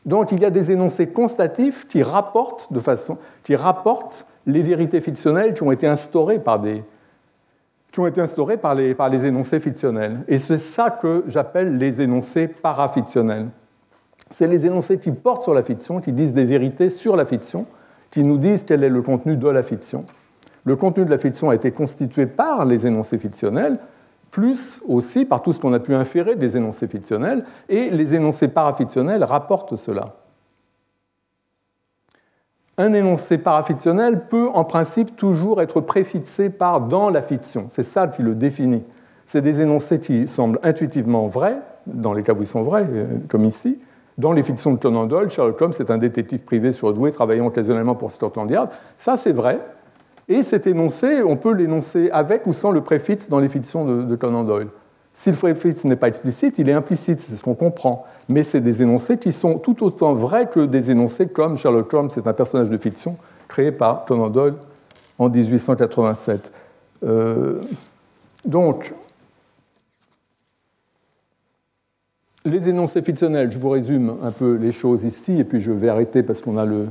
[0.06, 5.02] Donc il y a des énoncés constatifs qui rapportent, de façon, qui rapportent les vérités
[5.02, 6.84] fictionnelles qui ont été instaurées par, des,
[7.91, 10.23] qui ont été instaurées par, les, par les énoncés fictionnels.
[10.27, 13.48] Et c'est ça que j'appelle les énoncés parafictionnels
[14.32, 17.65] c'est les énoncés qui portent sur la fiction, qui disent des vérités sur la fiction,
[18.11, 20.06] qui nous disent quel est le contenu de la fiction.
[20.64, 23.77] Le contenu de la fiction a été constitué par les énoncés fictionnels,
[24.36, 28.49] plus aussi par tout ce qu'on a pu inférer des énoncés fictionnels, et les énoncés
[28.49, 30.16] parafictionnels rapportent cela.
[32.78, 37.68] Un énoncé parafictionnel peut en principe toujours être préfixé par dans la fiction.
[37.70, 38.84] C'est ça qui le définit.
[39.26, 41.56] C'est des énoncés qui semblent intuitivement vrais,
[41.88, 43.80] dans les cas où ils sont vrais, euh, comme ici,
[44.18, 47.95] dans les fictions de Conan Doyle, Sherlock Holmes est un détective privé surdoué travaillant occasionnellement
[47.95, 48.70] pour Scotland Yard.
[48.98, 49.62] Ça, c'est vrai.
[50.27, 54.15] Et cet énoncé, on peut l'énoncer avec ou sans le préfixe dans les fictions de,
[54.15, 54.68] Conan Doyle.
[55.14, 58.06] Si le préfixe n'est pas explicite, il est implicite, c'est ce qu'on comprend.
[58.27, 62.10] Mais c'est des énoncés qui sont tout autant vrais que des énoncés comme Sherlock Holmes,
[62.10, 64.56] c'est un personnage de fiction créé par Conan Doyle
[65.19, 66.52] en 1887.
[67.03, 67.61] Euh,
[68.45, 68.93] donc,
[72.45, 75.89] les énoncés fictionnels, je vous résume un peu les choses ici, et puis je vais
[75.89, 76.88] arrêter parce qu'on a le.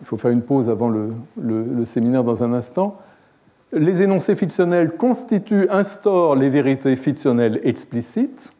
[0.00, 2.98] Il faut faire une pause avant le, séminaire dans un instant.
[3.72, 8.52] Les énoncés fictionnels constituent, instaurent les vérités fictionnelles explicites,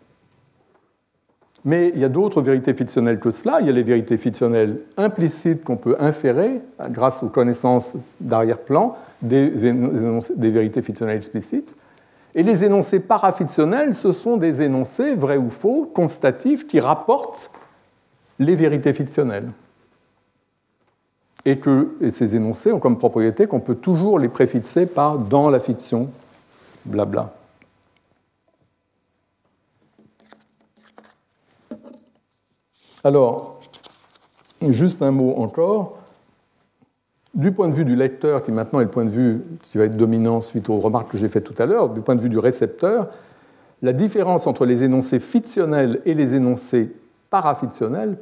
[1.65, 3.61] mais il y a d'autres vérités fictionnelles que cela.
[3.61, 6.61] Il y a les vérités fictionnelles implicites qu'on peut inférer
[6.91, 9.49] grâce aux connaissances d'arrière-plan des,
[10.37, 11.77] vérités fictionnelles explicites.
[12.35, 17.51] Et les énoncés parafictionnels, ce sont des énoncés, vrais ou faux, constatifs, qui rapportent
[18.39, 19.51] les vérités fictionnelles.
[21.49, 25.61] Et que ces énoncés ont comme propriété qu'on peut toujours les préfixer par dans la
[25.61, 26.11] fiction,
[26.85, 27.33] blabla.
[33.03, 33.61] Alors,
[34.61, 36.01] juste un mot encore
[37.33, 39.85] du point de vue du lecteur, qui maintenant est le point de vue qui va
[39.85, 42.29] être dominant suite aux remarques que j'ai faites tout à l'heure, du point de vue
[42.29, 43.09] du récepteur,
[43.81, 46.95] la différence entre les énoncés fictionnels et les énoncés
[47.31, 48.19] parafictionnels,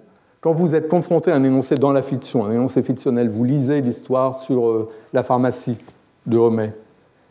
[0.46, 3.80] quand vous êtes confronté à un énoncé dans la fiction, un énoncé fictionnel, vous lisez
[3.80, 5.76] l'histoire sur euh, la pharmacie
[6.24, 6.72] de Homais,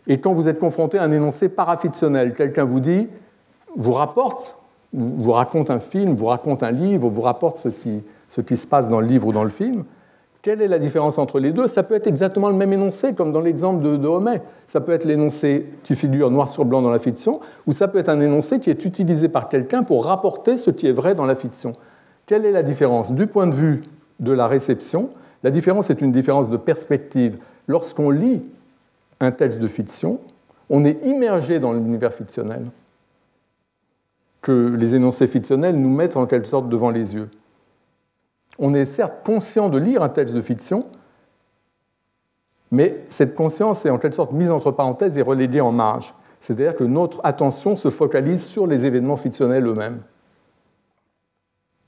[0.06, 3.08] et quand vous êtes confronté à un énoncé parafictionnel, quelqu'un vous dit,
[3.78, 4.58] vous rapporte,
[4.92, 7.70] vous raconte un film, vous raconte un livre, vous rapporte ce
[8.42, 9.86] qui, se passe dans le livre ou dans le film,
[10.42, 11.68] quelle est la différence entre les deux?
[11.68, 14.42] Ça peut être exactement le même énoncé, comme dans l'exemple de, de, Homais.
[14.68, 17.98] Ça peut être l'énoncé qui figure noir sur blanc dans la fiction, ou ça peut
[17.98, 21.26] être un énoncé qui est utilisé par quelqu'un pour rapporter ce qui est vrai dans
[21.26, 21.76] la fiction.
[22.26, 23.84] Quelle est la différence Du point de vue
[24.20, 25.10] de la réception,
[25.44, 27.38] la différence est une différence de perspective.
[27.68, 28.44] Lorsqu'on lit
[29.20, 30.20] un texte de fiction,
[30.70, 32.66] on est immergé dans l'univers fictionnel
[34.42, 37.30] que les énoncés fictionnels nous mettent en quelque sorte devant les yeux
[38.60, 40.86] on est certes conscient de lire un texte de fiction,
[42.72, 46.14] mais cette conscience est en quelque sorte mise entre parenthèses et reléguée en marge.
[46.40, 50.00] C'est-à-dire que notre attention se focalise sur les événements fictionnels eux-mêmes.